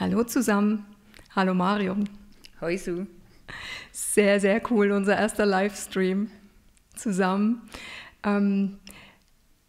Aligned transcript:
Hallo 0.00 0.24
zusammen. 0.24 0.86
Hallo 1.36 1.52
Marion. 1.52 2.08
Hoi 2.62 2.78
Su. 2.78 3.04
Sehr, 3.92 4.40
sehr 4.40 4.62
cool, 4.70 4.92
unser 4.92 5.14
erster 5.14 5.44
Livestream 5.44 6.30
zusammen. 6.96 7.60
Ähm, 8.22 8.78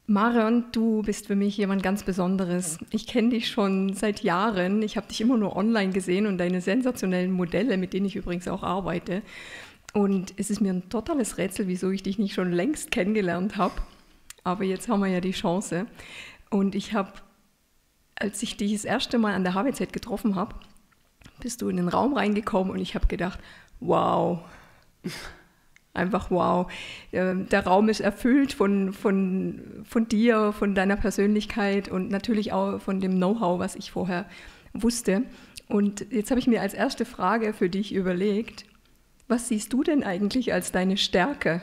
Marion, 0.07 0.67
du 0.71 1.01
bist 1.01 1.27
für 1.27 1.35
mich 1.35 1.57
jemand 1.57 1.83
ganz 1.83 2.03
Besonderes. 2.03 2.77
Ich 2.91 3.07
kenne 3.07 3.31
dich 3.31 3.49
schon 3.49 3.93
seit 3.93 4.23
Jahren. 4.23 4.81
Ich 4.83 4.95
habe 4.95 5.05
dich 5.07 5.19
immer 5.19 5.35
nur 5.35 5.57
online 5.57 5.91
gesehen 5.91 6.25
und 6.27 6.37
deine 6.37 6.61
sensationellen 6.61 7.33
Modelle, 7.33 7.75
mit 7.75 7.91
denen 7.91 8.05
ich 8.05 8.15
übrigens 8.15 8.47
auch 8.47 8.63
arbeite. 8.63 9.23
Und 9.93 10.33
es 10.37 10.49
ist 10.49 10.61
mir 10.61 10.71
ein 10.71 10.87
totales 10.87 11.39
Rätsel, 11.39 11.67
wieso 11.67 11.91
ich 11.91 12.03
dich 12.03 12.19
nicht 12.19 12.35
schon 12.35 12.53
längst 12.53 12.89
kennengelernt 12.89 13.57
habe. 13.57 13.73
Aber 14.45 14.63
jetzt 14.63 14.87
haben 14.87 15.01
wir 15.01 15.09
ja 15.09 15.19
die 15.19 15.31
Chance. 15.31 15.87
Und 16.49 16.73
ich 16.73 16.93
habe, 16.93 17.11
als 18.21 18.41
ich 18.43 18.57
dich 18.57 18.73
das 18.73 18.85
erste 18.85 19.17
Mal 19.17 19.33
an 19.33 19.43
der 19.43 19.53
HWZ 19.53 19.91
getroffen 19.91 20.35
habe, 20.35 20.55
bist 21.39 21.61
du 21.61 21.69
in 21.69 21.77
den 21.77 21.87
Raum 21.87 22.13
reingekommen 22.13 22.71
und 22.71 22.79
ich 22.79 22.95
habe 22.95 23.07
gedacht, 23.07 23.39
wow, 23.79 24.39
einfach 25.93 26.31
wow. 26.31 26.71
Ähm, 27.11 27.49
der 27.49 27.65
Raum 27.65 27.89
ist 27.89 27.99
erfüllt 27.99 28.53
von, 28.53 28.93
von, 28.93 29.83
von 29.83 30.07
dir, 30.07 30.53
von 30.53 30.75
deiner 30.75 30.97
Persönlichkeit 30.97 31.89
und 31.89 32.09
natürlich 32.09 32.53
auch 32.53 32.79
von 32.79 32.99
dem 32.99 33.15
Know-how, 33.15 33.59
was 33.59 33.75
ich 33.75 33.91
vorher 33.91 34.25
wusste. 34.73 35.23
Und 35.67 36.05
jetzt 36.11 36.31
habe 36.31 36.39
ich 36.39 36.47
mir 36.47 36.61
als 36.61 36.73
erste 36.73 37.05
Frage 37.05 37.53
für 37.53 37.69
dich 37.69 37.93
überlegt, 37.93 38.65
was 39.27 39.47
siehst 39.47 39.71
du 39.73 39.83
denn 39.83 40.03
eigentlich 40.03 40.53
als 40.53 40.71
deine 40.71 40.97
Stärke? 40.97 41.61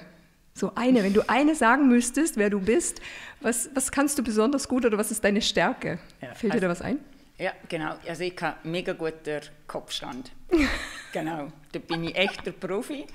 So 0.58 0.72
eine, 0.74 1.04
wenn 1.04 1.12
du 1.12 1.28
eine 1.28 1.54
sagen 1.54 1.86
müsstest, 1.88 2.36
wer 2.36 2.50
du 2.50 2.58
bist, 2.60 3.00
was, 3.40 3.70
was 3.74 3.92
kannst 3.92 4.18
du 4.18 4.24
besonders 4.24 4.66
gut 4.66 4.84
oder 4.84 4.98
was 4.98 5.12
ist 5.12 5.22
deine 5.22 5.40
Stärke? 5.40 6.00
Ja, 6.20 6.34
Fällt 6.34 6.52
also, 6.52 6.60
dir 6.60 6.66
da 6.66 6.68
was 6.68 6.82
ein? 6.82 6.98
Ja, 7.38 7.52
genau. 7.68 7.94
Also 8.08 8.24
ich 8.24 8.34
habe 8.42 8.56
mega 8.68 8.92
guter 8.92 9.40
Kopfstand. 9.68 10.32
genau. 11.12 11.52
Da 11.70 11.78
bin 11.78 12.02
ich 12.02 12.16
echter 12.16 12.50
Profi. 12.50 13.06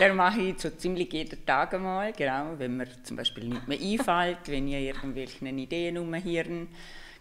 Der 0.00 0.12
mache 0.12 0.40
ich 0.40 0.58
so 0.60 0.70
ziemlich 0.70 1.12
jeden 1.12 1.46
Tag 1.46 1.74
einmal. 1.74 2.12
Genau, 2.12 2.58
wenn 2.58 2.76
mir 2.76 2.88
zum 3.04 3.16
Beispiel 3.16 3.44
nicht 3.44 3.68
mehr 3.68 3.78
einfällt, 3.78 4.48
wenn 4.48 4.66
ich 4.66 4.74
irgendwelche 4.74 5.46
Ideen 5.46 5.98
umhirn. 5.98 6.66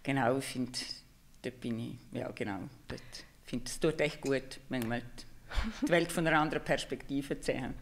Genau, 0.01 0.39
ich 0.39 0.45
finde, 0.45 0.71
da 1.43 1.51
bin 1.51 1.79
ich, 1.79 2.17
ja 2.17 2.31
genau, 2.31 2.61
dort 2.87 3.01
finde, 3.47 3.65
es 3.65 3.79
tut 3.79 3.99
echt 4.01 4.21
gut, 4.21 4.59
manchmal 4.69 5.01
die 5.81 5.89
Welt 5.89 6.11
von 6.11 6.27
einer 6.27 6.39
anderen 6.39 6.63
Perspektive 6.63 7.39
zu 7.39 7.51
sehen. 7.51 7.73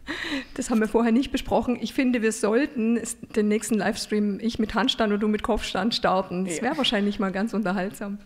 Das 0.54 0.70
haben 0.70 0.80
wir 0.80 0.88
vorher 0.88 1.12
nicht 1.12 1.32
besprochen. 1.32 1.78
Ich 1.80 1.92
finde, 1.92 2.22
wir 2.22 2.32
sollten 2.32 3.00
den 3.34 3.48
nächsten 3.48 3.74
Livestream 3.74 4.38
ich 4.40 4.58
mit 4.58 4.74
Handstand 4.74 5.12
und 5.12 5.20
du 5.20 5.28
mit 5.28 5.42
Kopfstand 5.42 5.94
starten. 5.94 6.44
Das 6.44 6.56
wäre 6.56 6.72
ja. 6.72 6.78
wahrscheinlich 6.78 7.18
mal 7.18 7.32
ganz 7.32 7.54
unterhaltsam. 7.54 8.18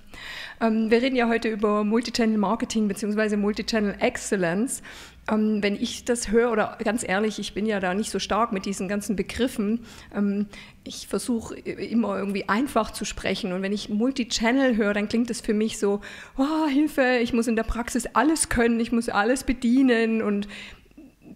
Ähm, 0.60 0.90
wir 0.90 1.02
reden 1.02 1.16
ja 1.16 1.28
heute 1.28 1.48
über 1.48 1.84
Multichannel 1.84 2.38
Marketing 2.38 2.88
bzw. 2.88 3.36
Multichannel 3.36 3.96
Excellence. 4.00 4.82
Ähm, 5.30 5.62
wenn 5.62 5.76
ich 5.76 6.04
das 6.04 6.30
höre, 6.30 6.50
oder 6.50 6.76
ganz 6.82 7.06
ehrlich, 7.06 7.38
ich 7.38 7.54
bin 7.54 7.66
ja 7.66 7.80
da 7.80 7.94
nicht 7.94 8.10
so 8.10 8.18
stark 8.18 8.52
mit 8.52 8.66
diesen 8.66 8.88
ganzen 8.88 9.16
Begriffen, 9.16 9.80
ähm, 10.14 10.46
ich 10.84 11.06
versuche 11.06 11.56
immer 11.56 12.18
irgendwie 12.18 12.48
einfach 12.48 12.90
zu 12.90 13.04
sprechen. 13.04 13.52
Und 13.52 13.62
wenn 13.62 13.72
ich 13.72 13.88
Multichannel 13.88 14.76
höre, 14.76 14.94
dann 14.94 15.08
klingt 15.08 15.30
das 15.30 15.40
für 15.40 15.54
mich 15.54 15.78
so, 15.78 16.00
oh, 16.36 16.66
Hilfe, 16.68 17.18
ich 17.22 17.32
muss 17.32 17.46
in 17.46 17.56
der 17.56 17.62
Praxis 17.62 18.06
alles 18.14 18.48
können, 18.48 18.80
ich 18.80 18.92
muss 18.92 19.08
alles 19.08 19.44
bedienen. 19.44 20.22
Und 20.22 20.48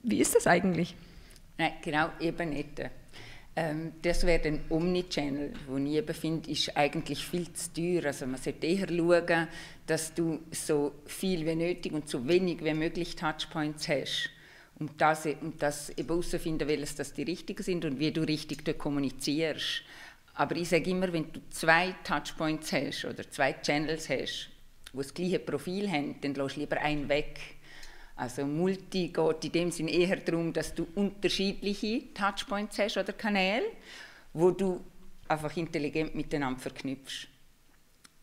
wie 0.03 0.19
ist 0.19 0.34
das 0.34 0.47
eigentlich? 0.47 0.97
Nein, 1.59 1.72
genau, 1.83 2.09
eben 2.20 2.50
nicht. 2.50 2.81
Ähm, 3.56 3.92
das 4.02 4.27
wäre 4.27 4.48
ein 4.48 4.64
Omnichannel, 4.69 5.52
wo 5.69 5.77
ich 5.77 5.92
eben 5.92 6.14
finde, 6.14 6.50
ist 6.50 6.77
eigentlich 6.77 7.24
viel 7.24 7.52
zu 7.52 7.72
teuer. 7.72 8.06
Also 8.06 8.27
man 8.27 8.41
sollte 8.41 8.66
eher 8.66 8.88
schauen, 8.88 9.48
dass 9.86 10.12
du 10.12 10.41
so 10.50 10.92
viel 11.06 11.47
wie 11.47 11.54
nötig 11.54 11.93
und 11.93 12.09
so 12.09 12.26
wenig 12.26 12.64
wie 12.64 12.75
möglich 12.75 13.14
Touchpoints 13.14 13.88
hast. 13.88 14.31
Um 14.76 14.91
das, 14.98 15.26
um 15.26 15.56
das 15.56 15.91
eben 15.91 16.09
herauszufinden, 16.09 16.66
welches 16.66 16.97
das 16.97 17.12
die 17.12 17.22
richtigen 17.22 17.62
sind 17.62 17.84
und 17.84 18.00
wie 18.00 18.10
du 18.10 18.22
richtig 18.22 18.64
dort 18.64 18.78
kommunizierst. 18.78 19.82
Aber 20.34 20.56
ich 20.56 20.69
sage 20.69 20.91
immer, 20.91 21.12
wenn 21.12 21.32
du 21.32 21.41
zwei 21.50 21.94
Touchpoints 22.03 22.72
hast 22.72 23.04
oder 23.04 23.31
zwei 23.31 23.53
Channels 23.53 24.09
hast, 24.09 24.48
die 24.93 24.97
das 24.97 25.14
gleiche 25.14 25.38
Profil 25.38 25.88
haben, 25.88 26.16
dann 26.20 26.34
lass 26.34 26.56
lieber 26.56 26.81
einen 26.81 27.09
weg 27.09 27.38
also 28.16 28.47
Multi 28.47 29.08
geht 29.08 29.44
in 29.44 29.52
dem 29.52 29.70
Sinne 29.70 29.91
eher 29.91 30.16
darum, 30.16 30.52
dass 30.52 30.75
du 30.75 30.86
unterschiedliche 30.94 32.14
Touchpoints 32.14 32.78
hast 32.78 32.97
oder 32.97 33.12
Kanäle, 33.12 33.64
wo 34.32 34.50
du 34.50 34.80
einfach 35.28 35.56
intelligent 35.56 36.14
miteinander 36.14 36.60
verknüpfst. 36.60 37.28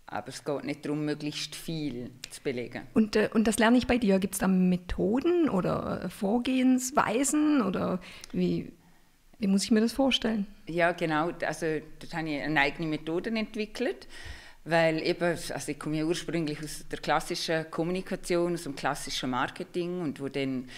Aber 0.07 0.27
es 0.27 0.43
geht 0.43 0.63
nicht 0.65 0.85
darum, 0.85 1.05
möglichst 1.05 1.55
viel 1.55 2.11
zu 2.29 2.41
belegen. 2.41 2.83
Und, 2.93 3.15
äh, 3.15 3.29
und 3.33 3.47
das 3.47 3.59
lerne 3.59 3.77
ich 3.77 3.87
bei 3.87 3.97
dir. 3.97 4.19
Gibt 4.19 4.33
es 4.33 4.39
da 4.39 4.47
Methoden 4.47 5.49
oder 5.49 6.09
Vorgehensweisen 6.09 7.61
oder 7.61 8.01
wie, 8.33 8.73
wie 9.39 9.47
muss 9.47 9.63
ich 9.63 9.71
mir 9.71 9.79
das 9.79 9.93
vorstellen? 9.93 10.47
Ja, 10.67 10.91
genau. 10.91 11.31
Also 11.45 11.65
dort 11.99 12.13
habe 12.13 12.29
ich 12.29 12.41
eine 12.41 12.59
eigene 12.59 12.89
Methode 12.89 13.29
entwickelt. 13.29 14.07
Weil 14.63 15.01
eben, 15.01 15.23
also 15.23 15.71
ich 15.71 15.79
komme 15.79 15.97
ja 15.97 16.05
ursprünglich 16.05 16.61
aus 16.63 16.85
der 16.87 16.99
klassischen 16.99 17.69
Kommunikation, 17.71 18.53
aus 18.53 18.63
dem 18.63 18.75
klassischen 18.75 19.31
Marketing 19.31 20.01
und 20.01 20.19
wo 20.19 20.29
dann 20.29 20.69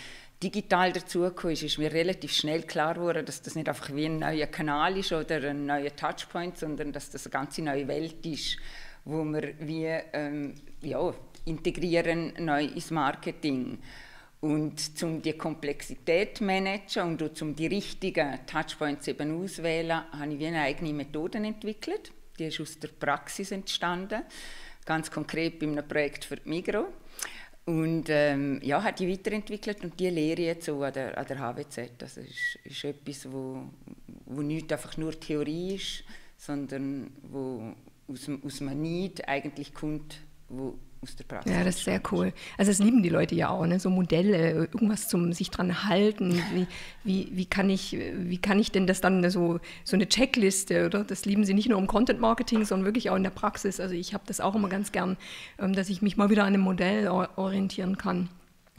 digital 0.41 0.93
dazugekommen 0.93 1.53
ist, 1.53 1.63
ist 1.63 1.77
mir 1.77 1.91
relativ 1.91 2.31
schnell 2.31 2.63
klar 2.63 2.93
geworden, 2.93 3.25
dass 3.25 3.41
das 3.41 3.55
nicht 3.55 3.67
einfach 3.67 3.93
wie 3.93 4.05
ein 4.05 4.19
neuer 4.19 4.47
Kanal 4.47 4.97
ist 4.97 5.11
oder 5.11 5.49
ein 5.49 5.65
neuer 5.65 5.93
Touchpoint, 5.95 6.57
sondern 6.57 6.93
dass 6.93 7.09
das 7.09 7.25
eine 7.25 7.31
ganz 7.31 7.57
neue 7.57 7.87
Welt 7.87 8.25
ist, 8.25 8.57
wo 9.03 9.23
wir 9.25 9.53
wie 9.59 9.85
ähm, 10.13 10.55
ja, 10.81 11.13
integrieren 11.45 12.33
neu 12.39 12.65
ins 12.65 12.91
Marketing. 12.91 13.79
Und 14.39 14.81
um 15.01 15.21
die 15.21 15.33
Komplexität 15.33 16.37
zu 16.37 16.43
managen 16.45 17.17
und 17.21 17.41
um 17.41 17.55
die 17.55 17.67
richtigen 17.67 18.39
Touchpoints 18.45 19.07
eben 19.07 19.41
auszuwählen, 19.41 20.03
habe 20.11 20.33
ich 20.33 20.39
wie 20.39 20.47
eine 20.47 20.61
eigene 20.61 20.93
Methode 20.93 21.37
entwickelt 21.37 22.11
die 22.39 22.45
ist 22.45 22.59
aus 22.59 22.79
der 22.79 22.89
Praxis 22.89 23.51
entstanden, 23.51 24.23
ganz 24.85 25.11
konkret 25.11 25.59
bei 25.59 25.67
einem 25.67 25.87
Projekt 25.87 26.25
für 26.25 26.35
die 26.37 26.49
Migro. 26.49 26.87
Und 27.65 28.05
ähm, 28.09 28.59
ja, 28.61 28.83
hat 28.83 28.99
die 28.99 29.09
weiterentwickelt 29.09 29.83
und 29.83 29.97
die 29.97 30.09
lehre 30.09 30.41
jetzt 30.41 30.65
so 30.65 30.83
an 30.83 30.91
der, 30.91 31.17
an 31.17 31.25
der 31.25 31.39
HWZ. 31.39 31.91
Das 31.97 32.17
ist, 32.17 32.59
ist 32.63 32.83
etwas, 32.83 33.31
wo, 33.31 33.63
wo 34.25 34.41
nicht 34.41 34.71
einfach 34.73 34.97
nur 34.97 35.17
Theorie 35.17 35.75
ist, 35.75 36.03
sondern 36.37 37.11
wo 37.21 37.73
aus, 38.09 38.29
aus 38.45 38.61
einem 38.61 38.81
Need 38.81 39.27
eigentlich 39.29 39.73
kommt, 39.73 40.19
wo 40.49 40.77
aus 41.03 41.15
der 41.15 41.25
Praxis. 41.25 41.51
Ja, 41.51 41.63
das 41.63 41.75
ist 41.77 41.85
sehr 41.85 42.01
cool. 42.11 42.33
Also 42.57 42.71
das 42.71 42.79
lieben 42.79 43.03
die 43.03 43.09
Leute 43.09 43.35
ja 43.35 43.49
auch, 43.49 43.65
ne? 43.65 43.79
so 43.79 43.89
Modelle, 43.89 44.51
irgendwas 44.51 45.07
zum 45.07 45.33
sich 45.33 45.51
dran 45.51 45.87
halten. 45.87 46.41
Wie, 46.53 46.67
wie, 47.03 47.29
wie, 47.33 47.45
kann 47.45 47.69
ich, 47.69 47.97
wie 48.15 48.37
kann 48.37 48.59
ich 48.59 48.71
denn 48.71 48.87
das 48.87 49.01
dann 49.01 49.29
so, 49.29 49.59
so 49.83 49.95
eine 49.95 50.07
Checkliste, 50.07 50.85
oder? 50.85 51.03
Das 51.03 51.25
lieben 51.25 51.43
sie 51.45 51.53
nicht 51.53 51.69
nur 51.69 51.79
im 51.79 51.87
Content 51.87 52.19
Marketing, 52.19 52.65
sondern 52.65 52.85
wirklich 52.85 53.09
auch 53.09 53.15
in 53.15 53.23
der 53.23 53.29
Praxis. 53.29 53.79
Also 53.79 53.93
ich 53.93 54.13
habe 54.13 54.23
das 54.25 54.39
auch 54.39 54.55
immer 54.55 54.69
ganz 54.69 54.91
gern, 54.91 55.17
ähm, 55.59 55.73
dass 55.73 55.89
ich 55.89 56.01
mich 56.01 56.17
mal 56.17 56.29
wieder 56.29 56.43
an 56.43 56.53
einem 56.53 56.63
Modell 56.63 57.07
orientieren 57.07 57.97
kann. 57.97 58.29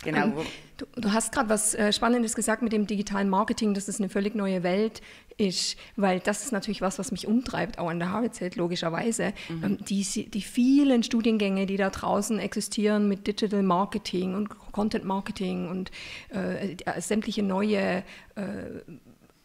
Genau. 0.03 0.25
Ähm, 0.25 0.34
du, 0.77 0.87
du, 0.97 1.12
hast 1.12 1.32
gerade 1.32 1.49
was 1.49 1.75
äh, 1.75 1.93
Spannendes 1.93 2.34
gesagt 2.34 2.62
mit 2.62 2.72
dem 2.72 2.87
digitalen 2.87 3.28
Marketing, 3.31 3.75
dass 3.75 3.88
es 3.88 4.00
eine 4.00 4.09
völlig 4.09 4.34
neue 4.34 4.62
Welt 4.62 5.00
ist, 5.37 5.77
weil 5.97 6.21
das 6.21 6.44
ist 6.44 6.53
natürlich 6.53 6.82
was, 6.82 6.99
was 6.99 7.10
mich 7.12 7.27
umtreibt, 7.27 7.78
auch 7.78 7.88
an 7.88 7.99
der 7.99 8.12
HWZ 8.12 8.56
logischerweise. 8.56 9.32
Mhm. 9.49 9.65
Ähm, 9.65 9.78
die, 9.84 10.03
die 10.31 10.43
vielen 10.43 11.03
Studiengänge, 11.03 11.66
die 11.66 11.77
da 11.77 11.91
draußen 11.91 12.38
existieren 12.38 13.09
mit 13.09 13.27
Digital 13.27 13.62
Marketing 13.62 14.34
und 14.34 14.49
Content 14.72 15.05
Marketing 15.05 15.69
und 15.69 15.91
äh, 16.34 16.72
äh 16.72 17.00
sämtliche 17.00 17.43
neue 17.43 18.05
äh, 18.34 18.43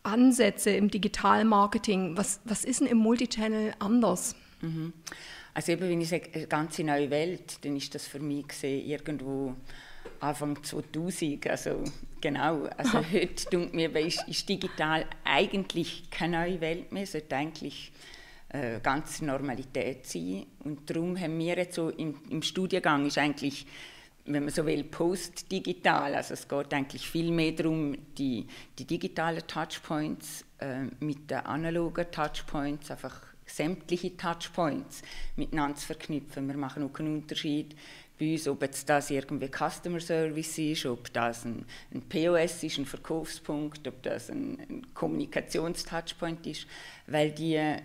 Ansätze 0.03 0.71
im 0.71 0.89
Digitalmarketing. 0.89 2.17
Was, 2.17 2.41
was 2.45 2.65
ist 2.65 2.81
denn 2.81 2.87
im 2.87 2.97
Multichannel 2.97 3.73
anders? 3.79 4.35
Mhm. 4.61 4.93
Also 5.53 5.71
eben, 5.71 5.89
wenn 5.89 6.01
ich 6.01 6.09
sage, 6.09 6.29
eine 6.33 6.47
ganze 6.47 6.83
neue 6.83 7.09
Welt, 7.09 7.63
dann 7.65 7.75
ist 7.75 7.93
das 7.95 8.07
für 8.07 8.19
mich 8.19 8.47
gesehen 8.47 8.85
irgendwo 8.87 9.55
Anfang 10.19 10.61
2000, 10.61 11.47
also 11.47 11.83
genau, 12.19 12.63
also 12.77 12.99
heute 13.11 13.49
denke 13.51 13.75
mir, 13.75 13.95
ist, 13.95 14.27
ist 14.27 14.47
digital 14.49 15.05
eigentlich 15.23 16.09
keine 16.09 16.39
neue 16.39 16.61
Welt 16.61 16.91
mehr, 16.91 17.05
sollte 17.05 17.35
eigentlich 17.35 17.91
äh, 18.49 18.79
ganz 18.81 19.21
Normalität 19.21 20.05
sein 20.05 20.45
und 20.63 20.89
darum 20.89 21.17
haben 21.19 21.37
wir 21.39 21.57
jetzt 21.57 21.75
so 21.75 21.89
im, 21.89 22.15
im 22.29 22.41
Studiengang 22.41 23.05
ist 23.05 23.17
eigentlich 23.17 23.65
wenn 24.25 24.43
man 24.43 24.53
so 24.53 24.65
will, 24.65 24.83
post-digital. 24.83 26.13
Also 26.13 26.35
es 26.35 26.47
geht 26.47 26.73
eigentlich 26.73 27.09
viel 27.09 27.31
mehr 27.31 27.51
darum, 27.51 27.97
die, 28.15 28.45
die 28.77 28.85
digitalen 28.85 29.45
Touchpoints 29.47 30.45
äh, 30.59 30.83
mit 30.99 31.31
den 31.31 31.39
analogen 31.39 32.05
Touchpoints, 32.11 32.91
einfach 32.91 33.21
sämtliche 33.45 34.15
Touchpoints 34.15 35.01
miteinander 35.35 35.77
zu 35.77 35.87
verknüpfen. 35.87 36.47
Wir 36.47 36.57
machen 36.57 36.83
auch 36.83 36.93
keinen 36.93 37.15
Unterschied 37.15 37.75
bei 38.19 38.33
uns, 38.33 38.47
ob 38.47 38.61
jetzt 38.61 38.89
das 38.89 39.09
irgendwie 39.09 39.47
Customer 39.47 39.99
Service 39.99 40.57
ist, 40.57 40.85
ob 40.85 41.11
das 41.13 41.45
ein, 41.45 41.65
ein 41.93 42.01
POS 42.01 42.63
ist, 42.63 42.77
ein 42.77 42.85
Verkaufspunkt, 42.85 43.87
ob 43.87 44.03
das 44.03 44.29
ein, 44.29 44.59
ein 44.69 44.93
Kommunikationstouchpoint 44.93 46.45
ist, 46.45 46.67
weil 47.07 47.31
die, 47.31 47.77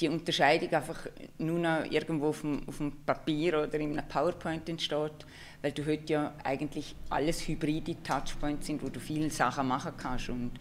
die 0.00 0.08
Unterscheidung 0.08 0.70
einfach 0.72 1.06
nur 1.38 1.58
noch 1.58 1.84
irgendwo 1.90 2.28
auf 2.28 2.40
dem, 2.40 2.66
auf 2.68 2.78
dem 2.78 2.92
Papier 3.04 3.62
oder 3.62 3.74
in 3.74 3.98
einem 3.98 4.08
PowerPoint 4.08 4.68
entsteht, 4.68 5.26
weil 5.60 5.72
du 5.72 5.84
heute 5.86 6.12
ja 6.12 6.34
eigentlich 6.44 6.94
alles 7.10 7.46
hybride 7.46 8.02
Touchpoints 8.02 8.66
sind, 8.66 8.82
wo 8.82 8.88
du 8.88 9.00
viele 9.00 9.30
Sachen 9.30 9.68
machen 9.68 9.92
kannst. 9.96 10.28
Und 10.28 10.52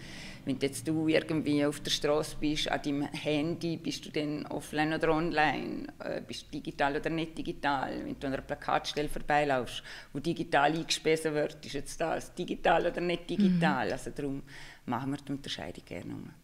wenn 0.46 0.60
jetzt 0.60 0.88
du 0.88 1.08
irgendwie 1.08 1.66
auf 1.66 1.80
der 1.80 1.92
Straße 1.92 2.36
bist, 2.40 2.70
an 2.70 2.82
deinem 2.82 3.04
Handy, 3.04 3.78
bist 3.78 4.06
du 4.06 4.10
dann 4.12 4.46
offline 4.48 4.94
oder 4.94 5.10
online, 5.10 5.88
äh, 6.00 6.22
bist 6.22 6.48
du 6.48 6.60
digital 6.60 6.96
oder 6.96 7.10
nicht 7.10 7.38
digital. 7.38 8.04
Wenn 8.04 8.20
du 8.20 8.28
an 8.28 8.34
einer 8.34 8.42
Plakatstelle 8.42 9.10
vorbeilaufst, 9.10 9.84
wo 10.14 10.20
digital 10.20 10.74
eingespeisen 10.74 11.34
wird, 11.34 11.66
ist 11.66 11.74
jetzt 11.74 12.00
das 12.02 12.34
digital 12.34 12.88
oder 12.88 13.02
nicht 13.02 13.30
digital. 13.30 13.88
Mhm. 13.88 13.92
Also 13.92 14.12
darum 14.12 14.44
machen 14.86 15.12
wir 15.12 15.18
die 15.18 15.32
Unterscheidung 15.32 15.86
gerne. 15.86 16.41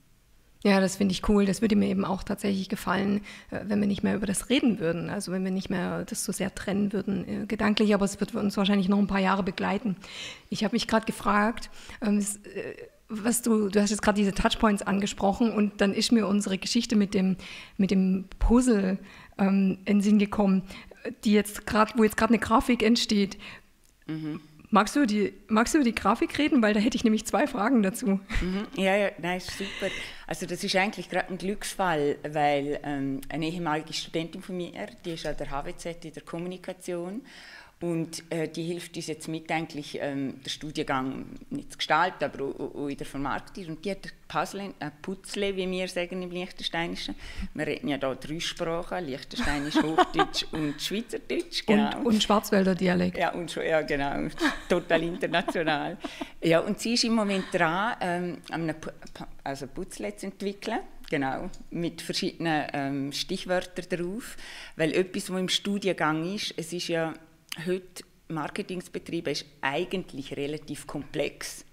Ja, 0.64 0.80
das 0.82 0.96
finde 0.96 1.12
ich 1.12 1.28
cool. 1.30 1.46
Das 1.46 1.62
würde 1.62 1.76
mir 1.76 1.88
eben 1.88 2.04
auch 2.04 2.24
tatsächlich 2.24 2.68
gefallen, 2.70 3.22
äh, 3.52 3.62
wenn 3.68 3.80
wir 3.80 3.88
nicht 3.88 4.04
mehr 4.04 4.16
über 4.16 4.26
das 4.26 4.50
reden 4.50 4.80
würden. 4.80 5.10
Also 5.10 5.32
wenn 5.32 5.44
wir 5.44 5.52
nicht 5.52 5.70
mehr 5.70 6.04
das 6.06 6.24
so 6.24 6.32
sehr 6.32 6.54
trennen 6.54 6.94
würden, 6.94 7.44
äh, 7.44 7.46
gedanklich. 7.46 7.94
Aber 7.94 8.06
es 8.06 8.20
wird 8.20 8.34
uns 8.36 8.58
wahrscheinlich 8.58 8.90
noch 8.90 8.98
ein 8.98 9.08
paar 9.08 9.20
Jahre 9.20 9.44
begleiten. 9.44 9.96
Ich 10.50 10.64
habe 10.64 10.76
mich 10.76 10.88
gerade 10.88 11.06
gefragt, 11.06 11.70
ähm, 12.02 12.20
äh, 12.20 12.74
was 13.10 13.42
du, 13.42 13.70
du 13.70 13.82
hast 13.82 13.92
jetzt 13.92 14.02
gerade 14.02 14.18
diese 14.18 14.34
Touchpoints 14.34 14.82
angesprochen 14.82 15.52
und 15.52 15.80
dann 15.80 15.94
ist 15.94 16.12
mir 16.12 16.28
unsere 16.28 16.58
Geschichte 16.58 16.96
mit 16.98 17.14
dem, 17.14 17.38
mit 17.78 17.92
dem 17.92 18.26
Puzzle 18.40 18.98
ähm, 19.38 19.78
in 19.86 19.98
den 19.98 20.02
Sinn 20.02 20.20
gekommen, 20.20 20.64
die 21.24 21.32
jetzt 21.32 21.66
gerade, 21.66 21.94
wo 21.96 22.04
jetzt 22.04 22.18
gerade 22.18 22.34
eine 22.34 22.40
Grafik 22.40 22.84
entsteht. 22.84 23.38
Mhm. 24.08 24.42
Magst 24.70 24.96
du, 24.98 25.06
die, 25.06 25.34
magst 25.48 25.74
du 25.74 25.78
über 25.78 25.86
die 25.86 25.96
Grafik 25.96 26.38
reden? 26.38 26.62
Weil 26.62 26.74
da 26.74 26.80
hätte 26.80 26.98
ich 26.98 27.04
nämlich 27.04 27.26
zwei 27.26 27.48
Fragen 27.48 27.84
dazu. 27.84 28.20
Mhm. 28.42 28.68
Ja, 28.76 28.96
ja, 28.96 29.12
nein, 29.18 29.40
super. 29.40 29.90
Also 30.26 30.46
das 30.46 30.64
ist 30.64 30.76
eigentlich 30.76 31.10
gerade 31.10 31.30
ein 31.30 31.38
Glücksfall, 31.38 32.18
weil 32.28 32.80
ähm, 32.84 33.22
eine 33.30 33.48
ehemalige 33.48 33.94
Studentin 33.94 34.42
von 34.42 34.58
mir, 34.58 34.72
die 35.06 35.12
ist 35.12 35.26
an 35.26 35.38
der 35.38 35.50
HWZ 35.50 36.04
in 36.04 36.14
der 36.14 36.24
Kommunikation 36.24 37.22
und 37.80 38.24
äh, 38.32 38.48
die 38.48 38.64
hilft 38.64 38.96
uns 38.96 39.06
jetzt 39.06 39.28
mit, 39.28 39.52
eigentlich 39.52 40.00
ähm, 40.02 40.42
den 40.42 40.50
Studiengang 40.50 41.26
nicht 41.52 41.74
zu 41.74 41.78
gestalten, 41.78 42.24
aber 42.24 42.46
auch, 42.46 42.76
auch 42.76 42.88
in 42.88 42.98
der 42.98 43.06
Vermarktung. 43.06 43.68
Und 43.68 43.86
die 43.86 43.92
hat 43.92 44.00
Puzzle, 44.28 44.74
ein 44.80 44.92
Putzle, 45.04 45.56
wie 45.56 45.70
wir 45.70 45.88
sagen 45.88 46.24
im 46.24 46.32
Liechtensteinischen. 46.32 47.14
Wir 47.54 47.68
reden 47.68 47.88
ja 47.88 47.98
hier 48.00 48.16
drei 48.16 48.40
Sprachen, 48.40 49.06
Liechtensteinisch, 49.06 49.76
Hochdeutsch 49.76 50.46
und 50.54 50.82
Schweizerdeutsch. 50.82 51.68
Genau. 51.68 52.00
Und, 52.00 52.06
und 52.08 52.24
Schwarzwälder 52.24 52.74
Dialekt. 52.74 53.16
Ja, 53.16 53.34
und, 53.34 53.54
ja, 53.56 53.82
genau, 53.84 54.28
total 54.70 55.04
international. 55.04 55.98
ja, 56.42 56.60
und 56.62 56.80
sie 56.80 56.96
ist 56.96 57.04
im 57.04 57.14
Moment 57.14 57.46
dran, 57.54 57.96
ähm, 58.02 58.38
einem 58.50 58.76
also 59.44 59.68
Putzle 59.68 60.16
zu 60.16 60.26
entwickeln 60.26 60.80
genau, 61.10 61.50
mit 61.70 62.02
verschiedenen 62.02 62.68
ähm, 62.74 63.12
Stichwörtern 63.12 63.86
drauf, 63.90 64.36
weil 64.76 64.94
etwas, 64.94 65.32
was 65.32 65.40
im 65.40 65.50
Studiengang 65.50 66.34
ist, 66.36 66.54
es 66.58 66.74
ist 66.74 66.88
ja 66.88 67.14
heute 67.66 68.04
Marketingsbetriebe 68.30 69.32
ist 69.32 69.46
eigentlich 69.62 70.36
relativ 70.36 70.86
komplex. 70.86 71.66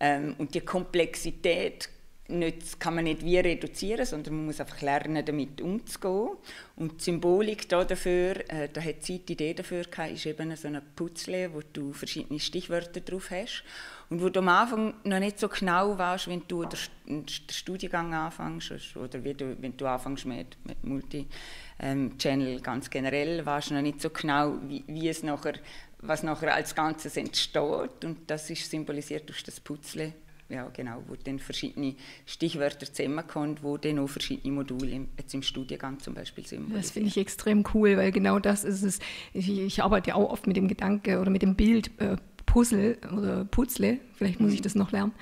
Ähm, 0.00 0.34
und 0.38 0.54
die 0.54 0.60
Komplexität 0.60 1.88
nicht, 2.28 2.80
kann 2.80 2.96
man 2.96 3.04
nicht 3.04 3.24
wie 3.24 3.38
reduzieren, 3.38 4.04
sondern 4.04 4.36
man 4.36 4.46
muss 4.46 4.60
einfach 4.60 4.80
lernen, 4.82 5.24
damit 5.24 5.60
umzugehen. 5.60 6.36
Und 6.76 7.00
die 7.00 7.04
Symbolik 7.04 7.68
da 7.68 7.84
dafür, 7.84 8.38
äh, 8.50 8.68
da 8.72 8.80
hat 8.80 9.04
Zeit 9.04 9.28
die 9.28 9.34
Idee 9.34 9.54
dafür 9.54 9.84
gehabt, 9.84 10.12
ist 10.12 10.26
eben 10.26 10.54
so 10.56 10.68
ein 10.68 10.82
Putzle, 10.96 11.52
wo 11.54 11.60
du 11.72 11.92
verschiedene 11.92 12.40
Stichwörter 12.40 13.00
drauf 13.00 13.30
hast. 13.30 13.62
Und 14.08 14.22
wo 14.22 14.28
du 14.28 14.38
am 14.38 14.48
Anfang 14.48 14.94
noch 15.04 15.18
nicht 15.18 15.38
so 15.38 15.48
genau 15.48 15.98
warst, 15.98 16.28
wenn 16.28 16.42
du 16.46 16.64
den 16.64 17.26
Studiengang 17.28 18.14
anfängst, 18.14 18.96
oder 18.96 19.24
wie 19.24 19.34
du, 19.34 19.56
wenn 19.60 19.76
du 19.76 19.86
anfängst 19.86 20.26
mit, 20.26 20.56
mit 20.64 20.84
Multi-Channel 20.84 22.48
ähm, 22.56 22.62
ganz 22.62 22.88
generell, 22.88 23.44
warst 23.44 23.70
du 23.70 23.74
noch 23.74 23.82
nicht 23.82 24.00
so 24.00 24.10
genau, 24.10 24.58
wie, 24.68 24.84
wie 24.86 25.08
es 25.08 25.22
nachher, 25.22 25.54
was 25.98 26.22
nachher 26.22 26.54
als 26.54 26.74
Ganzes 26.74 27.16
entsteht. 27.16 28.04
Und 28.04 28.18
das 28.28 28.48
ist 28.48 28.70
symbolisiert 28.70 29.28
durch 29.28 29.42
das 29.42 29.58
Putzle 29.58 30.12
ja, 30.48 30.68
genau, 30.72 31.02
wo 31.08 31.16
dann 31.16 31.38
verschiedene 31.38 31.96
Stichwörter 32.24 32.86
zusammenkommen, 32.86 33.56
wo 33.62 33.76
dann 33.76 33.98
auch 33.98 34.08
verschiedene 34.08 34.54
Module 34.54 34.90
im, 34.90 35.08
jetzt 35.18 35.34
im 35.34 35.42
Studiengang 35.42 35.98
zum 35.98 36.14
Beispiel 36.14 36.46
sind. 36.46 36.74
Das 36.74 36.92
finde 36.92 37.08
ich 37.08 37.16
extrem 37.16 37.64
cool, 37.74 37.96
weil 37.96 38.12
genau 38.12 38.38
das 38.38 38.64
ist 38.64 38.82
es. 38.82 39.00
Ich, 39.32 39.48
ich 39.50 39.82
arbeite 39.82 40.10
ja 40.10 40.14
auch 40.14 40.30
oft 40.30 40.46
mit 40.46 40.56
dem 40.56 40.68
Gedanke 40.68 41.18
oder 41.18 41.30
mit 41.30 41.42
dem 41.42 41.56
Bild 41.56 41.90
äh, 42.00 42.16
Puzzle 42.56 42.96
oder 43.14 43.44
Putzle, 43.44 43.98
vielleicht 44.14 44.40
muss 44.40 44.54
ich 44.54 44.62
das 44.62 44.74
noch 44.74 44.90
lernen, 44.90 45.12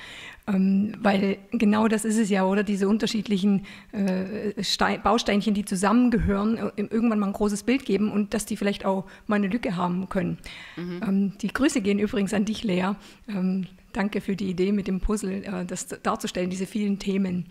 ähm, 0.46 0.94
weil 1.00 1.38
genau 1.50 1.88
das 1.88 2.04
ist 2.04 2.16
es 2.16 2.30
ja, 2.30 2.44
oder 2.44 2.62
diese 2.62 2.86
unterschiedlichen 2.86 3.66
äh, 3.90 4.62
Stein, 4.62 5.02
Bausteinchen, 5.02 5.52
die 5.52 5.64
zusammengehören, 5.64 6.58
äh, 6.58 6.70
irgendwann 6.76 7.18
mal 7.18 7.26
ein 7.26 7.32
großes 7.32 7.64
Bild 7.64 7.86
geben 7.86 8.12
und 8.12 8.34
dass 8.34 8.46
die 8.46 8.56
vielleicht 8.56 8.84
auch 8.84 9.06
mal 9.26 9.34
eine 9.34 9.48
Lücke 9.48 9.74
haben 9.74 10.08
können. 10.08 10.38
Mhm. 10.76 11.00
Ähm, 11.02 11.32
die 11.38 11.48
Grüße 11.48 11.80
gehen 11.80 11.98
übrigens 11.98 12.32
an 12.32 12.44
dich, 12.44 12.62
Lea. 12.62 12.92
Ähm, 13.26 13.66
danke 13.92 14.20
für 14.20 14.36
die 14.36 14.48
Idee 14.48 14.70
mit 14.70 14.86
dem 14.86 15.00
Puzzle, 15.00 15.42
äh, 15.42 15.64
das 15.64 15.88
darzustellen, 15.88 16.50
diese 16.50 16.66
vielen 16.66 17.00
Themen. 17.00 17.46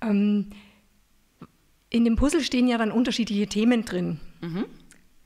Ähm, 0.00 0.50
in 1.90 2.04
dem 2.04 2.14
Puzzle 2.14 2.42
stehen 2.42 2.68
ja 2.68 2.78
dann 2.78 2.92
unterschiedliche 2.92 3.48
Themen 3.48 3.84
drin. 3.84 4.20
Mhm. 4.42 4.66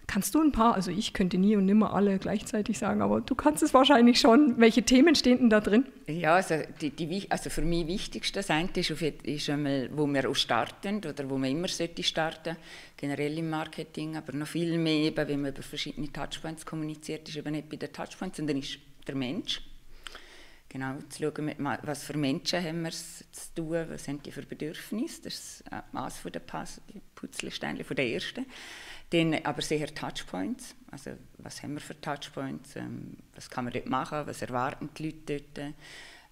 Kannst 0.09 0.35
du 0.35 0.41
ein 0.41 0.53
paar, 0.53 0.75
also 0.75 0.91
ich 0.91 1.13
könnte 1.13 1.37
nie 1.37 1.55
und 1.55 1.67
nimmer 1.67 1.93
alle 1.93 2.19
gleichzeitig 2.19 2.79
sagen, 2.79 3.03
aber 3.03 3.21
du 3.21 3.35
kannst 3.35 3.63
es 3.63 3.75
wahrscheinlich 3.75 4.19
schon. 4.19 4.59
Welche 4.59 4.83
Themen 4.83 5.15
stehen 5.15 5.37
denn 5.37 5.51
da 5.51 5.61
drin? 5.61 5.85
Ja, 6.07 6.37
also, 6.37 6.55
die, 6.81 6.89
die, 6.89 7.31
also 7.31 7.51
für 7.51 7.61
mich 7.61 7.87
wichtigste 7.87 8.43
sein 8.43 8.71
ist, 8.75 8.91
ist 8.91 9.51
einmal, 9.51 9.91
wo 9.93 10.07
wir 10.07 10.31
auch 10.31 10.35
starten 10.35 10.97
oder 10.97 11.29
wo 11.29 11.37
man 11.37 11.51
immer 11.51 11.69
sollte 11.69 12.03
starten, 12.03 12.57
generell 12.97 13.37
im 13.37 13.51
Marketing, 13.51 14.17
aber 14.17 14.33
noch 14.33 14.47
viel 14.47 14.79
mehr, 14.79 15.09
eben, 15.09 15.29
wenn 15.29 15.43
man 15.43 15.53
über 15.53 15.63
verschiedene 15.63 16.11
Touchpoints 16.11 16.65
kommuniziert, 16.65 17.29
ist 17.29 17.37
eben 17.37 17.53
nicht 17.53 17.69
bei 17.69 17.77
den 17.77 17.93
Touchpoints, 17.93 18.39
sondern 18.39 18.57
ist 18.57 18.79
der 19.07 19.15
Mensch. 19.15 19.61
Genau, 20.71 20.97
zu 21.09 21.23
schauen, 21.23 21.55
was 21.83 22.05
für 22.05 22.17
Menschen 22.17 22.63
haben 22.63 22.83
wir 22.83 22.91
zu 22.91 23.55
tun, 23.55 23.87
was 23.89 24.07
haben 24.07 24.23
die 24.23 24.31
für 24.31 24.43
Bedürfnisse. 24.43 25.23
Das 25.23 25.35
ist 25.35 25.65
eines 25.93 26.23
der 26.23 26.43
Puzzlesteine, 27.15 27.85
von 27.85 27.97
der 27.97 28.07
ersten. 28.07 28.45
Dann 29.11 29.35
aber 29.45 29.63
sehr 29.63 29.95
Touchpoints. 29.95 30.75
Also, 30.91 31.13
was 31.39 31.63
haben 31.63 31.75
wir 31.75 31.81
für 31.81 31.99
Touchpoints? 32.01 32.77
Ähm, 32.77 33.17
was 33.35 33.49
kann 33.49 33.65
man 33.65 33.73
dort 33.73 33.87
machen? 33.87 34.27
Was 34.27 34.43
erwarten 34.43 34.91
die 34.97 35.07
Leute 35.07 35.43
dort? 35.57 35.75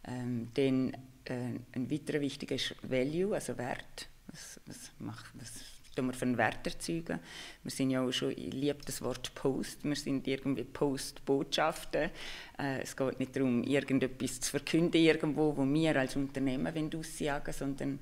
Ähm, 0.05 0.49
dann 0.55 0.95
äh, 1.25 1.59
ein 1.73 1.91
weiterer 1.91 2.21
wichtiger 2.21 2.55
ist 2.55 2.75
Value, 2.83 3.35
also 3.35 3.57
Wert. 3.59 4.09
Was, 4.29 4.61
was, 4.67 4.91
macht, 4.99 5.27
was 5.35 5.53
tun 5.95 6.07
wir 6.07 6.13
für 6.13 6.27
einen 6.27 6.37
Wert 6.37 6.67
erzeugen? 6.67 7.19
Wir 7.63 7.71
sind 7.71 7.91
ja 7.91 8.03
auch 8.03 8.13
schon, 8.13 8.33
ich 8.33 8.53
liebe 8.53 8.79
das 8.85 9.03
Wort 9.03 9.35
Post. 9.35 9.85
Wir 9.85 9.97
sind 9.97 10.27
irgendwie 10.27 10.65
Post-Botschaften. 10.65 12.11
Äh, 12.59 12.83
es 12.83 12.97
geht 12.97 13.19
nicht 13.19 13.35
darum, 13.35 13.63
irgendetwas 13.63 14.41
zu 14.41 14.51
verkünden 14.51 15.01
irgendwo, 15.01 15.57
wo 15.57 15.65
wir 15.65 15.97
als 15.97 16.17
Unternehmen 16.17 16.95
aussagen 16.95 17.53
sondern 17.53 18.01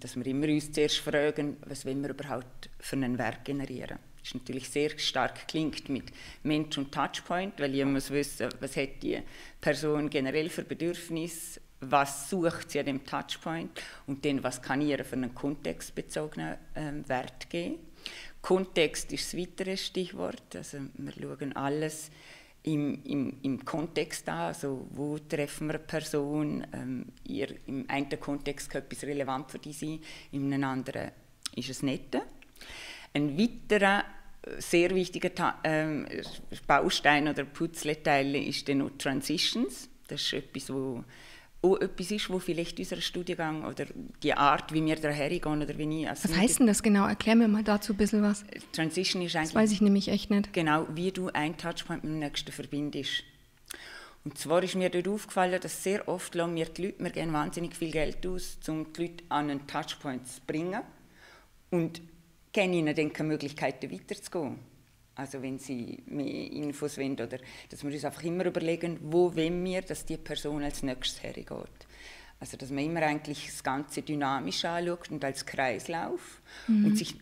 dass 0.00 0.16
wir 0.16 0.26
immer 0.26 0.48
uns 0.48 0.70
zuerst 0.72 0.98
fragen, 0.98 1.56
was 1.66 1.86
wollen 1.86 2.02
wir 2.02 2.10
überhaupt 2.10 2.68
für 2.78 2.96
einen 2.96 3.18
Wert 3.18 3.44
generieren. 3.44 3.98
Das 4.18 4.28
ist 4.28 4.34
natürlich 4.34 4.68
sehr 4.68 4.98
stark 4.98 5.46
klingt 5.46 5.88
mit 5.88 6.04
Mensch 6.42 6.76
und 6.78 6.92
Touchpoint, 6.92 7.58
weil 7.60 7.74
ich 7.74 7.84
muss 7.84 8.10
wissen, 8.10 8.48
was 8.60 8.76
hat 8.76 9.02
die 9.02 9.22
Person 9.60 10.10
generell 10.10 10.50
für 10.50 10.64
Bedürfnisse, 10.64 11.60
was 11.80 12.28
sucht 12.28 12.70
sie 12.70 12.80
an 12.80 12.86
dem 12.86 13.04
Touchpoint 13.04 13.70
und 14.06 14.24
dann 14.24 14.42
was 14.42 14.60
kann 14.60 14.80
ich 14.80 14.88
ihr 14.88 15.04
für 15.04 15.16
einen 15.16 15.34
kontextbezogenen 15.34 16.56
ähm, 16.74 17.08
Wert 17.08 17.48
geben. 17.48 17.76
Kontext 18.42 19.12
ist 19.12 19.32
das 19.32 19.40
weitere 19.40 19.76
Stichwort, 19.76 20.54
also 20.54 20.78
wir 20.94 21.12
schauen 21.12 21.54
alles 21.56 22.10
im, 22.66 23.02
im, 23.04 23.32
im 23.42 23.64
Kontext 23.64 24.28
an, 24.28 24.48
also 24.48 24.86
wo 24.90 25.18
treffen 25.18 25.68
wir 25.68 25.74
eine 25.76 25.84
Person, 25.84 26.66
ähm, 26.72 27.06
ihr, 27.24 27.48
im 27.66 27.84
einen 27.88 28.20
Kontext 28.20 28.70
kann 28.70 28.82
etwas 28.82 29.04
relevant 29.04 29.50
für 29.50 29.58
dich 29.58 29.78
sein, 29.78 30.00
in 30.32 30.52
einem 30.52 30.64
anderen 30.64 31.12
ist 31.54 31.70
es 31.70 31.82
nicht. 31.82 32.16
Ein 33.14 33.38
weiterer 33.38 34.04
äh, 34.42 34.60
sehr 34.60 34.94
wichtiger 34.94 35.30
ähm, 35.62 36.06
Baustein 36.66 37.28
oder 37.28 37.44
Putzleteil 37.44 38.34
ist 38.34 38.68
dann 38.68 38.78
noch 38.78 38.90
Transitions. 38.98 39.88
Das 40.08 40.22
ist 40.22 40.32
etwas, 40.32 40.72
wo 40.72 41.04
auch 41.72 41.80
etwas 41.80 42.10
ist, 42.10 42.30
wo 42.30 42.38
vielleicht 42.38 42.78
unser 42.78 43.00
Studiengang 43.00 43.64
oder 43.64 43.86
die 44.22 44.34
Art, 44.34 44.72
wie 44.72 44.84
wir 44.84 44.96
dahergehen 44.96 45.62
oder 45.62 45.76
wie 45.78 46.02
ich... 46.02 46.08
Was 46.08 46.36
heißt 46.36 46.60
denn 46.60 46.66
das 46.66 46.82
genau? 46.82 47.06
Erklär 47.06 47.36
mir 47.36 47.48
mal 47.48 47.62
dazu 47.62 47.92
ein 47.92 47.96
bisschen 47.96 48.22
was. 48.22 48.44
Transition 48.72 49.22
ist 49.22 49.36
eigentlich... 49.36 49.52
Das 49.52 49.54
weiß 49.54 49.72
ich 49.72 49.80
nämlich 49.80 50.08
echt 50.08 50.30
nicht. 50.30 50.52
Genau, 50.52 50.86
wie 50.94 51.12
du 51.12 51.28
ein 51.28 51.56
Touchpoint 51.56 52.04
mit 52.04 52.12
dem 52.12 52.18
nächsten 52.20 52.52
verbindest. 52.52 53.24
Und 54.24 54.36
zwar 54.38 54.62
ist 54.62 54.74
mir 54.74 54.90
dort 54.90 55.06
aufgefallen, 55.06 55.60
dass 55.60 55.84
sehr 55.84 56.08
oft 56.08 56.34
lassen 56.34 56.56
wir 56.56 56.66
die 56.66 56.86
Leute, 56.86 57.04
wir 57.04 57.10
geben 57.10 57.32
wahnsinnig 57.32 57.76
viel 57.76 57.92
Geld 57.92 58.26
aus, 58.26 58.58
um 58.66 58.92
die 58.92 59.02
Leute 59.02 59.24
an 59.28 59.50
einen 59.50 59.66
Touchpoint 59.68 60.26
zu 60.26 60.40
bringen 60.46 60.82
und 61.70 62.00
geben 62.52 62.72
ihnen 62.72 62.94
dann 62.94 63.12
keine 63.12 63.28
Möglichkeiten 63.28 63.90
weiterzugehen. 63.92 64.58
Also 65.16 65.40
wenn 65.42 65.58
Sie 65.58 66.02
mehr 66.06 66.52
Infos 66.52 66.98
wollen 66.98 67.14
oder 67.14 67.38
dass 67.70 67.82
wir 67.82 67.92
uns 67.92 68.04
einfach 68.04 68.22
immer 68.22 68.44
überlegen, 68.44 68.98
wo 69.02 69.34
wollen 69.34 69.64
wir, 69.64 69.82
dass 69.82 70.04
die 70.04 70.18
Person 70.18 70.62
als 70.62 70.82
nächstes 70.82 71.22
hergeht. 71.22 71.86
Also 72.38 72.56
dass 72.58 72.70
man 72.70 72.84
immer 72.84 73.02
eigentlich 73.02 73.46
das 73.46 73.64
Ganze 73.64 74.02
dynamisch 74.02 74.64
anschaut 74.64 75.10
und 75.10 75.24
als 75.24 75.46
Kreislauf 75.46 76.42
mhm. 76.68 76.86
und 76.86 76.98
sich 76.98 77.14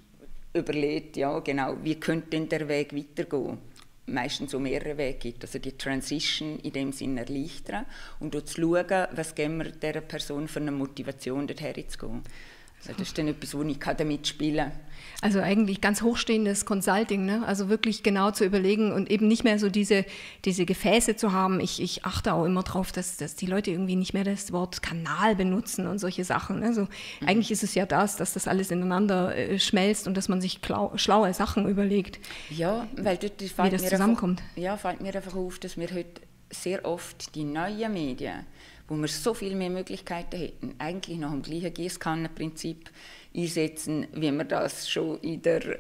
überlegt, 0.53 1.17
ja 1.17 1.39
genau, 1.39 1.77
wie 1.83 1.95
könnte 1.95 2.31
denn 2.31 2.49
der 2.49 2.69
Weg 2.69 2.95
weitergehen? 2.95 3.59
meistens 4.07 4.51
so 4.51 4.59
mehrere 4.59 4.99
Wege 4.99 5.19
gibt. 5.19 5.45
Also 5.45 5.59
die 5.59 5.77
Transition 5.77 6.59
in 6.61 6.73
dem 6.73 6.93
Sinne 6.93 7.21
erleichtern 7.21 7.87
und 8.21 8.37
auch 8.37 8.43
zu 8.43 8.61
schauen, 8.61 9.07
was 9.13 9.35
geben 9.35 9.59
wir 9.59 9.71
dieser 9.71 10.01
Person 10.01 10.49
für 10.49 10.61
eine 10.61 10.73
Motivation, 10.73 11.47
dorthin 11.47 11.89
zu 11.89 11.99
gehen. 11.99 12.23
Also 12.87 12.99
das 12.99 13.09
ist 13.09 13.19
dann 13.19 13.29
etwas, 13.29 13.55
wo 13.55 13.63
ich 13.63 13.79
damit 13.79 14.27
spielen 14.27 14.57
kann. 14.57 14.73
Also 15.21 15.41
eigentlich 15.41 15.81
ganz 15.81 16.03
hochstehendes 16.03 16.67
Consulting, 16.67 17.25
ne? 17.25 17.45
also 17.47 17.71
wirklich 17.71 18.03
genau 18.03 18.31
zu 18.31 18.45
überlegen 18.45 18.93
und 18.93 19.11
eben 19.11 19.27
nicht 19.27 19.43
mehr 19.43 19.59
so 19.59 19.71
diese, 19.71 20.05
diese 20.45 20.67
Gefäße 20.67 21.17
zu 21.17 21.33
haben. 21.33 21.61
Ich, 21.61 21.81
ich 21.81 22.05
achte 22.05 22.35
auch 22.35 22.45
immer 22.45 22.63
darauf, 22.63 22.93
dass, 22.93 23.17
dass 23.17 23.35
die 23.35 23.47
Leute 23.47 23.71
irgendwie 23.71 23.97
nicht 23.97 24.13
mehr 24.13 24.25
das 24.25 24.53
Wort 24.53 24.83
Kanal 24.83 25.35
benutzen 25.35 25.87
und 25.87 25.99
solche 25.99 26.25
Sachen. 26.25 26.63
Also 26.63 26.83
mhm. 26.83 26.89
eigentlich 27.27 27.51
ist 27.51 27.63
es 27.63 27.75
ja 27.75 27.87
das, 27.87 28.17
dass 28.17 28.35
das 28.35 28.47
alles 28.47 28.71
ineinander 28.71 29.35
äh, 29.35 29.59
schmelzt 29.59 30.07
und 30.07 30.15
dass 30.15 30.29
man 30.29 30.43
sich 30.43 30.61
klau, 30.61 30.93
schlaue 30.97 31.33
Sachen 31.33 31.69
überlegt. 31.69 32.19
Ja, 32.51 32.87
weil 32.97 33.17
das, 33.17 33.31
das 33.39 33.65
wie 33.65 33.71
das 33.71 33.89
zusammenkommt. 33.89 34.41
Einfach, 34.41 34.63
ja, 34.63 34.77
fällt 34.77 35.01
mir 35.01 35.15
einfach 35.15 35.35
auf, 35.35 35.59
dass 35.59 35.79
wir 35.79 35.89
heute 35.89 36.21
sehr 36.51 36.85
oft 36.85 37.35
die 37.35 37.45
neuen 37.45 37.93
Medien 37.93 38.45
wo 38.89 38.97
wir 38.97 39.09
so 39.09 39.35
viel 39.35 39.55
mehr 39.55 39.71
Möglichkeiten 39.71 40.37
hätten, 40.37 40.75
eigentlich 40.79 41.19
nach 41.19 41.31
dem 41.31 41.43
gleichen 41.43 41.73
Gießkannenprinzip 41.73 42.91
einsetzen, 43.35 44.07
wie 44.13 44.31
wir 44.31 44.45
das 44.45 44.89
schon 44.89 45.19
in 45.21 45.41
der 45.43 45.79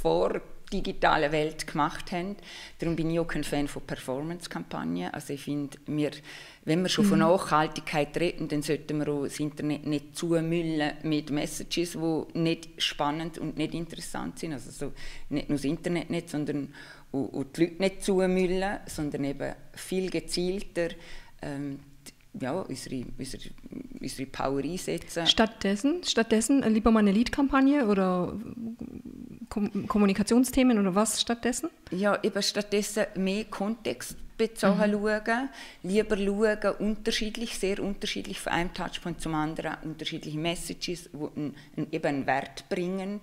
vordigitalen 0.00 1.32
Welt 1.32 1.66
gemacht 1.66 2.12
haben. 2.12 2.36
Darum 2.78 2.96
bin 2.96 3.10
ich 3.10 3.18
auch 3.18 3.26
kein 3.26 3.44
Fan 3.44 3.66
von 3.66 3.82
Performance-Kampagnen. 3.82 5.12
Also 5.12 5.32
ich 5.32 5.42
finde, 5.42 5.78
wir, 5.86 6.10
wenn 6.64 6.82
wir 6.82 6.88
schon 6.88 7.06
von 7.06 7.18
mhm. 7.18 7.24
Nachhaltigkeit 7.24 8.16
reden, 8.18 8.48
dann 8.48 8.62
sollten 8.62 8.98
wir 8.98 9.08
auch 9.08 9.24
das 9.24 9.40
Internet 9.40 9.86
nicht 9.86 10.16
zumüllen 10.16 10.92
mit 11.02 11.30
Messages, 11.30 11.92
die 11.92 12.38
nicht 12.38 12.80
spannend 12.80 13.38
und 13.38 13.56
nicht 13.56 13.74
interessant 13.74 14.38
sind. 14.38 14.52
Also 14.52 14.70
so 14.70 14.92
nicht 15.30 15.48
nur 15.48 15.56
das 15.56 15.64
Internet 15.64 16.10
nicht, 16.10 16.28
sondern 16.28 16.74
auch, 17.10 17.44
die 17.56 17.62
Leute 17.62 17.82
nicht 17.82 18.04
zumüllen, 18.04 18.80
sondern 18.86 19.24
eben 19.24 19.54
viel 19.72 20.10
gezielter 20.10 20.90
ähm, 21.40 21.80
ja, 22.40 22.52
unsere, 22.52 23.04
unsere, 23.18 23.42
unsere 24.00 24.28
Power 24.28 24.62
einsetzen. 24.62 25.26
Stattdessen, 25.26 26.02
stattdessen 26.04 26.62
äh, 26.62 26.68
lieber 26.68 26.90
mal 26.90 27.00
eine 27.00 27.12
Lead-Kampagne 27.12 27.86
oder 27.86 28.34
Kom 29.48 29.86
Kommunikationsthemen 29.86 30.78
oder 30.78 30.94
was 30.94 31.20
stattdessen? 31.20 31.70
Ja, 31.90 32.18
eben 32.22 32.42
stattdessen 32.42 33.06
mehr 33.16 33.44
Kontext 33.44 34.16
bezogen 34.36 34.78
mhm. 34.78 35.24
schauen, 35.26 35.48
lieber 35.82 36.16
schauen, 36.16 36.74
unterschiedlich, 36.78 37.58
sehr 37.58 37.82
unterschiedlich 37.82 38.40
von 38.40 38.52
einem 38.52 38.72
Touchpoint 38.72 39.20
zum 39.20 39.34
anderen, 39.34 39.76
unterschiedliche 39.82 40.38
Messages, 40.38 41.10
die 41.12 41.40
einen, 41.76 41.92
eben 41.92 42.06
einen 42.06 42.26
Wert 42.26 42.68
bringen 42.68 43.20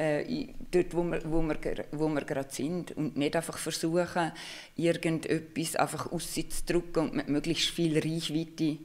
äh, 0.00 0.46
dort, 0.70 0.94
wo 0.94 1.02
wir, 1.04 1.20
wo, 1.24 1.42
wir, 1.42 1.58
wo 1.92 2.08
wir 2.08 2.22
gerade 2.22 2.50
sind 2.50 2.92
und 2.96 3.16
nicht 3.16 3.36
einfach 3.36 3.58
versuchen, 3.58 4.32
irgendetwas 4.76 5.76
einfach 5.76 6.10
auszudrücken 6.10 7.10
und 7.10 7.14
mit 7.16 7.28
möglichst 7.28 7.70
viel 7.70 7.98
Reichweite 7.98 8.78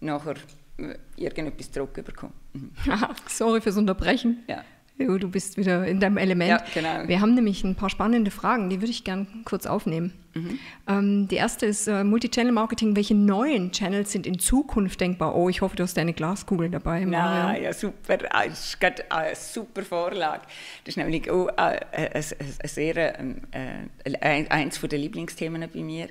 nachher 0.00 0.34
äh, 0.76 0.94
irgendetwas 1.16 1.72
zurückbekommen. 1.72 2.34
Mhm. 2.52 2.70
Sorry 3.28 3.60
fürs 3.60 3.78
Unterbrechen. 3.78 4.44
Ja. 4.46 4.62
Du 4.98 5.30
bist 5.30 5.56
wieder 5.56 5.86
in 5.86 6.00
deinem 6.00 6.16
Element. 6.16 6.50
Ja, 6.50 6.64
genau. 6.74 7.08
Wir 7.08 7.20
haben 7.20 7.34
nämlich 7.34 7.62
ein 7.62 7.76
paar 7.76 7.88
spannende 7.88 8.32
Fragen, 8.32 8.68
die 8.68 8.80
würde 8.80 8.90
ich 8.90 9.04
gerne 9.04 9.26
kurz 9.44 9.64
aufnehmen. 9.64 10.12
Mhm. 10.34 10.58
Ähm, 10.88 11.28
die 11.28 11.36
erste 11.36 11.66
ist 11.66 11.86
äh, 11.86 12.02
Multichannel-Marketing. 12.02 12.96
Welche 12.96 13.14
neuen 13.14 13.70
Channels 13.70 14.10
sind 14.10 14.26
in 14.26 14.38
Zukunft 14.40 15.00
denkbar? 15.00 15.36
Oh, 15.36 15.48
ich 15.48 15.60
hoffe, 15.60 15.76
du 15.76 15.84
hast 15.84 15.96
deine 15.96 16.12
Glaskugel 16.12 16.68
dabei. 16.68 17.02
Ja, 17.02 17.54
ja, 17.56 17.72
super. 17.72 18.18
Ah, 18.30 18.46
das 18.46 18.66
ist 18.66 18.80
gerade 18.80 19.10
eine 19.10 19.36
super 19.36 19.82
Vorlage. 19.82 20.42
Das 20.84 20.92
ist 20.92 20.96
nämlich 20.96 21.30
auch 21.30 21.46
ein, 21.56 21.78
ein, 21.92 22.10
ein 22.12 22.24
sehr, 22.64 23.20
ähm, 23.20 23.42
äh, 23.52 24.46
eins 24.50 24.80
der 24.80 24.98
Lieblingsthemen 24.98 25.68
bei 25.72 25.80
mir. 25.80 26.08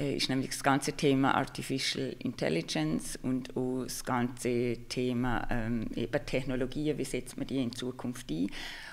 Äh, 0.00 0.16
ist 0.16 0.30
nämlich 0.30 0.50
das 0.50 0.62
ganze 0.62 0.92
Thema 0.94 1.34
Artificial 1.34 2.16
Intelligence 2.20 3.18
und 3.22 3.54
auch 3.54 3.82
das 3.82 4.02
ganze 4.02 4.78
Thema 4.88 5.46
ähm, 5.50 5.88
eben 5.94 6.24
Technologien, 6.24 6.96
wie 6.96 7.04
setzt 7.04 7.36
man 7.36 7.46
die 7.46 7.62
in 7.62 7.72
Zukunft 7.72 8.30
ein. 8.30 8.50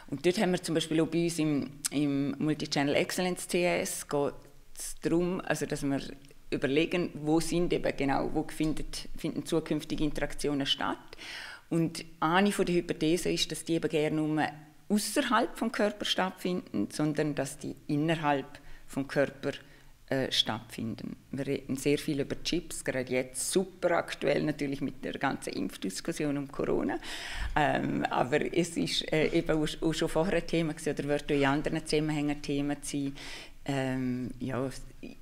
Und 0.07 0.25
dort 0.25 0.37
haben 0.37 0.51
wir 0.51 0.61
zum 0.61 0.75
Beispiel 0.75 0.99
auch 0.99 1.07
bei 1.07 1.23
uns 1.23 1.39
im, 1.39 1.69
im 1.91 2.35
Multichannel 2.39 2.95
Excellence 2.95 3.47
CS 3.47 4.07
geht 4.09 4.33
es 4.77 4.95
darum, 5.01 5.39
also 5.41 5.65
dass 5.65 5.83
wir 5.83 6.01
überlegen, 6.49 7.11
wo 7.13 7.39
sind 7.39 7.71
eben 7.71 7.95
genau, 7.95 8.29
wo 8.33 8.45
findet, 8.49 9.07
finden 9.17 9.45
zukünftige 9.45 10.03
Interaktionen 10.03 10.65
statt. 10.65 10.97
Und 11.69 12.03
eine 12.19 12.51
von 12.51 12.65
der 12.65 12.75
Hypothesen 12.75 13.31
ist, 13.33 13.49
dass 13.51 13.63
die 13.63 13.75
eben 13.75 13.89
gerne 13.89 14.15
nur 14.15 14.45
außerhalb 14.89 15.57
vom 15.57 15.71
Körper 15.71 16.03
stattfinden, 16.03 16.89
sondern 16.91 17.33
dass 17.33 17.57
die 17.57 17.75
innerhalb 17.87 18.59
vom 18.87 19.07
Körper 19.07 19.51
äh, 20.09 20.31
stattfinden. 20.31 21.17
Wir 21.31 21.45
reden 21.45 21.75
sehr 21.75 21.97
viel 21.97 22.21
über 22.21 22.41
Chips, 22.41 22.85
gerade 22.85 23.11
jetzt 23.11 23.51
super 23.51 23.91
aktuell 23.97 24.41
natürlich 24.43 24.79
mit 24.79 25.03
der 25.03 25.13
ganzen 25.13 25.51
Impfdiskussion 25.51 26.37
um 26.37 26.49
Corona. 26.49 26.97
Ähm, 27.57 28.05
aber 28.05 28.53
es 28.55 28.77
ist 28.77 29.11
äh, 29.11 29.27
eben 29.27 29.51
auch, 29.51 29.93
schon 29.93 30.07
vorher 30.07 30.35
ein 30.35 30.47
Thema 30.47 30.73
gewesen, 30.73 30.93
oder 30.93 31.03
wird 31.09 31.25
auch 31.25 31.35
in 31.35 31.45
anderen 31.45 31.85
Zusammenhängen 31.85 32.41
Thema 32.41 32.77
sein. 32.81 33.13
Ähm, 33.65 34.31
ja, 34.39 34.69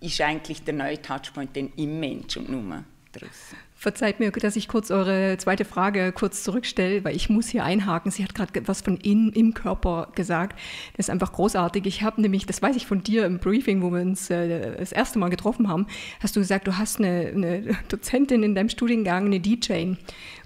ist 0.02 0.22
eigentlich 0.22 0.64
der 0.64 0.76
neue 0.76 1.02
Touchpoint 1.02 1.56
denn 1.56 1.72
im 1.78 2.00
Mensch 2.00 2.38
und 2.38 2.50
nur 2.50 2.84
draußen. 3.12 3.58
Verzeiht 3.78 4.22
mir, 4.22 4.32
dass 4.32 4.56
ich 4.56 4.70
kurz 4.70 4.90
eure 4.90 5.38
zweite 5.38 5.66
Frage 5.66 6.14
kurz 6.14 6.44
zurückstelle, 6.44 7.04
weil 7.04 7.16
ich 7.16 7.30
muss 7.30 7.50
hier 7.50 7.66
einhaken. 7.66 8.10
Sie 8.10 8.24
hat 8.24 8.34
gerade 8.34 8.68
was 8.68 8.82
von 8.82 8.96
in, 8.98 9.32
im 9.34 9.54
Körper 9.54 10.08
gesagt. 10.16 10.58
Das 10.96 11.08
ist 11.08 11.10
einfach 11.10 11.34
großartig. 11.34 11.86
Ich 11.86 12.02
habe 12.02 12.22
nämlich, 12.22 12.46
das 12.46 12.62
weiß 12.62 12.76
ich 12.78 12.88
von 12.88 13.04
dir 13.04 13.26
im 13.26 13.38
Briefing, 13.38 13.82
wo 13.82 13.92
wir 13.92 14.02
uns 14.02 14.30
äh, 14.30 14.78
das 14.78 14.94
erste 14.94 15.20
Mal 15.20 15.30
getroffen 15.30 15.68
haben, 15.68 15.88
hast 16.22 16.36
du 16.36 16.40
gesagt, 16.40 16.68
du 16.68 16.78
hast 16.78 17.00
eine, 17.00 17.32
eine 17.36 17.78
Dozentin 17.90 18.44
in 18.44 18.56
deinem 18.56 18.70
Studiengang, 18.70 19.26
eine 19.26 19.42
DJ, 19.42 19.96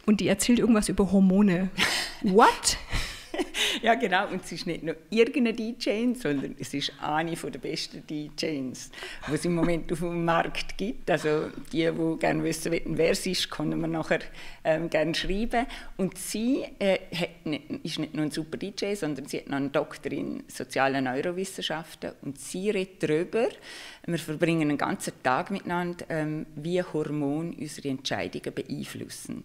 und 0.06 0.20
die 0.22 0.28
erzählt 0.28 0.58
irgendwas 0.58 0.90
über 0.90 1.12
Hormone. 1.12 1.70
What? 2.24 2.78
ja, 3.82 3.96
genau. 3.96 4.28
Und 4.28 4.44
es 4.44 4.52
ist 4.52 4.68
nicht 4.68 4.84
nur 4.84 4.96
irgendeine 5.10 5.54
DJ, 5.54 6.14
sondern 6.14 6.56
es 6.60 6.74
ist 6.74 6.94
eine 7.02 7.36
der 7.36 7.60
besten 7.60 8.06
DJs, 8.06 8.38
die 8.42 9.34
es 9.34 9.46
im 9.46 9.56
Moment 9.56 9.92
auf 9.92 10.00
dem 10.00 10.26
Markt 10.26 10.78
gibt. 10.78 11.10
Also 11.10 11.50
die, 11.72 11.90
die 11.90 12.20
gerne 12.20 12.44
wissen 12.44 12.72
wollen, 12.72 12.98
wer 12.98 13.16
sie 13.16 13.32
ist, 13.32 13.50
können 13.50 13.80
wir 13.80 13.88
nachher 13.88 14.20
ähm, 14.64 14.90
gerne 14.90 15.16
schreiben. 15.16 15.66
Und 15.98 16.18
sie 16.18 16.66
äh, 16.80 17.00
nicht, 17.44 17.70
ist 17.84 18.00
nicht 18.00 18.14
nur 18.14 18.26
ein 18.26 18.32
super 18.32 18.58
DJ, 18.58 18.96
sondern 18.96 19.26
sie 19.26 19.38
hat 19.40 19.50
noch 19.50 19.58
einen 19.58 19.72
Doktor 19.72 20.12
in 20.12 20.44
sozialen 20.48 21.06
Neurowissenschaften. 21.06 22.12
Und 22.22 22.40
sie 22.40 22.70
redet 22.70 23.04
darüber, 23.04 23.48
wir 24.06 24.20
verbringen 24.20 24.70
einen 24.70 24.78
ganzen 24.78 25.14
Tag 25.24 25.52
miteinander, 25.52 26.06
ähm, 26.10 26.46
wie 26.56 26.82
Hormone 26.82 27.56
unsere 27.58 27.90
Entscheidungen 27.90 28.54
beeinflussen 28.54 29.44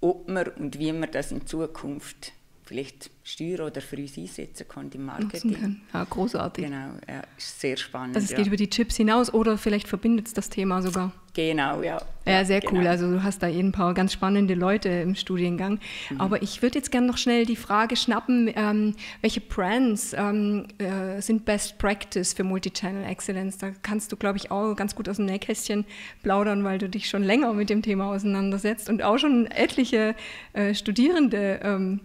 ob 0.00 0.28
wir 0.28 0.56
und 0.56 0.78
wie 0.78 0.92
wir 0.92 1.06
das 1.06 1.32
in 1.32 1.46
Zukunft 1.46 2.32
vielleicht 2.66 3.10
steuern 3.22 3.68
oder 3.68 3.80
für 3.80 3.96
uns 3.96 4.18
einsetzen 4.18 4.66
können 4.68 4.90
im 4.92 5.06
Marketing. 5.06 5.80
Ja, 5.92 6.04
großartig. 6.04 6.64
Genau, 6.64 6.90
ja, 7.08 7.22
ist 7.38 7.60
sehr 7.60 7.76
spannend. 7.76 8.16
Also 8.16 8.24
es 8.24 8.30
ja. 8.32 8.36
geht 8.38 8.48
über 8.48 8.56
die 8.56 8.68
Chips 8.68 8.96
hinaus 8.96 9.32
oder 9.32 9.56
vielleicht 9.56 9.86
verbindet 9.86 10.26
es 10.26 10.34
das 10.34 10.50
Thema 10.50 10.82
sogar. 10.82 11.12
Genau, 11.36 11.82
ja. 11.82 12.00
Ja, 12.24 12.44
sehr 12.44 12.60
genau. 12.60 12.80
cool. 12.80 12.86
Also 12.86 13.10
du 13.10 13.22
hast 13.22 13.42
da 13.42 13.46
ein 13.46 13.70
paar 13.70 13.92
ganz 13.94 14.12
spannende 14.12 14.54
Leute 14.54 14.88
im 14.88 15.14
Studiengang. 15.14 15.80
Mhm. 16.08 16.20
Aber 16.20 16.42
ich 16.42 16.62
würde 16.62 16.78
jetzt 16.78 16.90
gerne 16.90 17.06
noch 17.06 17.18
schnell 17.18 17.44
die 17.44 17.56
Frage 17.56 17.94
schnappen, 17.94 18.50
ähm, 18.56 18.94
welche 19.20 19.42
Brands 19.42 20.14
ähm, 20.16 20.66
äh, 20.78 21.20
sind 21.20 21.44
Best 21.44 21.78
Practice 21.78 22.32
für 22.32 22.42
Multichannel 22.42 23.04
Excellence? 23.04 23.58
Da 23.58 23.70
kannst 23.82 24.10
du, 24.12 24.16
glaube 24.16 24.38
ich, 24.38 24.50
auch 24.50 24.74
ganz 24.74 24.94
gut 24.94 25.08
aus 25.10 25.16
dem 25.16 25.26
Nähkästchen 25.26 25.84
plaudern, 26.22 26.64
weil 26.64 26.78
du 26.78 26.88
dich 26.88 27.08
schon 27.08 27.22
länger 27.22 27.52
mit 27.52 27.68
dem 27.68 27.82
Thema 27.82 28.06
auseinandersetzt 28.06 28.88
und 28.88 29.02
auch 29.02 29.18
schon 29.18 29.46
etliche 29.46 30.16
äh, 30.54 30.74
Studierende 30.74 31.60
ähm, 31.62 32.00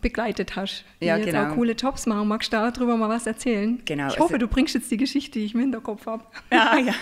begleitet 0.00 0.56
hast, 0.56 0.84
die 1.00 1.06
ja, 1.06 1.16
jetzt 1.16 1.26
genau. 1.26 1.50
auch 1.50 1.54
coole 1.54 1.72
Jobs 1.72 2.06
machen. 2.06 2.28
Magst 2.28 2.52
du 2.52 2.56
darüber 2.56 2.96
mal 2.96 3.08
was 3.08 3.26
erzählen? 3.26 3.80
Genau. 3.84 4.08
Ich 4.08 4.18
hoffe, 4.18 4.34
also, 4.34 4.46
du 4.46 4.48
bringst 4.48 4.74
jetzt 4.74 4.90
die 4.90 4.96
Geschichte, 4.96 5.38
die 5.38 5.46
ich 5.46 5.54
im 5.54 5.60
Hinterkopf 5.60 6.06
habe. 6.06 6.24
Ja, 6.52 6.76
ja. 6.86 6.94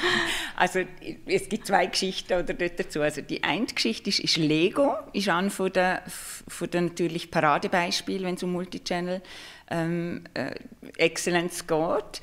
Also 0.56 0.80
es 1.26 1.48
gibt 1.48 1.66
zwei 1.66 1.86
Geschichten 1.86 2.32
oder 2.34 2.54
dazu. 2.54 3.02
Also 3.02 3.20
die 3.20 3.42
eine 3.44 3.66
Geschichte 3.66 4.10
ist, 4.10 4.20
ist 4.20 4.36
Lego, 4.36 4.94
ist 5.12 5.28
ein 5.28 5.50
von 5.50 5.72
der, 5.72 6.02
von 6.06 6.70
der 6.70 6.82
natürlich 6.82 7.30
Paradebeispiel, 7.30 8.22
wenn 8.22 8.34
es 8.34 8.42
um 8.42 8.52
Multichannel 8.52 9.22
ähm, 9.70 10.24
äh, 10.34 10.54
Excellence 10.96 11.66
geht. 11.66 12.20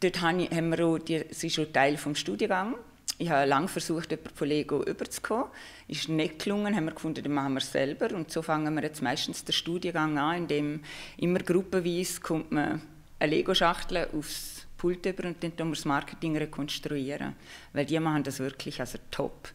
Dort 0.00 0.20
haben 0.20 0.70
wir 0.70 0.86
auch, 0.86 0.98
die, 0.98 1.24
das 1.26 1.42
ist 1.44 1.54
schon 1.54 1.72
Teil 1.72 1.96
vom 1.96 2.14
Studiengang 2.14 2.74
ich 3.18 3.30
habe 3.30 3.48
lange 3.48 3.68
versucht, 3.68 4.10
jemanden 4.10 4.34
von 4.34 4.48
Lego 4.48 4.82
überzukommen. 4.82 5.46
Ist 5.86 6.08
nicht 6.08 6.42
gelungen, 6.42 6.74
haben 6.74 6.86
wir 6.86 6.94
gefunden, 6.94 7.22
dann 7.22 7.32
machen 7.32 7.54
wir 7.54 7.58
es 7.58 7.70
selber. 7.70 8.12
Und 8.14 8.30
so 8.30 8.42
fangen 8.42 8.74
wir 8.74 8.82
jetzt 8.82 9.02
meistens 9.02 9.44
den 9.44 9.52
Studiengang 9.52 10.18
an, 10.18 10.36
in 10.36 10.48
dem 10.48 10.80
immer 11.18 11.38
gruppenweise 11.38 12.20
kommt 12.20 12.50
man 12.50 12.82
eine 13.18 13.30
Lego-Schachtel 13.30 14.08
aufs 14.16 14.66
Pult 14.76 15.06
über 15.06 15.28
und 15.28 15.42
dann 15.42 15.56
tun 15.56 15.68
wir 15.68 15.74
das 15.74 15.84
Marketing 15.84 16.36
rekonstruieren. 16.36 17.36
Weil 17.72 17.86
die 17.86 18.00
machen 18.00 18.24
das 18.24 18.40
wirklich 18.40 18.80
also 18.80 18.98
top. 19.10 19.48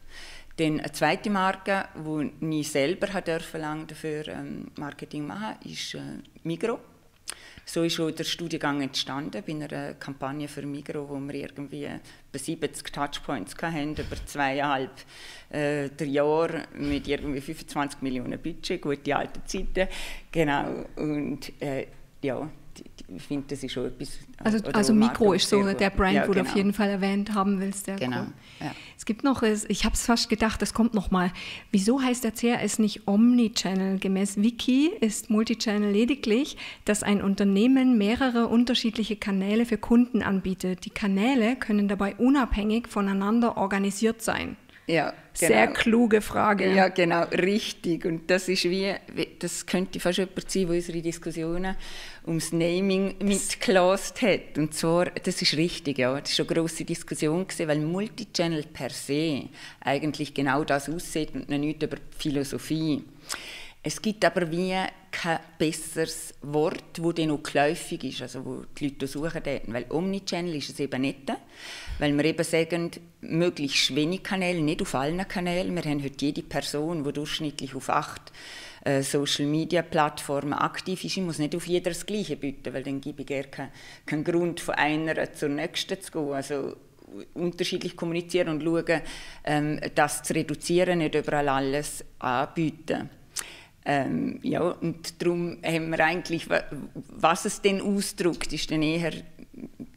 Dann 0.56 0.80
eine 0.80 0.92
zweite 0.92 1.30
Marke, 1.30 1.88
die 2.42 2.60
ich 2.60 2.72
selber 2.72 3.08
dürfen 3.22 3.62
lang 3.62 3.88
dafür 3.88 4.28
ähm, 4.28 4.72
Marketing 4.78 5.28
machen, 5.28 5.56
ist 5.64 5.94
äh, 5.96 6.00
Migro. 6.44 6.80
So 7.72 7.84
ist 7.84 8.00
auch 8.00 8.10
der 8.10 8.24
Studiengang 8.24 8.82
entstanden 8.82 9.44
bei 9.46 9.54
einer 9.54 9.94
Kampagne 9.94 10.48
für 10.48 10.64
Migro, 10.64 11.08
wo 11.08 11.20
wir 11.20 11.36
irgendwie 11.36 11.88
bei 12.32 12.40
70 12.40 12.92
Touchpoints 12.92 13.56
hatten, 13.62 13.92
über 13.92 14.26
zweieinhalb 14.26 14.90
äh, 15.54 16.04
Jahre 16.04 16.64
mit 16.74 17.08
irgendwie 17.08 17.42
25 17.42 18.02
Millionen 18.02 18.42
Budget, 18.42 18.82
gute 18.82 19.16
alte 19.16 19.46
Zeiten. 19.46 19.88
Genau. 20.32 20.84
Und 20.96 21.62
äh, 21.62 21.86
ja, 22.24 22.50
ich 23.16 23.24
finde, 23.24 23.46
das 23.50 23.64
ist 23.64 23.72
schon 23.72 23.86
etwas. 23.86 24.20
Also, 24.38 24.64
also 24.72 24.94
Mikro 24.94 25.34
ist 25.34 25.50
so 25.50 25.64
der 25.74 25.90
Brand, 25.90 26.16
ja, 26.16 26.28
wo 26.28 26.32
genau. 26.32 26.44
du 26.44 26.50
auf 26.50 26.56
jeden 26.56 26.74
Fall 26.74 26.90
erwähnt 26.90 27.34
haben 27.34 27.60
willst. 27.60 27.88
Ja, 27.88 27.96
genau. 27.96 28.22
Cool. 28.22 28.34
Ja. 28.62 28.72
Es 28.98 29.06
gibt 29.06 29.24
noch, 29.24 29.44
ich 29.44 29.86
habe 29.86 29.96
es 29.96 30.06
fast 30.06 30.30
gedacht, 30.30 30.62
das 30.62 30.74
kommt 30.74 30.94
noch 30.94 31.10
mal. 31.12 31.32
Wieso 31.72 32.02
heißt 32.02 32.24
der 32.24 32.32
CRS 32.32 32.80
nicht 32.80 33.08
Omnichannel? 33.08 34.00
Gemäß 34.00 34.38
Wiki 34.38 34.92
ist 35.00 35.30
Multichannel 35.30 35.92
lediglich, 35.92 36.58
dass 36.86 37.04
ein 37.04 37.22
Unternehmen 37.22 37.98
mehrere 37.98 38.48
unterschiedliche 38.48 39.16
Kanäle 39.16 39.66
für 39.66 39.78
Kunden 39.78 40.22
anbietet. 40.22 40.86
Die 40.86 40.92
Kanäle 40.92 41.56
können 41.56 41.88
dabei 41.88 42.16
unabhängig 42.16 42.88
voneinander 42.88 43.58
organisiert 43.58 44.22
sein. 44.22 44.58
Ja, 44.90 45.14
genau. 45.40 45.54
Sehr 45.54 45.68
kluge 45.68 46.20
Frage. 46.20 46.74
Ja, 46.74 46.88
genau, 46.88 47.24
richtig. 47.26 48.06
Und 48.06 48.30
das 48.30 48.50
ist 48.50 48.64
wie, 48.64 48.96
das 49.38 49.64
könnte 49.68 50.00
fast 50.00 50.18
jemand 50.18 50.50
sein, 50.50 50.66
der 50.66 50.76
unsere 50.76 51.02
Diskussionen 51.02 51.76
ums 52.26 52.52
Naming 52.52 53.14
mitgelost 53.20 54.20
hat. 54.24 54.58
Und 54.58 54.74
zwar, 54.74 55.06
das 55.12 55.44
ist 55.44 55.56
richtig, 55.56 56.00
ja. 56.00 56.20
Das 56.20 56.40
war 56.40 56.48
eine 56.48 56.56
grosse 56.56 56.86
Diskussion, 56.86 57.46
gewesen, 57.46 57.68
weil 57.68 57.80
Multichannel 57.80 58.64
per 58.64 58.90
se 58.90 59.50
eigentlich 59.82 60.34
genau 60.34 60.64
das 60.64 60.90
aussieht 60.90 61.36
und 61.36 61.50
nicht 61.50 61.84
über 61.84 61.98
die 61.98 62.18
Philosophie. 62.18 63.04
Es 63.82 64.02
gibt 64.02 64.26
aber 64.26 64.52
wie 64.52 64.76
kein 65.10 65.40
besseres 65.58 66.34
Wort, 66.42 66.98
das 66.98 67.14
dann 67.16 67.32
auch 67.32 67.42
geläufig 67.42 68.04
ist, 68.04 68.22
also 68.22 68.46
wo 68.46 68.64
die 68.78 68.90
Leute 68.90 69.08
suchen 69.08 69.42
dort. 69.42 69.62
Weil 69.68 69.86
Omnichannel 69.90 70.56
ist 70.56 70.70
es 70.70 70.80
eben 70.82 71.02
nicht, 71.02 71.32
weil 71.98 72.16
wir 72.16 72.26
eben 72.26 72.44
sagen, 72.44 72.92
möglichst 73.22 73.96
wenig 73.96 74.22
Kanäle, 74.22 74.62
nicht 74.62 74.82
auf 74.82 74.96
allen 74.96 75.26
Kanälen. 75.28 75.74
Wir 75.76 75.84
haben 75.84 76.04
heute 76.04 76.26
jede 76.26 76.44
Person, 76.44 77.06
die 77.06 77.14
durchschnittlich 77.14 77.74
auf 77.74 77.90
acht 77.90 78.34
äh, 78.84 79.02
Social-Media-Plattformen 79.02 80.54
aktiv 80.54 81.04
ist. 81.06 81.16
Ich 81.16 81.24
muss 81.24 81.40
nicht 81.40 81.56
auf 81.56 81.66
jeder 81.66 81.92
das 81.92 82.06
Gleiche 82.06 82.36
bieten, 82.36 82.74
weil 82.74 82.84
dann 82.84 83.00
gebe 83.00 83.22
ich 83.22 83.28
gar 83.28 83.44
keinen, 83.44 83.72
keinen 84.06 84.24
Grund, 84.26 84.60
von 84.60 84.76
einer 84.76 85.34
zur 85.34 85.50
nächsten 85.50 86.02
zu 86.02 86.12
gehen. 86.12 86.34
Also 86.34 86.76
unterschiedlich 87.34 87.96
kommunizieren 87.96 88.50
und 88.50 88.62
schauen, 88.62 89.02
ähm, 89.46 89.80
das 89.96 90.22
zu 90.24 90.34
reduzieren, 90.34 91.00
nicht 91.00 91.16
überall 91.16 91.48
alles 91.48 92.04
anbieten. 92.20 93.10
Ähm, 93.92 94.40
ja, 94.44 94.62
und 94.62 95.20
darum 95.20 95.58
haben 95.66 95.90
wir 95.90 96.06
eigentlich, 96.06 96.48
was 96.48 97.46
es 97.46 97.60
denn 97.60 97.82
ausdrückt, 97.82 98.54
ist 98.54 98.70
dann 98.70 98.84
eher 98.84 99.12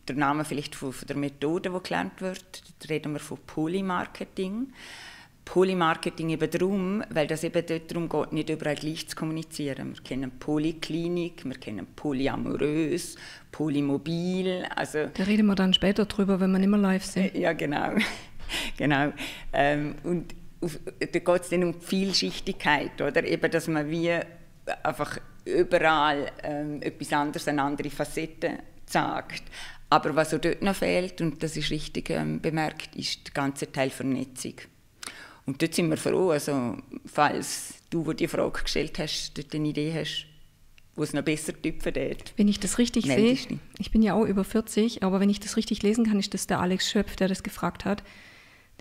der 0.09 0.17
Name 0.17 0.47
vielleicht 0.47 0.75
von, 0.75 0.95
von 0.95 1.07
der 1.07 1.17
Methode, 1.19 1.69
die 1.69 1.83
gelernt 1.83 2.23
wird. 2.23 2.63
Da 2.79 2.89
reden 2.89 3.13
wir 3.13 3.21
von 3.21 3.37
Polymarketing. 3.47 4.73
Polymarketing 5.45 6.31
eben 6.31 6.51
darum, 6.51 7.05
weil 7.11 7.27
das 7.27 7.45
eben 7.45 7.67
dort 7.67 7.91
darum 7.91 8.09
geht, 8.09 8.33
nicht 8.33 8.49
überall 8.49 8.77
gleich 8.77 9.09
zu 9.09 9.15
kommunizieren. 9.15 9.95
Wir 9.95 10.03
kennen 10.03 10.31
Polyklinik, 10.39 11.45
wir 11.45 11.57
kennen 11.57 11.87
Polyamorös, 11.95 13.17
Polymobil. 13.51 14.65
Also, 14.75 15.11
da 15.13 15.25
reden 15.25 15.45
wir 15.49 15.55
dann 15.55 15.75
später 15.75 16.07
drüber, 16.07 16.41
wenn 16.41 16.51
wir 16.53 16.61
nicht 16.61 16.71
mehr 16.71 16.81
live 16.81 17.05
sind. 17.05 17.35
Ja, 17.35 17.53
genau. 17.53 17.91
genau. 18.79 19.13
Ähm, 19.53 19.97
und 20.05 20.35
da 20.63 21.19
geht 21.19 21.43
es 21.43 21.49
dann 21.49 21.65
um 21.65 21.79
die 21.79 21.85
Vielschichtigkeit, 21.85 23.01
oder? 23.01 23.25
Eben, 23.25 23.51
dass 23.51 23.69
man 23.69 23.91
wie 23.91 24.17
einfach 24.83 25.19
überall 25.45 26.31
ähm, 26.43 26.81
etwas 26.83 27.13
anderes, 27.13 27.49
eine 27.49 27.63
andere 27.63 27.91
Facette 27.91 28.59
sagt. 28.87 29.43
Aber 29.91 30.15
was 30.15 30.33
auch 30.33 30.39
dort 30.39 30.63
noch 30.63 30.77
fehlt, 30.77 31.21
und 31.21 31.43
das 31.43 31.57
ist 31.57 31.71
richtig 31.71 32.11
ähm, 32.11 32.41
bemerkt, 32.41 32.95
ist 32.97 33.27
der 33.27 33.35
ganze 33.35 33.71
Teil 33.71 33.91
Vernetzung. 33.91 34.55
Und 35.45 35.61
dort 35.61 35.75
sind 35.75 35.91
wir 35.91 35.97
froh, 35.97 36.31
also 36.31 36.79
falls 37.05 37.75
du, 37.91 38.07
wo 38.07 38.13
die 38.13 38.29
Frage 38.29 38.63
gestellt 38.63 38.99
hast, 39.01 39.37
dort 39.37 39.55
eine 39.55 39.69
Idee 39.69 39.93
hast, 39.93 40.27
wo 40.95 41.03
es 41.03 41.13
noch 41.13 41.23
besser 41.23 41.61
tüpfen 41.61 41.93
dort. 41.93 42.33
Wenn 42.37 42.47
ich 42.47 42.61
das 42.61 42.79
richtig 42.79 43.07
sehe, 43.07 43.37
ich 43.79 43.91
bin 43.91 44.03
ja 44.03 44.15
auch 44.15 44.25
über 44.25 44.45
40, 44.45 45.03
aber 45.03 45.19
wenn 45.19 45.31
ich 45.31 45.41
das 45.41 45.57
richtig 45.57 45.83
lesen 45.83 46.07
kann, 46.07 46.21
ist 46.21 46.33
das 46.33 46.47
der 46.47 46.61
Alex 46.61 46.89
Schöpf, 46.89 47.17
der 47.17 47.27
das 47.27 47.43
gefragt 47.43 47.85
hat 47.85 48.05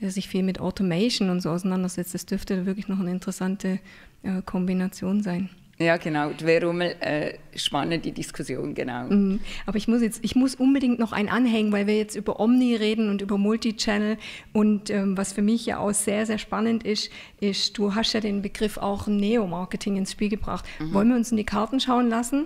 der 0.01 0.11
sich 0.11 0.27
viel 0.27 0.43
mit 0.43 0.59
Automation 0.59 1.29
und 1.29 1.41
so 1.41 1.49
auseinandersetzt. 1.49 2.13
Das 2.13 2.25
dürfte 2.25 2.65
wirklich 2.65 2.87
noch 2.87 2.99
eine 2.99 3.11
interessante 3.11 3.79
äh, 4.23 4.41
Kombination 4.43 5.21
sein. 5.21 5.49
Ja, 5.81 5.97
genau. 5.97 6.31
Wäre 6.39 6.69
eine 6.69 7.39
spannende 7.55 8.11
Diskussion, 8.11 8.75
genau. 8.75 9.05
Mhm. 9.05 9.39
Aber 9.65 9.77
ich 9.77 9.87
muss 9.87 10.01
jetzt, 10.01 10.23
ich 10.23 10.35
muss 10.35 10.53
unbedingt 10.53 10.99
noch 10.99 11.11
einen 11.11 11.27
anhängen, 11.29 11.71
weil 11.71 11.87
wir 11.87 11.97
jetzt 11.97 12.15
über 12.15 12.39
Omni 12.39 12.75
reden 12.75 13.09
und 13.09 13.21
über 13.21 13.39
Multichannel. 13.39 14.17
Und 14.53 14.91
ähm, 14.91 15.17
was 15.17 15.33
für 15.33 15.41
mich 15.41 15.65
ja 15.65 15.79
auch 15.79 15.93
sehr, 15.93 16.27
sehr 16.27 16.37
spannend 16.37 16.83
ist, 16.83 17.09
ist, 17.39 17.77
du 17.77 17.95
hast 17.95 18.13
ja 18.13 18.19
den 18.19 18.43
Begriff 18.43 18.77
auch 18.77 19.07
Neo-Marketing 19.07 19.97
ins 19.97 20.11
Spiel 20.11 20.29
gebracht. 20.29 20.65
Mhm. 20.79 20.93
Wollen 20.93 21.09
wir 21.09 21.15
uns 21.15 21.31
in 21.31 21.37
die 21.37 21.45
Karten 21.45 21.79
schauen 21.79 22.09
lassen? 22.09 22.45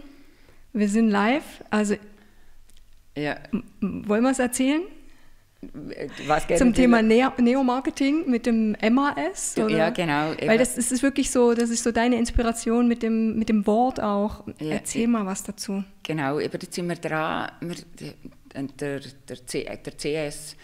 Wir 0.71 0.87
sind 0.87 1.09
live. 1.09 1.63
Also, 1.69 1.95
ja. 3.17 3.35
wollen 3.81 4.23
wir 4.23 4.31
es 4.31 4.39
erzählen? 4.39 4.81
Zum 6.57 6.73
Thema 6.73 7.01
Neo-Marketing 7.01 8.29
mit 8.29 8.45
dem 8.45 8.75
MAS? 8.91 9.57
Oder? 9.57 9.69
Ja, 9.69 9.89
genau. 9.89 10.33
Weil 10.45 10.57
das, 10.57 10.75
das, 10.75 10.91
ist 10.91 11.03
wirklich 11.03 11.31
so, 11.31 11.53
das 11.53 11.69
ist 11.69 11.83
so 11.83 11.91
deine 11.91 12.17
Inspiration 12.17 12.87
mit 12.87 13.03
dem, 13.03 13.37
mit 13.37 13.49
dem 13.49 13.65
Wort 13.67 14.01
auch. 14.01 14.45
Ja, 14.59 14.71
Erzähl 14.71 15.07
mal 15.07 15.25
was 15.25 15.43
dazu. 15.43 15.83
Genau, 16.03 16.39
eben 16.39 16.59
jetzt 16.61 16.73
sind 16.73 16.87
wir 16.87 16.95
dran, 16.95 17.51
wir, 17.61 17.75
der, 18.53 18.99
der, 18.99 19.45
C, 19.45 19.63
der 19.63 19.97
CS 19.97 20.55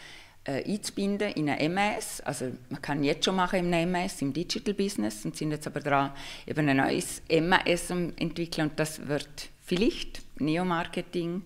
äh, 0.43 0.63
einzubinden 0.63 1.31
in 1.33 1.49
ein 1.49 1.73
MAS. 1.73 2.21
Also 2.21 2.51
man 2.69 2.81
kann 2.81 3.03
jetzt 3.03 3.25
schon 3.25 3.35
machen 3.35 3.71
im 3.71 3.91
MAS, 3.91 4.21
im 4.21 4.33
Digital 4.33 4.73
Business 4.73 5.25
und 5.25 5.35
sind 5.35 5.51
jetzt 5.51 5.67
aber 5.67 5.79
dran, 5.79 6.11
eben 6.47 6.67
ein 6.67 6.77
neues 6.77 7.21
MAS 7.29 7.89
entwickeln 7.89 8.69
und 8.69 8.79
das 8.79 9.07
wird 9.07 9.49
vielleicht 9.63 10.21
Neo-Marketing 10.39 11.43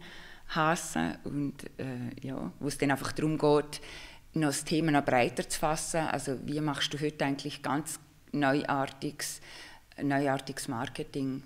hassen 0.47 1.17
und 1.23 1.63
äh, 1.79 2.09
ja, 2.21 2.51
wo 2.59 2.67
es 2.67 2.77
dann 2.77 2.91
einfach 2.91 3.11
darum 3.11 3.37
geht, 3.37 3.81
noch 4.33 4.47
das 4.47 4.63
Thema 4.65 4.91
noch 4.91 5.05
breiter 5.05 5.47
zu 5.47 5.59
fassen. 5.59 6.01
Also 6.01 6.37
wie 6.45 6.59
machst 6.61 6.93
du 6.93 6.99
heute 6.99 7.25
eigentlich 7.25 7.61
ganz 7.61 7.99
neuartiges, 8.31 9.41
neuartiges 10.01 10.67
Marketing? 10.67 11.43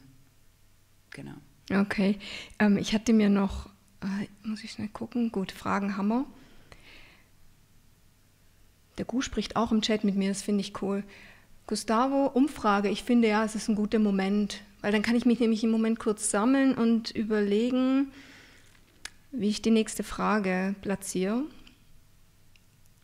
Genau. 1.12 1.36
Okay, 1.72 2.18
ähm, 2.58 2.78
ich 2.78 2.94
hatte 2.94 3.14
mir 3.14 3.30
noch, 3.30 3.68
äh, 4.02 4.28
muss 4.48 4.64
ich 4.64 4.72
schnell 4.72 4.90
gucken, 4.90 5.32
gut, 5.32 5.52
Fragen 5.52 5.98
haben 5.98 6.08
wir. 6.08 6.26
Der 8.98 9.06
Gu 9.06 9.22
spricht 9.22 9.56
auch 9.56 9.72
im 9.72 9.82
Chat 9.82 10.04
mit 10.04 10.16
mir, 10.16 10.30
das 10.30 10.42
finde 10.42 10.62
ich 10.62 10.82
cool. 10.82 11.04
Gustavo, 11.68 12.26
Umfrage, 12.26 12.90
ich 12.90 13.04
finde 13.04 13.28
ja, 13.28 13.46
es 13.46 13.56
ist 13.56 13.70
ein 13.70 13.76
guter 13.76 14.00
Moment, 14.00 14.62
weil 14.82 14.92
dann 14.92 15.04
kann 15.04 15.16
ich 15.16 15.26
mich 15.26 15.40
nämlich 15.40 15.64
im 15.64 15.70
Moment 15.70 16.00
kurz 16.00 16.32
sammeln 16.32 16.74
und 16.74 17.12
überlegen, 17.12 18.12
wie 19.32 19.50
ich 19.50 19.62
die 19.62 19.72
nächste 19.72 20.04
Frage 20.04 20.76
platziere. 20.82 21.44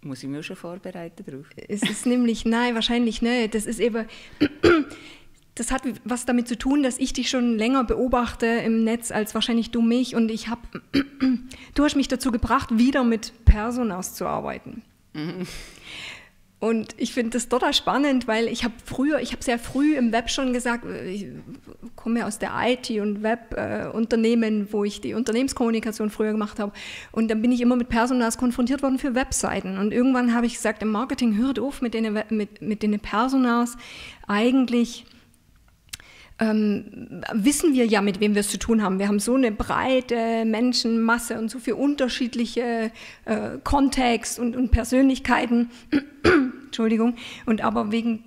Muss 0.02 0.22
ich 0.22 0.30
mir 0.30 0.44
schon 0.44 0.56
vorbereiten 0.56 1.24
darauf? 1.26 1.48
Es 1.68 1.82
ist 1.82 2.06
nämlich, 2.06 2.46
nein, 2.46 2.76
wahrscheinlich 2.76 3.22
nicht. 3.22 3.56
Das 3.56 3.66
ist 3.66 3.80
eben, 3.80 4.06
das 5.56 5.72
hat 5.72 5.82
was 6.04 6.26
damit 6.26 6.48
zu 6.48 6.58
tun, 6.58 6.84
dass 6.84 7.00
ich 7.00 7.14
dich 7.14 7.30
schon 7.30 7.58
länger 7.58 7.84
beobachte 7.84 8.46
im 8.46 8.84
Netz 8.84 9.12
als 9.12 9.34
wahrscheinlich 9.34 9.72
du 9.72 9.82
mich 9.82 10.16
und 10.16 10.30
ich 10.30 10.48
habe, 10.48 10.62
du 11.74 11.84
hast 11.84 11.96
mich 11.96 12.08
dazu 12.08 12.32
gebracht, 12.32 12.78
wieder 12.78 13.04
mit 13.04 13.34
Personas 13.46 14.14
zu 14.14 14.28
arbeiten. 14.28 14.84
Mhm. 15.14 15.48
Und 16.66 16.96
ich 16.98 17.14
finde 17.14 17.30
das 17.30 17.48
total 17.48 17.76
spannend, 17.76 18.28
weil 18.28 18.48
ich 18.48 18.64
habe 18.64 18.74
früher, 18.84 19.20
ich 19.20 19.34
habe 19.34 19.44
sehr 19.44 19.60
früh 19.60 19.96
im 19.96 20.12
Web 20.12 20.32
schon 20.32 20.52
gesagt, 20.52 20.84
ich 21.06 21.28
komme 21.96 22.26
aus 22.26 22.40
der 22.40 22.54
IT- 22.56 22.90
und 23.00 23.22
Web-Unternehmen, 23.22 24.70
wo 24.72 24.84
ich 24.84 25.00
die 25.00 25.14
Unternehmenskommunikation 25.14 26.10
früher 26.10 26.32
gemacht 26.32 26.58
habe. 26.58 26.72
Und 27.12 27.30
dann 27.30 27.44
bin 27.44 27.52
ich 27.52 27.62
immer 27.62 27.76
mit 27.76 27.90
Personas 27.90 28.40
konfrontiert 28.40 28.82
worden 28.82 28.98
für 28.98 29.14
Webseiten. 29.14 29.78
Und 29.78 29.94
irgendwann 29.94 30.34
habe 30.34 30.48
ich 30.48 30.56
gesagt, 30.56 30.82
im 30.82 30.90
Marketing 30.90 31.38
hört 31.38 31.60
auf 31.60 31.84
mit 31.84 31.94
den, 31.94 32.20
mit, 32.30 32.64
mit 32.64 32.82
den 32.82 33.00
Personas. 33.00 33.78
Eigentlich 34.26 35.06
ähm, 36.38 37.22
wissen 37.34 37.74
wir 37.74 37.86
ja, 37.86 38.02
mit 38.02 38.20
wem 38.20 38.36
wir 38.36 38.42
es 38.42 38.50
zu 38.50 38.60
tun 38.60 38.84
haben. 38.84 39.00
Wir 39.00 39.08
haben 39.08 39.20
so 39.20 39.36
eine 39.36 39.52
breite 39.52 40.44
Menschenmasse 40.46 41.40
und 41.40 41.50
so 41.50 41.60
viele 41.60 41.78
unterschiedliche 41.78 42.92
äh, 43.24 43.58
Kontext 43.64 44.38
und, 44.40 44.56
und 44.56 44.72
Persönlichkeiten. 44.72 45.72
Entschuldigung. 46.66 47.16
Und 47.46 47.64
aber 47.64 47.92
wegen 47.92 48.26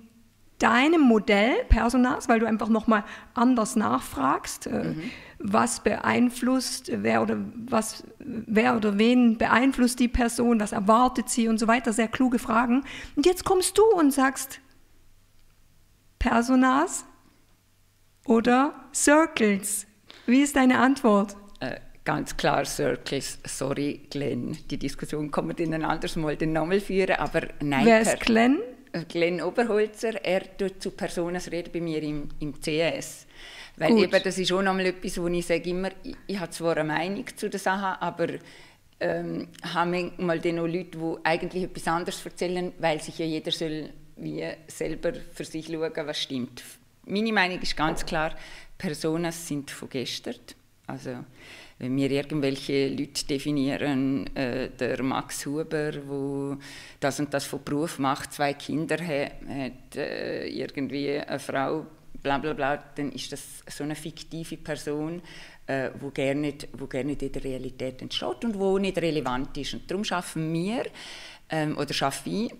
deinem 0.57 1.01
Modell 1.01 1.53
Personas, 1.69 2.27
weil 2.27 2.39
du 2.39 2.47
einfach 2.47 2.69
nochmal 2.69 3.03
anders 3.33 3.75
nachfragst. 3.75 4.67
Äh, 4.67 4.83
mhm. 4.83 5.03
Was 5.41 5.83
beeinflusst, 5.83 6.91
wer 6.93 7.21
oder 7.21 7.37
was, 7.55 8.03
wer 8.17 8.75
oder 8.75 8.97
wen 8.97 9.37
beeinflusst 9.37 9.99
die 9.99 10.09
Person, 10.09 10.59
was 10.59 10.73
erwartet 10.73 11.29
sie 11.29 11.47
und 11.47 11.59
so 11.59 11.67
weiter. 11.67 11.93
Sehr 11.93 12.09
kluge 12.09 12.39
Fragen. 12.39 12.83
Und 13.15 13.25
jetzt 13.25 13.45
kommst 13.45 13.77
du 13.77 13.83
und 13.83 14.11
sagst 14.11 14.59
Personas 16.17 17.05
oder 18.25 18.73
Circles. 18.93 19.87
Wie 20.25 20.41
ist 20.41 20.55
deine 20.55 20.79
Antwort? 20.79 21.35
Äh, 21.59 21.79
ganz 22.05 22.35
klar 22.37 22.65
Circles. 22.65 23.39
Sorry, 23.45 24.01
Glenn. 24.09 24.57
Die 24.69 24.77
Diskussion 24.77 25.31
kann 25.31 25.47
man 25.47 25.55
in 25.57 25.73
ein 25.73 25.83
anderes 25.83 26.15
Mal 26.15 26.35
den 26.35 26.53
Namen 26.53 26.79
führen, 26.79 27.15
aber 27.15 27.47
nein. 27.61 27.85
Wer 27.85 28.01
ist 28.01 28.19
Glenn? 28.19 28.59
Glenn 29.07 29.41
Oberholzer, 29.41 30.23
er 30.23 30.57
tut 30.57 30.81
zu 30.81 30.91
Personas 30.91 31.51
reden 31.51 31.71
bei 31.71 31.81
mir 31.81 32.01
im, 32.01 32.29
im 32.39 32.59
CS. 32.59 33.27
Weil 33.77 33.91
Gut. 33.91 34.03
eben, 34.03 34.23
das 34.23 34.37
ist 34.37 34.51
auch 34.51 34.61
nochmal 34.61 34.87
etwas, 34.87 35.21
wo 35.21 35.27
ich 35.27 35.45
sage 35.45 35.69
immer, 35.69 35.89
ich, 36.03 36.15
ich 36.27 36.39
habe 36.39 36.49
zwar 36.49 36.77
eine 36.77 36.85
Meinung 36.85 37.25
zu 37.35 37.49
der 37.49 37.59
Sache, 37.59 38.01
aber 38.01 38.27
ähm, 38.99 39.47
habe 39.61 39.91
manchmal 39.91 40.39
dann 40.39 40.59
auch 40.59 40.67
Leute, 40.67 40.97
die 40.97 41.15
eigentlich 41.23 41.63
etwas 41.63 41.87
anderes 41.87 42.25
erzählen, 42.25 42.73
weil 42.79 43.01
sich 43.01 43.17
ja 43.19 43.25
jeder 43.25 43.51
soll 43.51 43.89
wie 44.17 44.43
selber 44.67 45.13
für 45.31 45.45
sich 45.45 45.67
schauen, 45.67 45.93
was 45.95 46.19
stimmt. 46.19 46.63
Meine 47.05 47.33
Meinung 47.33 47.59
ist 47.61 47.75
ganz 47.75 48.05
klar, 48.05 48.35
Personas 48.77 49.47
sind 49.47 49.71
von 49.71 49.89
gestern. 49.89 50.35
Also 50.87 51.23
wenn 51.79 51.95
wir 51.95 52.11
irgendwelche 52.11 52.89
Leute 52.89 53.25
definieren, 53.25 54.35
äh, 54.35 54.69
der 54.69 55.01
Max 55.01 55.45
Huber, 55.45 55.93
wo 56.07 56.57
das 56.99 57.19
und 57.19 57.33
das 57.33 57.45
von 57.45 57.63
Beruf 57.63 57.99
macht, 57.99 58.33
zwei 58.33 58.53
Kinder 58.53 58.97
hat, 58.97 59.95
äh, 59.95 60.47
irgendwie 60.47 61.19
eine 61.19 61.39
Frau, 61.39 61.85
bla 62.21 62.37
bla 62.37 62.53
bla, 62.53 62.77
dann 62.95 63.11
ist 63.11 63.31
das 63.31 63.63
so 63.69 63.83
eine 63.83 63.95
fiktive 63.95 64.57
Person, 64.57 65.21
äh, 65.67 65.91
wo 65.99 66.09
gerne 66.09 66.41
nicht, 66.41 66.67
wo 66.73 66.87
gar 66.87 67.03
nicht 67.03 67.21
in 67.21 67.31
der 67.31 67.43
Realität 67.43 68.01
entsteht 68.01 68.43
und 68.43 68.59
wo 68.59 68.77
nicht 68.77 68.97
relevant 68.97 69.55
ist. 69.57 69.73
Und 69.73 69.89
darum 69.89 70.03
schaffen 70.03 70.51
wir 70.51 70.85
ähm, 71.49 71.77
oder 71.77 71.93
schaffe 71.93 72.29
ich 72.29 72.51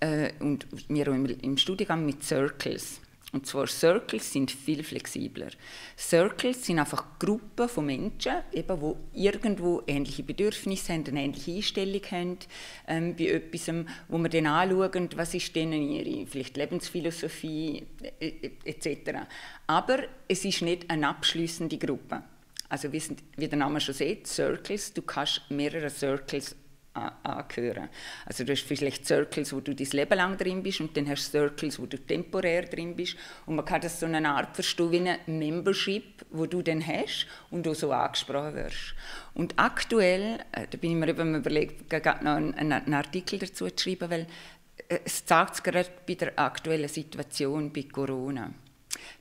äh, 0.00 0.30
und 0.38 0.66
wir 0.88 1.08
im, 1.08 1.26
im 1.26 1.56
Studiengang 1.56 2.06
mit 2.06 2.22
Circles. 2.22 3.00
Und 3.30 3.46
zwar 3.46 3.66
Circles 3.66 4.32
sind 4.32 4.50
viel 4.50 4.82
flexibler. 4.82 5.50
Circles 5.98 6.64
sind 6.64 6.78
einfach 6.78 7.18
Gruppen 7.18 7.68
von 7.68 7.84
Menschen, 7.84 8.36
eben, 8.52 8.80
die 8.80 9.24
irgendwo 9.24 9.82
ähnliche 9.86 10.22
Bedürfnisse 10.22 10.94
haben, 10.94 11.04
eine 11.08 11.24
ähnliche 11.24 11.52
Einstellung 11.52 12.02
haben 12.10 12.38
ähm, 12.86 13.14
bei 13.16 13.26
etwas, 13.26 13.70
wo 14.08 14.16
wir 14.16 14.30
dann 14.30 14.46
anschauen, 14.46 15.10
was 15.14 15.34
ist 15.34 15.54
denn 15.54 15.72
ihre 15.74 16.26
vielleicht 16.26 16.56
Lebensphilosophie 16.56 17.86
etc. 18.64 19.10
Aber 19.66 20.04
es 20.26 20.46
ist 20.46 20.62
nicht 20.62 20.88
eine 20.88 21.08
abschließende 21.08 21.76
Gruppe. 21.76 22.22
Also 22.70 22.90
wie, 22.92 23.48
der 23.48 23.58
Name 23.58 23.80
schon 23.80 23.94
sieht, 23.94 24.26
Circles, 24.26 24.92
du 24.94 25.02
kannst 25.02 25.42
mehrere 25.50 25.90
Circles 25.90 26.56
angehören. 26.94 27.88
Also 28.26 28.44
du 28.44 28.52
hast 28.52 28.62
vielleicht 28.62 29.06
Circles, 29.06 29.52
wo 29.52 29.60
du 29.60 29.74
dein 29.74 29.86
Leben 29.88 30.16
lang 30.16 30.36
drin 30.36 30.62
bist 30.62 30.80
und 30.80 30.96
dann 30.96 31.08
hast 31.08 31.28
du 31.28 31.38
Circles, 31.38 31.78
wo 31.78 31.86
du 31.86 31.98
temporär 31.98 32.62
drin 32.62 32.96
bist 32.96 33.16
und 33.46 33.56
man 33.56 33.64
kann 33.64 33.80
das 33.80 34.00
so 34.00 34.06
eine 34.06 34.28
Art 34.28 34.54
verstehen 34.54 34.90
wie 34.90 35.08
eine 35.08 35.18
Membership, 35.26 36.24
wo 36.30 36.46
du 36.46 36.62
dann 36.62 36.84
hast 36.84 37.26
und 37.50 37.66
du 37.66 37.74
so 37.74 37.92
angesprochen 37.92 38.54
wirst. 38.54 38.94
Und 39.34 39.54
aktuell, 39.56 40.40
äh, 40.52 40.66
da 40.68 40.78
bin 40.78 40.92
ich 40.92 40.96
mir 40.96 41.08
eben 41.08 41.34
überlegt, 41.34 41.88
gerade 41.90 42.24
noch 42.24 42.36
einen, 42.36 42.72
einen 42.72 42.94
Artikel 42.94 43.38
dazu 43.38 43.68
zu 43.70 43.84
schreiben, 43.84 44.10
weil 44.10 44.26
äh, 44.88 44.98
es 45.04 45.24
zeigt 45.24 45.54
es 45.54 45.62
gerade 45.62 45.90
bei 46.06 46.14
der 46.14 46.38
aktuellen 46.38 46.88
Situation 46.88 47.72
bei 47.72 47.82
Corona 47.82 48.52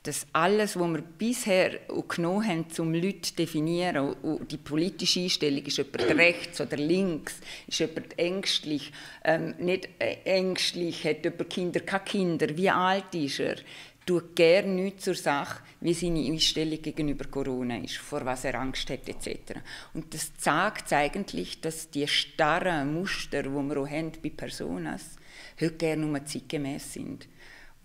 dass 0.04 0.26
alles, 0.32 0.80
was 0.80 0.88
wir 0.90 1.02
bisher 1.02 1.80
genommen 2.08 2.48
haben, 2.48 2.66
um 2.80 2.94
Leute 2.94 3.22
zu 3.22 3.36
definieren, 3.36 4.16
die 4.50 4.58
politische 4.58 5.22
Einstellung, 5.22 5.66
ist 5.66 5.78
jemand 5.78 6.02
rechts 6.18 6.62
oder 6.62 6.78
links, 6.78 7.36
ist 7.68 7.80
jemand 7.80 8.18
ängstlich, 8.18 8.92
ähm, 9.24 9.56
nicht 9.60 9.90
äh, 10.00 10.18
ängstlich, 10.24 11.04
hat 11.04 11.24
jemand 11.26 11.50
Kinder, 11.50 11.80
keine 11.82 12.04
Kinder, 12.04 12.58
wie 12.58 12.70
alt 12.70 13.14
ist 13.14 13.40
er, 13.40 13.58
tut 14.06 14.36
gerne 14.36 14.70
nichts 14.70 15.04
zur 15.04 15.16
Sache, 15.16 15.62
wie 15.82 15.94
seine 15.94 16.26
Einstellung 16.26 16.82
gegenüber 16.82 17.26
Corona 17.26 17.78
ist, 17.78 17.98
vor 17.98 18.24
was 18.24 18.46
er 18.46 18.56
Angst 18.56 18.90
hat 18.90 19.10
etc. 19.10 19.60
Und 19.94 20.14
das 20.14 20.36
zeigt 20.38 20.94
eigentlich, 20.94 21.60
dass 21.60 21.90
die 21.90 22.08
starren 22.08 22.94
Muster, 22.94 23.44
die 23.44 23.50
wir 23.50 23.78
auch 23.78 23.90
haben 23.90 24.14
bei 24.24 24.30
Personas, 24.30 25.18
heute 25.60 25.76
gerne 25.76 26.06
nur 26.06 26.24
zeitgemäß 26.24 26.94
sind 26.94 27.28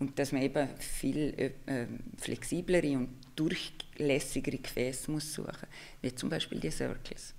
und 0.03 0.19
dass 0.19 0.33
man 0.33 0.43
eben 0.43 0.69
viel 0.79 1.33
äh, 1.37 1.51
ähm, 1.69 2.01
flexiblere 2.19 2.97
und 2.97 3.09
durchlässigere 3.37 4.59
Gefäße 4.59 5.11
muss 5.11 5.33
suchen, 5.33 5.69
wie 6.01 6.13
zum 6.15 6.29
Beispiel 6.29 6.59
die 6.59 6.71
Circles. 6.73 7.35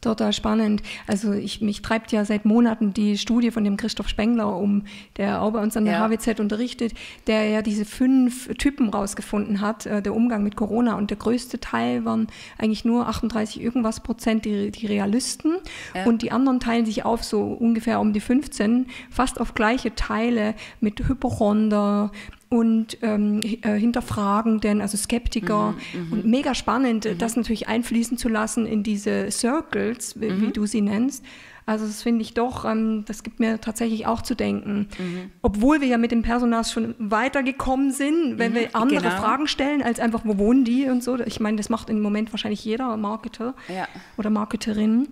Total 0.00 0.32
spannend. 0.32 0.82
Also 1.06 1.32
ich, 1.32 1.60
mich 1.60 1.82
treibt 1.82 2.12
ja 2.12 2.24
seit 2.24 2.44
Monaten 2.44 2.94
die 2.94 3.18
Studie 3.18 3.50
von 3.50 3.64
dem 3.64 3.76
Christoph 3.76 4.08
Spengler 4.08 4.56
um, 4.56 4.84
der 5.16 5.42
auch 5.42 5.52
bei 5.52 5.60
uns 5.60 5.76
an 5.76 5.84
der 5.84 5.94
ja. 5.94 6.08
HWZ 6.08 6.40
unterrichtet, 6.40 6.92
der 7.26 7.48
ja 7.48 7.62
diese 7.62 7.84
fünf 7.84 8.48
Typen 8.58 8.90
rausgefunden 8.90 9.60
hat, 9.60 9.86
äh, 9.86 10.00
der 10.00 10.14
Umgang 10.14 10.44
mit 10.44 10.56
Corona. 10.56 10.94
Und 10.94 11.10
der 11.10 11.16
größte 11.16 11.58
Teil 11.58 12.04
waren 12.04 12.28
eigentlich 12.58 12.84
nur 12.84 13.08
38 13.08 13.60
irgendwas 13.60 14.00
Prozent 14.00 14.44
die, 14.44 14.70
die 14.70 14.86
Realisten. 14.86 15.56
Ja. 15.94 16.04
Und 16.04 16.22
die 16.22 16.30
anderen 16.30 16.60
teilen 16.60 16.86
sich 16.86 17.04
auf 17.04 17.24
so 17.24 17.42
ungefähr 17.42 18.00
um 18.00 18.12
die 18.12 18.20
15, 18.20 18.86
fast 19.10 19.40
auf 19.40 19.54
gleiche 19.54 19.94
Teile 19.94 20.54
mit 20.80 21.08
Hypochonder, 21.08 22.12
und 22.50 22.98
ähm, 23.02 23.40
äh, 23.42 23.78
Hinterfragenden, 23.78 24.80
also 24.80 24.96
Skeptiker. 24.96 25.74
Mhm, 25.92 26.00
mhm, 26.00 26.12
und 26.12 26.24
mega 26.26 26.54
spannend, 26.54 27.04
mhm. 27.04 27.18
das 27.18 27.36
natürlich 27.36 27.68
einfließen 27.68 28.16
zu 28.16 28.28
lassen 28.28 28.66
in 28.66 28.82
diese 28.82 29.30
Circles, 29.30 30.20
wie, 30.20 30.30
mhm. 30.30 30.52
du 30.52 30.66
sie 30.66 30.80
nennst. 30.80 31.24
Also 31.66 31.86
das 31.86 32.02
finde 32.02 32.22
ich 32.22 32.32
doch, 32.32 32.64
ähm, 32.64 33.04
das 33.04 33.22
gibt 33.22 33.40
mir 33.40 33.60
tatsächlich 33.60 34.06
auch 34.06 34.22
zu 34.22 34.34
denken. 34.34 34.88
Mhm. 34.98 35.30
Obwohl 35.42 35.82
wir 35.82 35.88
ja 35.88 35.98
mit 35.98 36.10
dem 36.10 36.22
Personas 36.22 36.72
schon 36.72 36.94
weitergekommen 36.98 37.92
sind, 37.92 38.38
wenn 38.38 38.52
mhm, 38.52 38.56
wir 38.56 38.76
andere 38.76 39.02
genau. 39.02 39.16
Fragen 39.16 39.46
stellen, 39.46 39.82
als 39.82 40.00
einfach, 40.00 40.22
wo 40.24 40.38
wohnen 40.38 40.64
die 40.64 40.86
und 40.86 41.04
so. 41.04 41.18
Ich 41.20 41.40
meine, 41.40 41.58
das 41.58 41.68
macht 41.68 41.90
im 41.90 42.00
Moment 42.00 42.32
wahrscheinlich 42.32 42.64
jeder 42.64 42.96
Marketer 42.96 43.54
ja. 43.68 43.86
oder 44.16 44.30
Marketerin. 44.30 45.08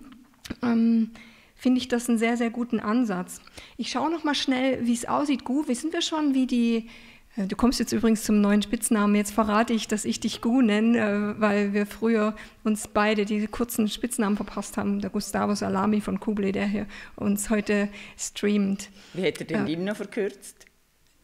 Ähm, 0.63 1.11
finde 1.55 1.79
ich 1.79 1.89
das 1.89 2.09
einen 2.09 2.17
sehr, 2.17 2.37
sehr 2.37 2.49
guten 2.49 2.79
Ansatz. 2.79 3.39
Ich 3.77 3.91
schaue 3.91 4.11
noch 4.11 4.23
mal 4.23 4.35
schnell, 4.35 4.79
wie 4.83 4.93
es 4.93 5.07
aussieht. 5.07 5.43
Gu, 5.43 5.67
wissen 5.67 5.93
wir 5.93 6.01
schon, 6.01 6.33
wie 6.33 6.47
die 6.47 6.87
Du 7.37 7.55
kommst 7.55 7.79
jetzt 7.79 7.91
übrigens 7.91 8.23
zum 8.23 8.41
neuen 8.41 8.63
Spitznamen. 8.63 9.15
Jetzt 9.15 9.31
verrate 9.31 9.71
ich, 9.71 9.87
dass 9.87 10.05
ich 10.05 10.19
dich 10.19 10.41
Gu 10.41 10.61
nenne, 10.63 10.97
äh, 10.97 11.39
weil 11.39 11.71
wir 11.71 11.85
früher 11.85 12.35
uns 12.63 12.87
beide 12.87 13.25
diese 13.25 13.47
kurzen 13.47 13.87
Spitznamen 13.87 14.35
verpasst 14.35 14.75
haben. 14.75 15.01
Der 15.01 15.11
Gustavo 15.11 15.53
Salami 15.53 16.01
von 16.01 16.19
Kuble, 16.19 16.51
der 16.51 16.65
hier 16.65 16.87
uns 17.15 17.51
heute 17.51 17.89
streamt. 18.17 18.89
Wie 19.13 19.21
hätte 19.21 19.45
den 19.45 19.67
äh, 19.67 19.75
noch 19.75 19.95
verkürzt? 19.95 20.65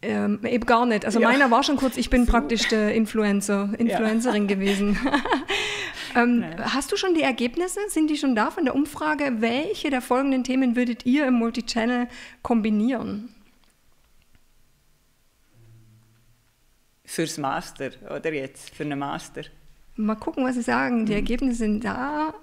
Ähm, 0.03 0.39
eben 0.45 0.65
gar 0.67 0.85
nicht. 0.85 1.03
Also 1.03 1.19
ja. 1.19 1.29
meiner 1.29 1.49
war 1.49 1.63
schon 1.63 1.77
kurz, 1.77 1.97
ich 1.97 2.11
bin 2.11 2.25
so. 2.25 2.31
praktisch 2.31 2.67
der 2.67 2.93
Influencer, 2.93 3.69
Influencerin 3.77 4.47
ja. 4.47 4.55
gewesen. 4.55 4.99
ähm, 6.15 6.45
hast 6.59 6.91
du 6.91 6.95
schon 6.95 7.15
die 7.15 7.23
Ergebnisse? 7.23 7.79
Sind 7.87 8.11
die 8.11 8.17
schon 8.17 8.35
da 8.35 8.51
von 8.51 8.65
der 8.65 8.75
Umfrage? 8.75 9.37
Welche 9.39 9.89
der 9.89 10.01
folgenden 10.01 10.43
Themen 10.43 10.75
würdet 10.75 11.07
ihr 11.07 11.25
im 11.25 11.33
Multichannel 11.33 12.07
kombinieren? 12.43 13.29
Fürs 17.13 17.37
Master, 17.37 17.91
oder 18.09 18.33
jetzt, 18.33 18.73
für 18.75 18.83
einen 18.83 18.99
Master. 18.99 19.43
Mal 19.95 20.15
gucken, 20.15 20.43
was 20.43 20.55
Sie 20.55 20.63
sagen. 20.63 21.05
Die 21.05 21.11
mhm. 21.11 21.19
Ergebnisse 21.19 21.57
sind 21.59 21.83
da, 21.83 22.33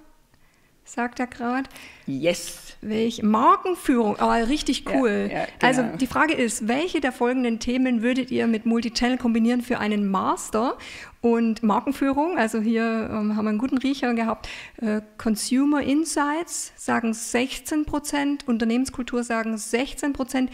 sagt 0.85 1.19
er 1.19 1.27
gerade. 1.27 1.69
Yes. 2.07 2.77
Welche 2.81 3.25
Markenführung, 3.25 4.15
oh, 4.19 4.31
richtig 4.31 4.85
cool. 4.89 5.29
Ja, 5.29 5.39
ja, 5.39 5.45
genau. 5.45 5.67
Also 5.67 5.97
die 5.97 6.07
Frage 6.07 6.33
ist, 6.33 6.67
welche 6.67 7.01
der 7.01 7.11
folgenden 7.11 7.59
Themen 7.59 8.01
würdet 8.01 8.31
ihr 8.31 8.47
mit 8.47 8.65
Multichannel 8.65 9.17
kombinieren 9.17 9.61
für 9.61 9.79
einen 9.79 10.09
Master? 10.09 10.77
Und 11.19 11.61
Markenführung, 11.61 12.39
also 12.39 12.59
hier 12.61 12.81
ähm, 13.11 13.35
haben 13.35 13.45
wir 13.45 13.49
einen 13.49 13.59
guten 13.59 13.77
Riecher 13.77 14.15
gehabt. 14.15 14.49
Äh, 14.77 15.01
Consumer 15.19 15.83
Insights 15.83 16.73
sagen 16.77 17.13
16 17.13 17.85
Prozent, 17.85 18.47
Unternehmenskultur 18.47 19.23
sagen 19.23 19.55
16 19.55 20.13
Prozent, 20.13 20.49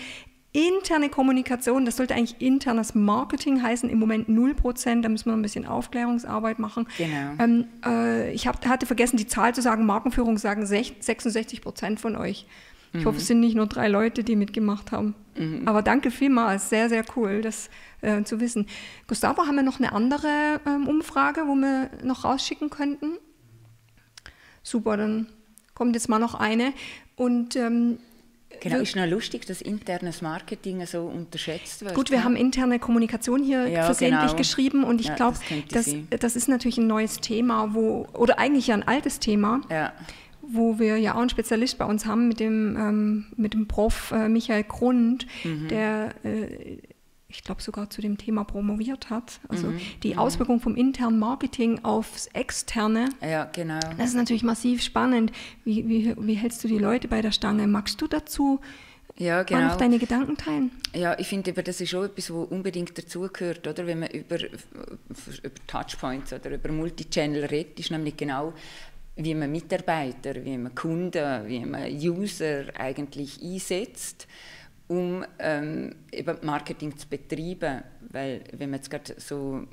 Interne 0.57 1.09
Kommunikation, 1.09 1.85
das 1.85 1.97
sollte 1.97 2.15
eigentlich 2.15 2.41
internes 2.41 2.95
Marketing 2.95 3.61
heißen, 3.61 3.91
im 3.91 3.99
Moment 3.99 4.27
0%, 4.27 5.01
da 5.01 5.09
müssen 5.09 5.27
wir 5.27 5.33
ein 5.33 5.43
bisschen 5.43 5.67
Aufklärungsarbeit 5.67 6.57
machen. 6.57 6.87
Genau. 6.97 7.33
Ähm, 7.37 7.67
äh, 7.85 8.31
ich 8.31 8.47
hab, 8.47 8.65
hatte 8.65 8.87
vergessen, 8.87 9.17
die 9.17 9.27
Zahl 9.27 9.53
zu 9.53 9.61
sagen, 9.61 9.85
Markenführung 9.85 10.39
sagen 10.39 10.63
66% 10.63 11.99
von 11.99 12.15
euch. 12.15 12.47
Ich 12.93 13.01
mhm. 13.01 13.05
hoffe, 13.05 13.17
es 13.17 13.27
sind 13.27 13.39
nicht 13.39 13.55
nur 13.55 13.67
drei 13.67 13.87
Leute, 13.87 14.23
die 14.23 14.35
mitgemacht 14.35 14.91
haben. 14.91 15.13
Mhm. 15.35 15.67
Aber 15.67 15.83
danke 15.83 16.09
vielmals, 16.09 16.69
sehr, 16.69 16.89
sehr 16.89 17.05
cool, 17.15 17.41
das 17.41 17.69
äh, 18.01 18.23
zu 18.23 18.39
wissen. 18.39 18.65
Gustavo, 19.05 19.45
haben 19.45 19.57
wir 19.57 19.63
noch 19.63 19.77
eine 19.77 19.91
andere 19.91 20.59
ähm, 20.65 20.87
Umfrage, 20.87 21.41
wo 21.45 21.53
wir 21.53 21.91
noch 22.03 22.23
rausschicken 22.23 22.71
könnten? 22.71 23.19
Super, 24.63 24.97
dann 24.97 25.27
kommt 25.75 25.93
jetzt 25.93 26.09
mal 26.09 26.17
noch 26.17 26.33
eine. 26.33 26.73
Und 27.15 27.55
ähm, 27.55 27.99
Genau, 28.61 28.77
ist 28.77 28.95
noch 28.95 29.05
lustig, 29.05 29.45
dass 29.45 29.61
internes 29.61 30.21
Marketing 30.21 30.85
so 30.85 31.03
unterschätzt 31.03 31.83
wird. 31.83 31.95
Gut, 31.95 32.11
wir 32.11 32.23
haben 32.23 32.35
interne 32.35 32.79
Kommunikation 32.79 33.43
hier 33.43 33.67
ja, 33.67 33.83
versehentlich 33.83 34.31
genau. 34.31 34.37
geschrieben 34.37 34.83
und 34.83 35.01
ich 35.01 35.07
ja, 35.07 35.15
glaube, 35.15 35.37
das, 35.69 35.85
das, 36.09 36.19
das, 36.19 36.35
ist 36.35 36.49
natürlich 36.49 36.77
ein 36.77 36.87
neues 36.87 37.19
Thema, 37.19 37.73
wo, 37.73 38.07
oder 38.13 38.39
eigentlich 38.39 38.67
ja 38.67 38.75
ein 38.75 38.87
altes 38.87 39.19
Thema, 39.19 39.61
ja. 39.69 39.93
wo 40.41 40.79
wir 40.79 40.97
ja 40.97 41.15
auch 41.15 41.19
einen 41.19 41.29
Spezialist 41.29 41.77
bei 41.77 41.85
uns 41.85 42.05
haben 42.05 42.27
mit 42.27 42.39
dem, 42.39 42.75
ähm, 42.77 43.25
mit 43.35 43.53
dem 43.53 43.67
Prof 43.67 44.11
äh, 44.11 44.29
Michael 44.29 44.63
Grund, 44.63 45.27
mhm. 45.43 45.67
der 45.67 46.13
äh, 46.23 46.77
ich 47.29 47.43
glaube 47.43 47.61
sogar 47.61 47.89
zu 47.89 48.01
dem 48.01 48.17
Thema 48.17 48.45
promoviert 48.45 49.09
hat. 49.09 49.39
Also 49.49 49.67
mhm. 49.67 49.81
die 50.03 50.13
mhm. 50.13 50.19
Auswirkung 50.19 50.61
vom 50.61 50.75
internen 50.75 51.19
Marketing 51.19 51.83
aufs 51.83 52.27
externe. 52.27 53.09
Ja, 53.21 53.45
genau. 53.45 53.79
Das 53.97 54.09
ist 54.09 54.15
natürlich 54.15 54.43
massiv 54.43 54.81
spannend. 54.81 55.31
Wie, 55.65 55.87
wie, 55.87 56.15
wie 56.17 56.35
hältst 56.35 56.63
du 56.63 56.67
die 56.67 56.77
Leute 56.77 57.07
bei 57.07 57.21
der 57.21 57.31
Stange? 57.31 57.67
Magst 57.67 58.01
du 58.01 58.07
dazu 58.07 58.61
ja, 59.17 59.43
genau. 59.43 59.67
noch 59.67 59.77
deine 59.77 59.99
Gedanken 59.99 60.37
teilen? 60.37 60.71
Ja, 60.93 61.19
ich 61.19 61.27
finde, 61.27 61.51
das 61.51 61.81
ist 61.81 61.89
schon 61.89 62.05
etwas, 62.05 62.31
was 62.31 62.47
unbedingt 62.47 62.97
dazugehört, 62.97 63.67
oder? 63.67 63.85
Wenn 63.85 63.99
man 63.99 64.09
über, 64.09 64.37
über 64.39 65.65
Touchpoints 65.65 66.31
oder 66.31 66.51
über 66.51 66.71
Multichannel 66.71 67.45
redet, 67.45 67.79
ist 67.79 67.91
nämlich 67.91 68.15
genau 68.15 68.53
wie 69.19 69.33
man 69.33 69.51
Mitarbeiter, 69.51 70.45
wie 70.45 70.57
man 70.59 70.75
Kunden, 70.75 71.47
wie 71.47 71.65
man 71.65 71.91
User 71.91 72.65
eigentlich 72.77 73.41
einsetzt 73.41 74.27
um 74.87 75.25
ähm, 75.39 75.95
eben 76.11 76.37
Marketing 76.43 76.97
zu 76.97 77.07
betreiben. 77.07 77.83
Weil 78.09 78.43
wenn 78.53 78.69
man 78.69 78.79
jetzt 78.79 78.89
gerade 78.89 79.15
so 79.17 79.67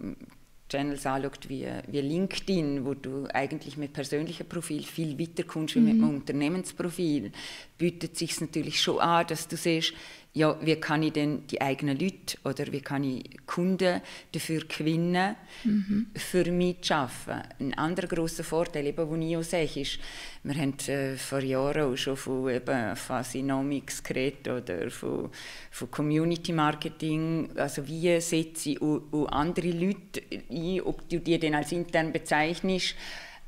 Channels 0.69 1.07
anschaut 1.07 1.49
wie, 1.49 1.67
wie 1.89 2.01
LinkedIn, 2.01 2.85
wo 2.85 2.95
du 2.95 3.27
eigentlich 3.33 3.77
mit 3.77 3.93
persönlichem 3.93 4.49
Profil 4.49 4.83
viel 4.83 5.19
weiter 5.19 5.45
kommst 5.45 5.77
mhm. 5.77 5.81
wie 5.81 5.85
mit 5.85 6.03
einem 6.03 6.11
mhm. 6.11 6.17
Unternehmensprofil, 6.21 7.33
bietet 7.79 8.17
sich 8.17 8.41
natürlich 8.41 8.81
schon 8.81 8.99
an, 8.99 9.27
dass 9.27 9.47
du 9.47 9.57
siehst, 9.57 9.93
ja, 10.37 10.57
wie 10.61 10.75
kann 10.77 11.05
ich 11.05 11.13
denn 11.13 11.47
die 11.47 11.61
eigenen 11.61 11.97
Leute 11.97 12.37
oder 12.43 12.71
wie 12.73 12.81
kann 12.81 13.05
ich 13.05 13.47
Kunden 13.47 14.01
dafür 14.33 14.63
gewinnen, 14.65 15.37
mhm. 15.63 16.07
für 16.17 16.51
mich 16.51 16.81
zu 16.83 16.97
arbeiten. 16.97 17.55
Ein 17.61 17.75
anderer 17.75 18.09
großer 18.09 18.43
Vorteil, 18.43 18.85
eben, 18.87 19.09
den 19.09 19.23
ich 19.23 19.37
auch 19.37 19.45
sehe, 19.45 19.63
ist, 19.63 20.01
wir 20.43 20.57
haben 20.57 20.77
äh, 20.89 21.17
vor 21.17 21.39
Jahren 21.39 21.93
auch 21.93 21.97
schon 21.97 22.17
von 22.17 22.51
eben 22.51 22.97
Phasinomics 22.97 24.03
geredet 24.03 24.49
oder 24.49 24.91
von, 24.91 25.31
von 25.71 25.91
Community 25.93 26.53
Marketing, 26.53 27.51
also 27.55 27.87
wie 27.87 28.21
setze 28.21 28.71
ich 28.71 28.83
auch, 28.83 29.03
auch 29.13 29.27
andere 29.29 29.71
Leute 29.71 30.21
ein, 30.51 30.81
ob 30.81 31.09
du 31.09 31.21
die 31.21 31.39
dann 31.39 31.55
als 31.55 31.71
intern 31.71 32.13
bezeichnest, 32.13 32.97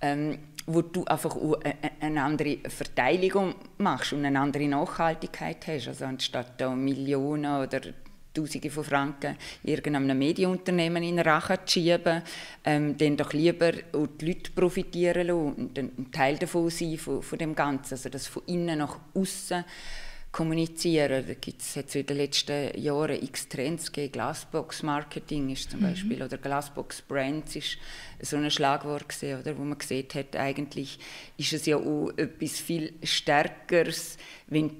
ähm, 0.01 0.39
wo 0.67 0.83
du 0.83 1.05
einfach 1.05 1.37
eine 2.01 2.23
andere 2.23 2.59
Verteilung 2.69 3.55
machst 3.79 4.13
und 4.13 4.25
eine 4.25 4.41
andere 4.41 4.67
Nachhaltigkeit 4.67 5.67
hast. 5.67 5.89
Also 5.89 6.05
anstatt 6.07 6.61
da 6.61 6.71
Millionen 6.75 7.63
oder 7.63 7.81
Tausende 8.37 8.69
von 8.69 8.85
Franken 8.85 9.37
irgendeinem 9.63 10.19
Medienunternehmen 10.19 11.03
in 11.03 11.17
den 11.17 11.27
Rachen 11.27 11.57
zu 11.65 11.81
schieben, 11.81 12.23
ähm, 12.65 12.95
dann 12.99 13.17
doch 13.17 13.33
lieber 13.33 13.73
auch 13.95 14.07
die 14.21 14.27
Leute 14.27 14.51
profitieren 14.51 15.27
lassen 15.27 15.55
und 15.55 15.79
ein 15.79 16.11
Teil 16.13 16.37
davon 16.37 16.69
sein, 16.69 16.99
von, 16.99 17.23
von 17.23 17.39
dem 17.39 17.55
Ganzen. 17.55 17.95
Also 17.95 18.11
das 18.11 18.27
von 18.27 18.43
innen 18.47 18.79
nach 18.79 18.99
außen 19.15 19.65
kommunizieren. 20.33 21.25
Da 21.27 21.35
gibt 21.35 21.63
es 21.63 21.75
jetzt 21.75 21.95
in 21.97 22.07
den 22.07 22.17
letzten 22.19 22.79
Jahren 22.79 23.23
x 23.23 23.49
Trends 23.49 23.91
gegeben. 23.91 24.13
Glassbox 24.13 24.83
Marketing 24.83 25.51
ist 25.51 25.71
zum 25.71 25.81
mhm. 25.81 25.85
Beispiel 25.85 26.23
oder 26.23 26.37
Glassbox 26.37 27.03
Brands 27.03 27.57
ist 27.57 27.79
so 28.21 28.37
ein 28.37 28.51
Schlagwort 28.51 29.09
gesehen, 29.09 29.41
oder 29.41 29.57
wo 29.57 29.63
man 29.63 29.79
gesehen 29.79 30.07
hat, 30.15 30.37
eigentlich 30.37 30.99
ist 31.37 31.53
es 31.53 31.67
ja 31.67 31.77
auch 31.77 32.11
etwas 32.17 32.61
viel 32.61 32.93
Stärkeres, 33.03 34.19
wenn 34.49 34.71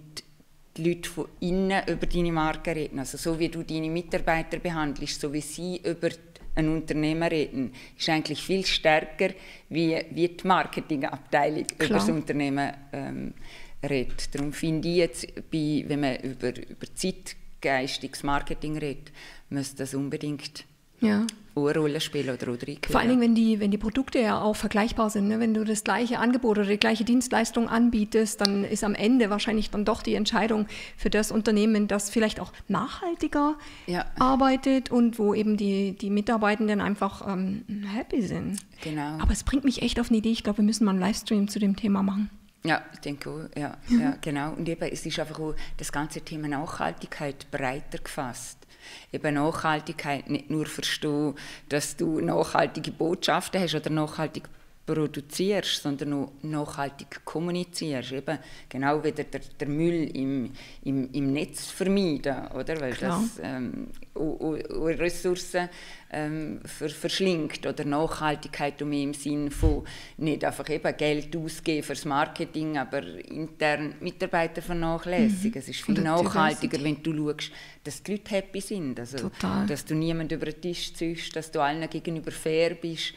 die 0.77 0.89
Leute 0.89 1.09
von 1.09 1.29
innen 1.41 1.83
über 1.89 2.07
deine 2.07 2.33
Marke 2.33 2.75
reden. 2.75 2.99
Also 2.99 3.17
so 3.17 3.39
wie 3.39 3.49
du 3.49 3.63
deine 3.63 3.89
Mitarbeiter 3.89 4.59
behandelst, 4.59 5.21
so 5.21 5.33
wie 5.33 5.41
sie 5.41 5.81
über 5.85 6.11
ein 6.55 6.69
Unternehmer 6.69 7.31
reden, 7.31 7.73
ist 7.99 8.09
eigentlich 8.09 8.43
viel 8.43 8.65
stärker, 8.65 9.31
wie, 9.69 9.97
wie 10.11 10.29
die 10.29 10.47
Marketingabteilung 10.47 11.65
Klar. 11.65 11.91
über 11.91 11.99
das 11.99 12.09
Unternehmen 12.09 12.73
ähm, 12.93 13.35
redet. 13.83 14.35
Darum 14.35 14.53
finde 14.53 14.89
ich 14.89 14.97
jetzt, 14.97 15.51
bei, 15.51 15.85
wenn 15.87 16.01
man 16.01 16.17
über, 16.17 16.49
über 16.57 16.87
zeitgeistiges 16.95 18.23
Marketing 18.23 18.79
redet, 18.79 19.13
müsste 19.49 19.79
das 19.79 19.95
unbedingt 19.95 20.65
ja. 21.01 21.27
eine 21.55 21.75
Rolle 21.75 22.01
spielen 22.01 22.35
oder, 22.35 22.53
oder 22.53 22.67
Vor 22.89 23.01
allen 23.01 23.11
Dingen, 23.11 23.21
wenn 23.21 23.35
die, 23.35 23.61
wenn 23.61 23.71
die 23.71 23.79
Produkte 23.79 24.19
ja 24.19 24.41
auch 24.41 24.57
vergleichbar 24.57 25.11
sind. 25.11 25.29
Ne? 25.29 25.41
Wenn 25.41 25.55
du 25.55 25.65
das 25.65 25.85
gleiche 25.85 26.19
Angebot 26.19 26.59
oder 26.59 26.69
die 26.69 26.79
gleiche 26.79 27.05
Dienstleistung 27.05 27.69
anbietest, 27.69 28.41
dann 28.41 28.65
ist 28.65 28.85
am 28.85 28.95
Ende 28.95 29.31
wahrscheinlich 29.31 29.71
dann 29.71 29.85
doch 29.85 30.03
die 30.03 30.15
Entscheidung 30.15 30.67
für 30.97 31.11
das 31.11 31.31
Unternehmen, 31.31 31.89
das 31.89 32.11
vielleicht 32.11 32.41
auch 32.41 32.53
nachhaltiger 32.69 33.57
ja. 33.87 34.07
arbeitet 34.19 34.91
und 34.91 35.19
wo 35.19 35.35
eben 35.35 35.57
die, 35.57 35.93
die 35.93 36.11
Mitarbeitenden 36.11 36.81
einfach 36.81 37.27
ähm, 37.27 37.65
happy 37.95 38.23
sind. 38.23 38.59
Genau. 38.83 39.19
Aber 39.19 39.33
es 39.33 39.45
bringt 39.45 39.65
mich 39.65 39.83
echt 39.83 40.01
auf 40.01 40.09
eine 40.09 40.19
Idee. 40.19 40.31
Ich 40.31 40.45
glaube, 40.45 40.59
wir 40.59 40.65
müssen 40.65 40.85
mal 40.85 40.93
einen 40.93 41.01
Livestream 41.01 41.49
zu 41.49 41.59
dem 41.59 41.77
Thema 41.77 42.03
machen. 42.03 42.31
Ja, 42.67 42.83
ich 42.93 43.01
denke 43.01 43.31
auch, 43.31 43.59
ja, 43.59 43.77
ja, 43.89 44.17
genau. 44.21 44.53
Und 44.53 44.69
eben, 44.69 44.91
es 44.91 45.07
ist 45.07 45.19
einfach 45.19 45.39
auch 45.39 45.55
das 45.77 45.93
ganze 45.93 46.21
Thema 46.21 46.49
Nachhaltigkeit 46.49 47.51
breiter 47.51 47.99
gefasst. 47.99 48.59
Eben 49.13 49.35
Nachhaltigkeit 49.35 50.29
nicht 50.29 50.51
nur 50.51 50.67
verstehen, 50.67 51.35
dass 51.69 51.97
du 51.97 52.21
nachhaltige 52.21 52.93
Botschaften 52.93 53.61
hast 53.61 53.75
oder 53.75 53.91
nachhaltig 53.91 54.45
produzierst, 54.87 55.83
sondern 55.83 56.13
auch 56.13 56.33
nachhaltig 56.43 57.25
kommunizierst. 57.25 58.13
Eben 58.13 58.39
genau 58.69 59.03
wie 59.03 59.11
der, 59.11 59.25
der 59.25 59.69
Müll 59.69 60.11
im, 60.15 60.53
im, 60.85 61.13
im 61.13 61.33
Netz 61.33 61.67
vermeiden, 61.67 62.47
oder? 62.55 62.81
Weil 62.81 62.93
Klar. 62.93 63.21
das 63.21 63.41
ähm, 63.43 63.89
Ressourcen 64.15 65.69
ähm, 66.13 66.61
ver, 66.65 66.89
verschlingt 66.89 67.67
oder 67.67 67.85
Nachhaltigkeit 67.85 68.81
um 68.81 68.93
im 68.93 69.13
Sinn 69.13 69.51
von 69.51 69.85
nicht 70.19 70.45
einfach 70.45 70.69
eben 70.71 70.97
Geld 70.97 71.37
ausgeben 71.37 71.83
fürs 71.83 72.05
Marketing, 72.05 72.79
aber 72.79 73.03
intern 73.03 73.97
Mitarbeiter 74.01 74.63
vernachlässigen. 74.63 75.51
Mhm. 75.51 75.59
Es 75.59 75.69
ist 75.69 75.83
viel 75.83 76.01
nachhaltiger, 76.01 76.83
wenn 76.83 77.03
du 77.03 77.13
schaust, 77.13 77.51
dass 77.83 78.03
die 78.05 78.13
Leute 78.13 78.31
happy 78.37 78.61
sind, 78.61 79.01
also, 79.01 79.19
Total. 79.19 79.67
dass 79.67 79.85
du 79.85 79.97
niemand 79.97 80.31
über 80.31 80.47
den 80.47 80.61
Tisch 80.61 80.95
ziehst, 80.95 81.35
dass 81.35 81.51
du 81.51 81.61
allen 81.61 81.91
gegenüber 81.91 82.31
fair 82.31 82.75
bist 82.75 83.15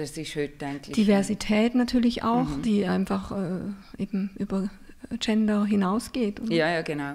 das 0.00 0.16
ist 0.16 0.34
heute 0.36 0.66
eigentlich. 0.66 0.94
Diversität 0.94 1.74
natürlich 1.74 2.22
auch, 2.22 2.48
mhm. 2.48 2.62
die 2.62 2.86
einfach 2.86 3.32
äh, 3.32 4.02
eben 4.02 4.30
über 4.38 4.70
Gender 5.18 5.64
hinausgeht. 5.64 6.40
Oder? 6.40 6.52
Ja, 6.52 6.70
ja, 6.70 6.82
genau. 6.82 7.14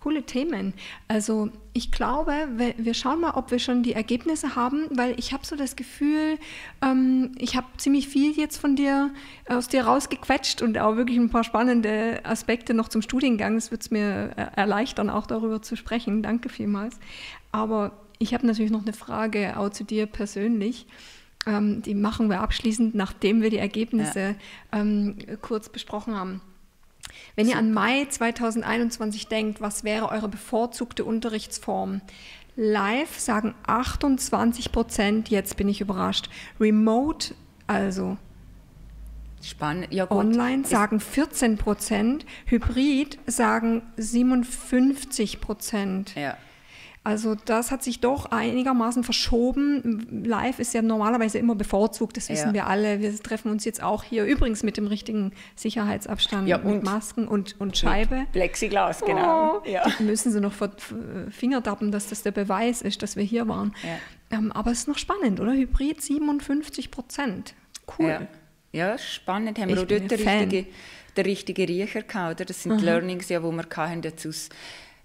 Coole 0.00 0.22
Themen. 0.22 0.74
Also 1.08 1.48
ich 1.72 1.90
glaube, 1.90 2.32
wir 2.76 2.92
schauen 2.92 3.22
mal, 3.22 3.30
ob 3.36 3.50
wir 3.50 3.58
schon 3.58 3.82
die 3.82 3.94
Ergebnisse 3.94 4.54
haben, 4.54 4.86
weil 4.90 5.18
ich 5.18 5.32
habe 5.32 5.46
so 5.46 5.56
das 5.56 5.76
Gefühl, 5.76 6.38
ähm, 6.82 7.32
ich 7.38 7.56
habe 7.56 7.66
ziemlich 7.78 8.06
viel 8.06 8.32
jetzt 8.32 8.58
von 8.58 8.76
dir, 8.76 9.10
aus 9.48 9.68
dir 9.68 9.86
rausgequetscht 9.86 10.60
und 10.60 10.76
auch 10.78 10.96
wirklich 10.96 11.16
ein 11.16 11.30
paar 11.30 11.42
spannende 11.42 12.20
Aspekte 12.24 12.74
noch 12.74 12.88
zum 12.88 13.00
Studiengang. 13.00 13.56
Es 13.56 13.70
wird 13.70 13.80
es 13.80 13.90
mir 13.90 14.32
äh, 14.36 14.60
erleichtern, 14.60 15.08
auch 15.08 15.26
darüber 15.26 15.62
zu 15.62 15.74
sprechen. 15.74 16.22
Danke 16.22 16.50
vielmals. 16.50 16.98
Aber 17.50 17.92
ich 18.18 18.34
habe 18.34 18.46
natürlich 18.46 18.70
noch 18.70 18.82
eine 18.82 18.92
Frage 18.92 19.58
auch 19.58 19.70
zu 19.70 19.84
dir 19.84 20.06
persönlich. 20.06 20.86
Ähm, 21.46 21.82
die 21.82 21.94
machen 21.94 22.30
wir 22.30 22.40
abschließend, 22.40 22.94
nachdem 22.94 23.42
wir 23.42 23.50
die 23.50 23.58
Ergebnisse 23.58 24.36
ja. 24.72 24.80
ähm, 24.80 25.16
kurz 25.42 25.68
besprochen 25.68 26.14
haben. 26.14 26.40
Wenn 27.36 27.48
ihr 27.48 27.56
an 27.56 27.72
Mai 27.72 28.06
2021 28.08 29.28
denkt, 29.28 29.60
was 29.60 29.84
wäre 29.84 30.08
eure 30.08 30.28
bevorzugte 30.28 31.04
Unterrichtsform? 31.04 32.00
Live 32.56 33.18
sagen 33.18 33.54
28 33.66 34.72
Prozent, 34.72 35.28
jetzt 35.28 35.56
bin 35.56 35.68
ich 35.68 35.80
überrascht. 35.80 36.30
Remote, 36.60 37.34
also 37.66 38.16
Spannend. 39.44 39.92
Ja, 39.92 40.10
Online 40.10 40.64
sagen 40.64 41.00
14 41.00 41.58
Prozent, 41.58 42.24
Hybrid 42.46 43.18
sagen 43.26 43.82
57 43.98 45.40
Prozent. 45.40 46.14
Ja. 46.14 46.38
Also 47.04 47.34
das 47.34 47.70
hat 47.70 47.82
sich 47.82 48.00
doch 48.00 48.30
einigermaßen 48.32 49.04
verschoben. 49.04 50.24
Live 50.24 50.58
ist 50.58 50.72
ja 50.72 50.80
normalerweise 50.80 51.38
immer 51.38 51.54
bevorzugt, 51.54 52.16
das 52.16 52.30
wissen 52.30 52.48
ja. 52.48 52.54
wir 52.54 52.66
alle. 52.66 53.00
Wir 53.00 53.14
treffen 53.22 53.50
uns 53.50 53.66
jetzt 53.66 53.82
auch 53.82 54.02
hier 54.04 54.24
übrigens 54.24 54.62
mit 54.62 54.78
dem 54.78 54.86
richtigen 54.86 55.32
Sicherheitsabstand, 55.54 56.48
ja, 56.48 56.56
mit 56.56 56.82
Masken 56.82 57.28
und, 57.28 57.60
und 57.60 57.76
Scheibe. 57.76 58.26
Plexiglas, 58.32 59.02
genau. 59.04 59.58
Oh, 59.58 59.68
ja. 59.68 59.84
Müssen 59.98 60.32
sie 60.32 60.40
noch 60.40 60.54
vor 60.54 60.70
Finger 61.30 61.62
tappen, 61.62 61.92
dass 61.92 62.08
das 62.08 62.22
der 62.22 62.30
Beweis 62.30 62.80
ist, 62.80 63.02
dass 63.02 63.16
wir 63.16 63.24
hier 63.24 63.46
waren. 63.48 63.74
Ähm, 64.30 64.50
aber 64.52 64.70
es 64.70 64.80
ist 64.80 64.88
noch 64.88 64.98
spannend, 64.98 65.40
oder? 65.40 65.52
Hybrid 65.52 66.00
57 66.00 66.90
Prozent. 66.90 67.54
Cool. 67.98 68.26
Ja. 68.72 68.96
spannend. 68.96 69.58
Haben 69.58 69.68
wir 69.68 69.82
auch 69.82 69.86
dort 69.86 70.10
den 70.10 70.26
richtigen, 70.26 70.66
den 71.18 71.24
richtigen 71.26 71.66
Riecher 71.66 72.00
gehabt, 72.00 72.36
oder? 72.36 72.46
Das 72.46 72.62
sind 72.62 72.80
mhm. 72.80 72.82
Learnings, 72.82 73.28
ja, 73.28 73.42
wo 73.42 73.52
wir 73.52 73.66
hatten, 73.76 74.00
aus 74.26 74.48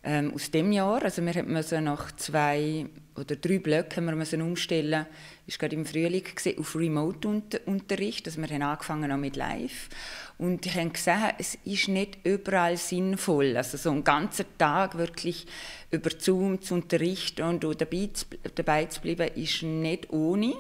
ähm, 0.04 0.34
aus 0.34 0.52
dem 0.52 0.72
Jahr. 0.72 1.04
Also 1.04 1.26
wir 1.26 1.44
mussten 1.44 1.84
nach 1.84 2.12
zwei 2.16 2.86
oder 3.16 3.36
drei 3.36 3.60
Blöcken 3.60 4.06
wir 4.06 4.16
müssen 4.16 4.42
umstellen. 4.42 5.06
Ist 5.46 5.60
gerade 5.60 5.76
im 5.76 5.86
Frühling 5.86 6.24
gesehen, 6.24 6.60
auf 6.60 6.76
Remote-Unterricht. 6.76 8.26
Also 8.28 8.42
wir 8.42 8.48
haben 8.50 8.62
angefangen 8.62 9.12
auch 9.12 9.18
mit 9.18 9.36
Live 9.36 9.90
und 10.38 10.66
haben 10.74 10.94
gesehen, 10.94 11.34
es 11.38 11.58
ist 11.66 11.90
nicht 11.90 12.20
überall 12.24 12.78
sinnvoll. 12.78 13.58
Also 13.58 13.78
so 13.78 13.92
einen 13.92 14.04
ganzen 14.04 14.46
Tag 14.58 14.98
wirklich 14.98 15.46
über 15.92 16.12
Zoom 16.18 16.62
zu 16.62 16.76
unterrichten 16.76 17.44
und 17.44 17.64
dabei 17.64 18.10
zu, 18.14 18.26
dabei 18.56 18.86
zu 18.86 19.02
bleiben, 19.02 19.28
ist 19.36 19.64
nicht 19.64 20.12
ohne. 20.12 20.54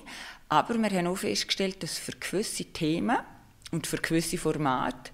Aber 0.49 0.75
wir 0.75 0.89
haben 0.89 1.07
auch 1.07 1.17
festgestellt, 1.17 1.81
dass 1.81 1.97
für 1.97 2.13
gewisse 2.13 2.65
Themen 2.65 3.17
und 3.71 3.87
für 3.87 3.97
gewisse 3.97 4.37
Formate 4.37 5.11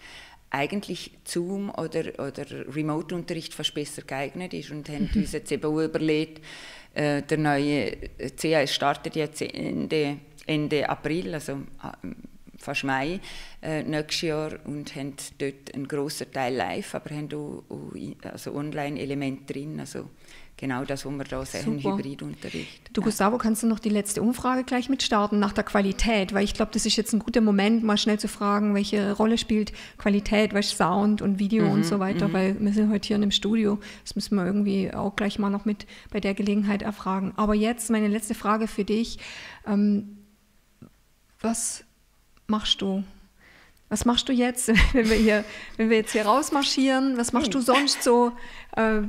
eigentlich 0.55 1.11
Zoom 1.25 1.69
oder, 1.69 2.13
oder 2.17 2.45
Remote-Unterricht 2.73 3.53
fast 3.53 3.73
besser 3.73 4.03
geeignet 4.03 4.53
ist 4.53 4.71
und 4.71 4.87
haben 4.87 5.09
uns 5.13 5.33
jetzt 5.33 5.51
eben 5.51 5.65
auch 5.65 5.81
überlegt, 5.81 6.41
äh, 6.93 7.21
der 7.21 7.37
neue 7.37 7.91
CAS 8.37 8.73
startet 8.73 9.15
jetzt 9.17 9.41
Ende, 9.41 10.17
Ende 10.45 10.89
April, 10.89 11.33
also 11.33 11.53
äh, 11.53 12.07
fast 12.57 12.85
Mai 12.85 13.19
äh, 13.61 13.83
nächstes 13.83 14.21
Jahr 14.21 14.53
und 14.63 14.95
haben 14.95 15.15
dort 15.37 15.73
einen 15.73 15.87
grossen 15.89 16.31
Teil 16.31 16.55
live, 16.55 16.95
aber 16.95 17.13
haben 17.13 17.29
auch, 17.33 17.63
auch 17.69 18.31
also 18.31 18.55
Online-Elemente 18.55 19.53
drin, 19.53 19.79
also 19.81 20.09
genau 20.57 20.85
das, 20.85 21.05
was 21.05 21.13
wir 21.13 21.23
da 21.23 21.45
sehen, 21.45 21.79
Super. 21.79 21.97
Hybridunterricht. 21.97 22.89
Du, 22.93 23.01
Gustavo, 23.01 23.37
kannst 23.37 23.63
du 23.63 23.67
noch 23.67 23.79
die 23.79 23.89
letzte 23.89 24.21
Umfrage 24.21 24.63
gleich 24.63 24.89
mit 24.89 25.03
starten 25.03 25.39
nach 25.39 25.53
der 25.53 25.63
Qualität? 25.63 26.33
Weil 26.33 26.43
ich 26.43 26.53
glaube, 26.53 26.71
das 26.73 26.85
ist 26.85 26.95
jetzt 26.95 27.13
ein 27.13 27.19
guter 27.19 27.41
Moment, 27.41 27.83
mal 27.83 27.97
schnell 27.97 28.19
zu 28.19 28.27
fragen, 28.27 28.73
welche 28.73 29.13
Rolle 29.13 29.37
spielt 29.37 29.73
Qualität, 29.97 30.53
was 30.53 30.69
Sound 30.69 31.21
und 31.21 31.39
Video 31.39 31.65
mhm, 31.65 31.71
und 31.71 31.85
so 31.85 31.99
weiter, 31.99 32.27
mhm. 32.27 32.33
weil 32.33 32.59
wir 32.59 32.73
sind 32.73 32.91
heute 32.91 33.07
hier 33.07 33.15
in 33.17 33.23
einem 33.23 33.31
Studio. 33.31 33.79
Das 34.03 34.15
müssen 34.15 34.35
wir 34.35 34.45
irgendwie 34.45 34.93
auch 34.93 35.15
gleich 35.15 35.39
mal 35.39 35.49
noch 35.49 35.65
mit 35.65 35.85
bei 36.11 36.19
der 36.19 36.33
Gelegenheit 36.33 36.81
erfragen. 36.81 37.33
Aber 37.35 37.53
jetzt 37.53 37.89
meine 37.89 38.07
letzte 38.07 38.35
Frage 38.35 38.67
für 38.67 38.83
dich. 38.83 39.19
Ähm, 39.67 40.17
was 41.41 41.83
machst 42.47 42.81
du 42.81 43.03
was 43.89 44.03
machst 44.05 44.27
du 44.27 44.33
jetzt, 44.33 44.67
wenn 44.93 45.09
wir, 45.09 45.15
hier, 45.15 45.45
wenn 45.77 45.89
wir 45.89 45.97
jetzt 45.97 46.11
hier 46.11 46.25
rausmarschieren? 46.25 47.17
Was 47.17 47.33
machst 47.33 47.53
du 47.53 47.61
sonst 47.61 48.03
so? 48.03 48.31
Äh, 48.75 49.01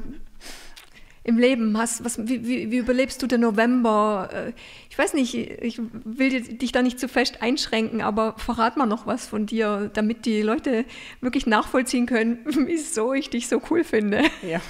im 1.26 1.38
Leben 1.38 1.76
hast. 1.76 2.04
Was, 2.04 2.18
wie, 2.28 2.46
wie, 2.46 2.70
wie, 2.70 2.76
überlebst 2.76 3.20
du 3.20 3.26
den 3.26 3.40
November? 3.40 4.30
Äh, 4.32 4.52
ich 4.88 4.96
weiß 4.96 5.14
nicht, 5.14 5.34
ich 5.34 5.80
will 6.04 6.40
dich 6.40 6.70
da 6.70 6.82
nicht 6.82 7.00
zu 7.00 7.08
fest 7.08 7.42
einschränken, 7.42 8.00
aber 8.00 8.34
verrat 8.38 8.76
mal 8.76 8.86
noch 8.86 9.06
was 9.06 9.26
von 9.26 9.44
dir, 9.44 9.90
damit 9.92 10.24
die 10.24 10.40
Leute 10.42 10.84
wirklich 11.20 11.46
nachvollziehen 11.46 12.06
können, 12.06 12.38
wieso 12.44 13.12
ich 13.12 13.28
dich 13.28 13.48
so 13.48 13.60
cool 13.70 13.82
finde. 13.82 14.22
Ja. 14.42 14.60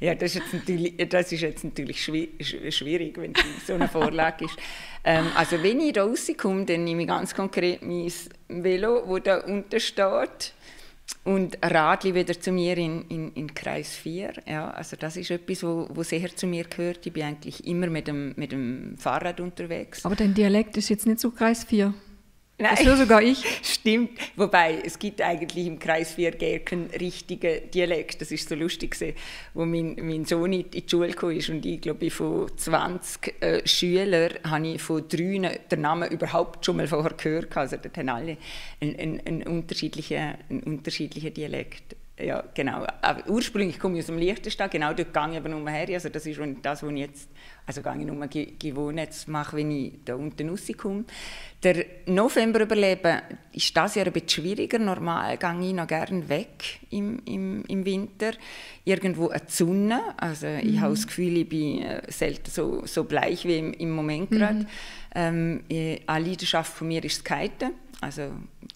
Ja, 0.00 0.14
das 0.14 0.34
ist 0.34 0.42
jetzt 0.42 0.54
natürlich, 0.54 0.96
das 1.10 1.32
ist 1.32 1.40
jetzt 1.42 1.64
natürlich 1.64 2.02
schwierig, 2.02 3.18
wenn 3.18 3.34
so 3.66 3.74
eine 3.74 3.88
Vorlage 3.88 4.46
ist. 4.46 4.56
Ähm, 5.04 5.26
also 5.34 5.62
wenn 5.62 5.80
ich 5.80 5.98
rauskomme, 5.98 6.64
dann 6.64 6.84
nehme 6.84 7.02
ich 7.02 7.08
ganz 7.08 7.34
konkret 7.34 7.82
mein 7.82 8.10
Velo, 8.48 9.18
das 9.18 9.22
da 9.24 9.36
unten 9.44 9.80
steht 9.80 10.54
und 11.24 11.58
Radli 11.62 12.14
wieder 12.14 12.38
zu 12.40 12.52
mir 12.52 12.76
in, 12.78 13.02
in, 13.08 13.32
in 13.34 13.54
Kreis 13.54 13.94
4. 13.94 14.32
Ja, 14.46 14.70
also 14.70 14.96
das 14.96 15.16
ist 15.16 15.30
etwas, 15.30 15.62
wo, 15.62 15.86
wo 15.90 16.02
sehr 16.02 16.34
zu 16.34 16.46
mir 16.46 16.64
gehört. 16.64 17.06
Ich 17.06 17.12
bin 17.12 17.24
eigentlich 17.24 17.66
immer 17.66 17.88
mit 17.88 18.08
dem, 18.08 18.34
mit 18.36 18.52
dem 18.52 18.96
Fahrrad 18.98 19.40
unterwegs. 19.40 20.04
Aber 20.04 20.16
dein 20.16 20.34
Dialekt 20.34 20.76
ist 20.76 20.88
jetzt 20.88 21.06
nicht 21.06 21.20
so 21.20 21.30
Kreis 21.30 21.64
4. 21.64 21.92
Nein, 22.60 22.74
das 22.74 22.84
höre 22.84 22.96
sogar 22.96 23.22
ich. 23.22 23.44
Stimmt. 23.62 24.18
Wobei, 24.34 24.82
es 24.84 24.98
gibt 24.98 25.22
eigentlich 25.22 25.66
im 25.66 25.78
Kreis 25.78 26.12
Viergerken 26.12 26.90
richtige 26.98 27.60
Dialekt. 27.60 28.20
Das 28.20 28.32
ist 28.32 28.48
so 28.48 28.56
lustig, 28.56 28.96
wo 29.54 29.64
mein, 29.64 29.94
mein 30.00 30.24
Sohn 30.24 30.52
in 30.52 30.68
die 30.68 30.82
Schule 30.84 31.12
kam 31.12 31.28
und 31.28 31.64
ich 31.64 31.80
glaube, 31.80 32.10
von 32.10 32.50
20 32.56 33.40
äh, 33.40 33.66
Schülern 33.66 34.32
habe 34.42 34.66
ich 34.66 34.82
von 34.82 35.06
drei 35.08 35.60
den 35.70 35.80
Namen 35.80 36.10
überhaupt 36.10 36.66
schon 36.66 36.78
mal 36.78 36.88
vorher 36.88 37.12
gehört. 37.12 37.56
Also 37.56 37.76
dort 37.76 37.96
haben 37.96 38.08
alle 38.08 38.36
einen, 38.80 38.96
einen, 38.98 39.20
einen, 39.24 39.42
unterschiedlichen, 39.44 40.34
einen 40.50 40.62
unterschiedlichen 40.64 41.32
Dialekt. 41.32 41.94
Ja, 42.20 42.42
genau. 42.54 42.84
Aber 43.00 43.28
ursprünglich 43.28 43.78
komme 43.78 43.94
ich 43.94 44.00
aus 44.00 44.06
dem 44.06 44.18
Liechtenstein, 44.18 44.68
genau 44.70 44.92
dort 44.92 45.14
gehe 45.14 45.30
ich 45.30 45.36
aber 45.36 45.48
nur 45.48 45.70
her. 45.70 45.86
Also 45.90 46.08
das 46.08 46.26
ist 46.26 46.40
das, 46.62 46.82
was 46.82 46.90
ich 46.90 46.98
jetzt, 46.98 47.28
also 47.68 47.82
gehe 47.82 47.98
ich 47.98 48.06
nur 48.06 48.26
gewohnt 48.26 48.98
jetzt 48.98 49.28
mache, 49.28 49.58
wenn 49.58 49.70
ich 49.70 49.92
da 50.02 50.14
unten 50.14 50.48
rauskomme. 50.48 51.04
Der 51.62 51.84
November 52.06 52.60
überleben 52.60 53.20
ist 53.52 53.76
das 53.76 53.94
Jahr 53.94 54.06
ein 54.06 54.12
bisschen 54.12 54.30
schwieriger. 54.30 54.78
Normal 54.78 55.36
gehe 55.36 55.68
ich 55.68 55.74
noch 55.74 55.86
gerne 55.86 56.26
weg 56.30 56.80
im, 56.88 57.20
im, 57.26 57.64
im 57.68 57.84
Winter. 57.84 58.32
Irgendwo 58.86 59.28
eine 59.28 59.42
Sonne. 59.48 60.00
Also 60.16 60.46
mhm. 60.46 60.60
ich 60.60 60.80
habe 60.80 60.94
das 60.94 61.06
Gefühl, 61.06 61.36
ich 61.36 61.48
bin 61.50 61.82
äh, 61.82 62.00
selten 62.10 62.50
so, 62.50 62.86
so 62.86 63.04
bleich 63.04 63.44
wie 63.44 63.58
im, 63.58 63.74
im 63.74 63.90
Moment 63.90 64.30
gerade. 64.30 64.60
Mhm. 64.60 64.66
Ähm, 65.14 65.60
eine 65.68 66.24
Leidenschaft 66.24 66.72
von 66.72 66.88
mir 66.88 67.04
ist 67.04 67.18
das 67.18 67.38
Kiten. 67.38 67.72
Also 68.00 68.30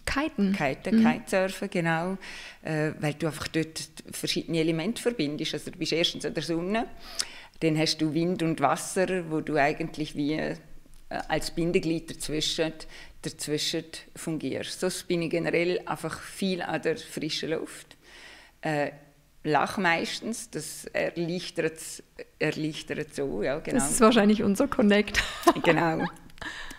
Kiten. 0.05 0.53
Kiten, 0.53 1.03
mhm. 1.03 1.11
Kitesurfen, 1.11 1.71
genau. 1.71 2.19
Äh, 2.63 2.91
weil 3.01 3.15
du 3.15 3.27
einfach 3.27 3.49
dort 3.49 3.89
verschiedene 4.11 4.59
Elemente 4.59 5.01
verbindest. 5.01 5.55
Also 5.55 5.71
du 5.71 5.79
bist 5.79 5.93
erstens 5.93 6.27
an 6.27 6.35
der 6.35 6.43
Sonne, 6.43 6.89
dann 7.63 7.79
hast 7.79 7.99
du 7.99 8.13
Wind 8.13 8.43
und 8.43 8.61
Wasser, 8.61 9.31
wo 9.31 9.41
du 9.41 9.57
eigentlich 9.57 10.17
wie 10.17 10.35
äh, 10.35 10.57
als 11.29 11.53
Bindeglied 11.53 12.11
dazwischen, 12.11 12.73
dazwischen 13.23 13.85
fungierst. 14.17 14.81
So 14.81 14.89
bin 15.07 15.23
ich 15.23 15.31
generell 15.31 15.81
einfach 15.87 16.19
viel 16.19 16.61
an 16.61 16.83
der 16.83 16.97
frischen 16.97 17.51
Luft. 17.51 17.97
Äh, 18.63 18.91
lach 19.45 19.79
meistens, 19.79 20.51
das 20.51 20.87
erleichtert, 20.87 22.03
erleichtert 22.39 23.15
so, 23.15 23.43
ja, 23.43 23.59
genau. 23.61 23.79
Das 23.79 23.91
ist 23.91 24.01
wahrscheinlich 24.01 24.43
unser 24.43 24.67
Connect. 24.67 25.23
genau. 25.63 26.05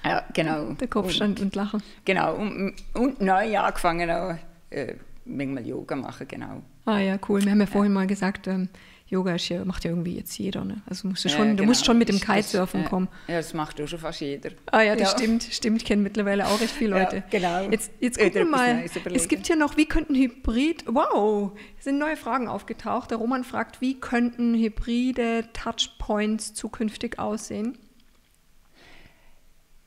Ja, 0.04 0.26
genau. 0.34 0.74
Der 0.74 0.88
Kopfstand 0.90 1.40
und, 1.40 1.46
und 1.46 1.56
Lachen. 1.56 1.84
Genau. 2.04 2.36
Und, 2.36 2.76
und 2.94 3.22
neu 3.22 3.58
angefangen 3.58 4.10
auch 4.12 4.36
äh, 4.70 4.96
manchmal 5.24 5.66
Yoga 5.66 5.96
machen, 5.96 6.28
genau. 6.28 6.62
Ah 6.86 7.00
ja, 7.00 7.18
cool. 7.30 7.42
Wir 7.42 7.52
haben 7.52 7.62
ja 7.62 7.68
vorhin 7.68 7.94
mal 7.94 8.08
gesagt, 8.08 8.48
ähm, 8.48 8.68
Yoga 9.14 9.36
ist 9.36 9.48
ja, 9.50 9.64
macht 9.64 9.84
ja 9.84 9.92
irgendwie 9.92 10.18
jetzt 10.18 10.38
jeder. 10.38 10.66
Ne? 10.66 10.82
Also 10.88 11.08
musst 11.08 11.24
du, 11.24 11.30
schon, 11.30 11.40
ja, 11.40 11.46
genau. 11.46 11.58
du 11.58 11.64
musst 11.66 11.86
schon 11.86 11.98
mit 11.98 12.10
dem 12.10 12.20
Kitesurfen 12.20 12.82
das, 12.82 12.90
kommen. 12.90 13.08
Ja, 13.28 13.38
das 13.38 13.54
macht 13.54 13.80
auch 13.80 13.88
schon 13.88 14.00
fast 14.00 14.22
jeder. 14.22 14.50
Ah 14.72 14.82
ja, 14.82 14.96
das 14.96 15.12
ja. 15.12 15.18
stimmt. 15.18 15.44
Stimmt, 15.44 15.78
ich 15.78 15.86
kenne 15.86 16.02
mittlerweile 16.02 16.48
auch 16.48 16.60
recht 16.60 16.72
viele 16.72 17.00
Leute. 17.00 17.18
Ja, 17.18 17.24
genau. 17.30 17.70
Jetzt, 17.70 17.92
jetzt 18.00 18.18
gucken 18.18 18.34
wir 18.34 18.46
mal. 18.46 18.84
Es 19.14 19.28
gibt 19.28 19.48
hier 19.48 19.56
noch, 19.56 19.78
wie 19.78 19.86
könnten 19.86 20.16
Hybrid, 20.16 20.86
wow, 20.88 21.52
es 21.78 21.86
sind 21.86 22.00
neue 22.00 22.18
Fragen 22.18 22.48
aufgetaucht. 22.48 23.12
Der 23.12 23.20
Roman 23.20 23.44
fragt, 23.44 23.82
wie 23.82 24.00
könnten 24.00 24.56
hybride 24.56 25.46
Touchpoints 25.54 26.54
zukünftig 26.54 27.20
aussehen? 27.20 27.78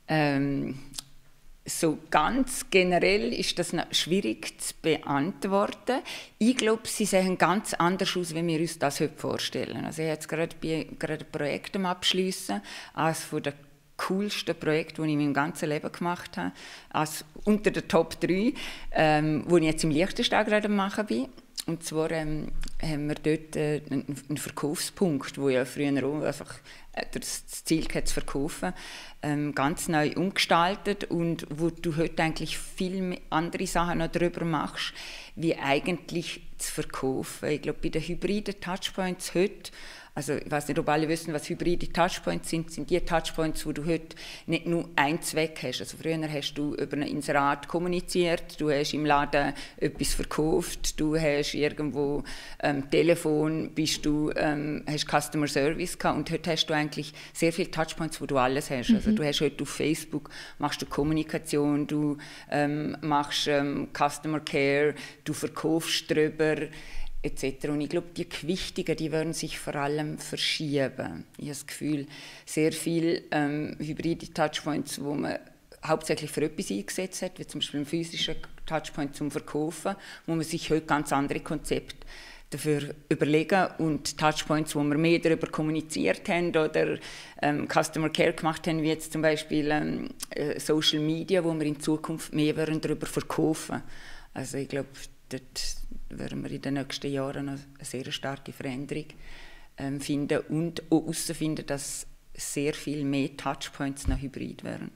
Ähm, 0.09 0.79
so 1.66 1.98
ganz 2.11 2.70
generell 2.70 3.33
ist 3.33 3.59
das 3.59 3.74
schwierig 3.90 4.61
zu 4.61 4.74
beantworten. 4.81 6.00
Ich 6.38 6.57
glaube, 6.57 6.83
sie 6.87 7.05
sehen 7.05 7.37
ganz 7.37 7.74
anders 7.74 8.16
aus, 8.16 8.35
wie 8.35 8.46
wir 8.46 8.61
uns 8.61 8.79
das 8.79 9.00
heute 9.00 9.16
vorstellen. 9.16 9.85
Also 9.85 10.02
ich 10.02 10.09
jetzt 10.09 10.29
gerade, 10.29 10.55
bin 10.57 10.98
gerade 10.98 11.24
ein 11.24 11.31
Projekt 11.31 11.74
am 11.76 11.87
Abschließen, 11.87 12.62
eines 12.94 13.24
von 13.24 13.42
der 13.42 13.55
coolsten 13.96 14.55
Projekte, 14.55 15.02
die 15.02 15.09
ich 15.09 15.14
in 15.14 15.18
meinem 15.18 15.35
ganzen 15.35 15.68
Leben 15.68 15.90
gemacht 15.90 16.37
habe, 16.37 16.52
als 16.90 17.24
unter 17.44 17.70
den 17.70 17.88
Top 17.88 18.20
3, 18.20 18.52
ähm, 18.92 19.44
wo 19.46 19.57
ich 19.57 19.64
jetzt 19.64 19.85
im 19.85 19.90
Liechtenstein 19.90 20.46
gerade 20.46 20.68
machen 20.68 21.07
bin. 21.07 21.29
Und 21.66 21.83
zwar 21.83 22.12
ähm, 22.12 22.52
haben 22.81 23.09
wir 23.09 23.16
dort 23.16 23.57
äh, 23.57 23.83
einen 23.90 24.37
Verkaufspunkt, 24.37 25.37
wo 25.37 25.48
ja 25.48 25.64
früher 25.64 26.07
auch 26.07 26.22
einfach 26.22 26.61
äh, 26.92 27.05
das 27.11 27.44
Ziel 27.48 27.85
hatte, 27.87 28.05
zu 28.05 28.14
verkaufen, 28.14 28.72
ähm, 29.20 29.52
ganz 29.52 29.88
neu 29.88 30.12
umgestaltet 30.14 31.05
und 31.05 31.44
wo 31.50 31.70
du 31.70 31.96
heute 31.96 32.22
eigentlich 32.22 32.57
viel 32.57 33.18
andere 33.31 33.66
Sachen 33.66 33.98
noch 33.98 34.07
darüber 34.07 34.44
machst, 34.44 34.94
wie 35.35 35.57
eigentlich 35.57 36.40
zu 36.59 36.72
verkaufen. 36.72 37.48
Ich 37.48 37.62
glaube, 37.62 37.81
bei 37.83 37.88
den 37.88 38.02
hybriden 38.02 38.61
Touchpoints 38.61 39.35
heute 39.35 39.72
also 40.16 40.33
ich 40.33 40.50
weiß 40.50 40.68
nicht, 40.68 40.79
ob 40.79 40.88
alle 40.88 41.11
wissen, 41.11 41.35
was 41.35 41.46
hybride 41.50 41.92
Touchpoints 41.92 42.48
sind. 42.48 42.70
sind 42.70 42.88
die 42.88 42.98
Touchpoints, 43.00 43.66
wo 43.66 43.72
du 43.72 43.85
heute 43.85 44.16
nicht 44.46 44.66
nur 44.66 44.88
einen 44.96 45.20
Zweck 45.20 45.59
hast. 45.62 45.81
Also 45.81 45.98
früher 45.98 46.18
hast 46.33 46.55
du 46.55 46.74
über 46.74 46.96
ein 46.96 47.02
Inserat 47.02 47.68
kommuniziert, 47.68 48.59
du 48.59 48.70
hast 48.70 48.94
im 48.94 49.05
Laden 49.05 49.52
etwas 49.76 50.14
verkauft, 50.14 50.98
du 50.98 51.20
hast 51.20 51.52
irgendwo 51.52 52.24
ähm, 52.62 52.88
Telefon, 52.90 53.72
bist 53.74 54.07
du, 54.07 54.33
ähm, 54.37 54.85
hast 54.88 55.07
Customer 55.07 55.48
Service 55.48 55.98
gehabt 55.98 56.16
und 56.16 56.31
heute 56.31 56.50
hast 56.50 56.64
du 56.64 56.74
eigentlich 56.74 57.12
sehr 57.35 57.52
viele 57.52 57.70
Touchpoints, 57.70 58.18
wo 58.18 58.24
du 58.24 58.38
alles 58.38 58.70
hast. 58.70 58.88
Also 58.88 58.92
mhm. 58.92 58.96
Also 58.96 59.12
du 59.12 59.24
hast 59.24 59.40
heute 59.42 59.62
auf 59.64 59.68
Facebook 59.68 60.31
machst 60.59 60.81
du 60.81 60.87
Kommunikation, 60.87 61.87
du 61.87 62.16
ähm, 62.50 62.96
machst 63.02 63.48
ähm, 63.48 63.88
Customer 63.92 64.40
Care, 64.40 64.94
du 65.24 65.35
verkaufst 65.35 66.11
darüber 66.11 66.57
etc. 67.27 67.68
Und 67.68 67.81
ich 67.81 67.89
glaube, 67.89 68.09
die 68.16 68.29
Gewichtungen, 68.29 68.97
die 68.97 69.12
werden 69.12 69.33
sich 69.33 69.59
vor 69.59 69.74
allem 69.74 70.18
verschieben. 70.18 71.24
Ich 71.37 71.45
habe 71.45 71.49
das 71.49 71.66
Gefühl, 71.66 72.07
sehr 72.45 72.72
viele 72.72 73.22
ähm, 73.31 73.77
hybride 73.79 74.33
Touchpoints, 74.33 75.03
wo 75.03 75.14
man 75.14 75.39
hauptsächlich 75.85 76.31
für 76.31 76.43
etwas 76.45 76.70
eingesetzt 76.70 77.22
hat, 77.22 77.39
wie 77.39 77.47
zum 77.47 77.61
Beispiel 77.61 77.81
ein 77.81 77.87
physischer 77.87 78.35
Touchpoint 78.66 79.14
zum 79.14 79.31
Verkaufen, 79.31 79.97
wo 80.27 80.35
man 80.35 80.45
sich 80.45 80.70
heute 80.70 80.87
ganz 80.87 81.12
andere 81.12 81.41
Konzepte 81.41 81.97
dafür 82.51 82.95
überlegen 83.09 83.66
und 83.79 84.18
Touchpoints, 84.18 84.77
wo 84.77 84.83
wir 84.83 84.97
mehr 84.97 85.18
darüber 85.18 85.49
kommuniziert 85.49 86.29
haben 86.29 86.51
oder 86.51 86.99
ähm, 87.43 87.66
Customer 87.68 88.09
Care 88.09 88.33
gemacht 88.33 88.66
haben, 88.66 88.83
wie 88.83 88.89
jetzt 88.89 89.12
zum 89.12 89.22
Beispiel 89.22 89.70
ähm, 89.70 90.11
äh, 90.31 90.59
Social 90.61 91.01
Media, 91.01 91.43
wo 91.43 91.53
wir 91.55 91.66
in 91.66 91.81
Zukunft 91.81 92.33
mehr 92.33 92.55
darüber 92.55 93.07
verkaufen 93.07 93.83
Also 94.33 94.59
ich 94.59 94.68
glaube, 94.68 94.89
dort 95.29 95.77
werden 96.11 96.42
wir 96.42 96.50
in 96.50 96.62
den 96.62 96.74
nächsten 96.74 97.11
Jahren 97.11 97.48
eine 97.48 97.59
sehr 97.82 98.11
starke 98.12 98.52
Veränderung 98.52 99.07
ähm, 99.78 100.00
finden 100.00 100.40
und 100.48 100.82
auch 100.90 101.02
herausfinden, 101.02 101.66
dass 101.66 102.07
sehr 102.34 102.74
viel 102.74 103.04
mehr 103.04 103.36
Touchpoints 103.36 104.09
noch 104.09 104.20
hybrid 104.20 104.64
wären. 104.64 104.90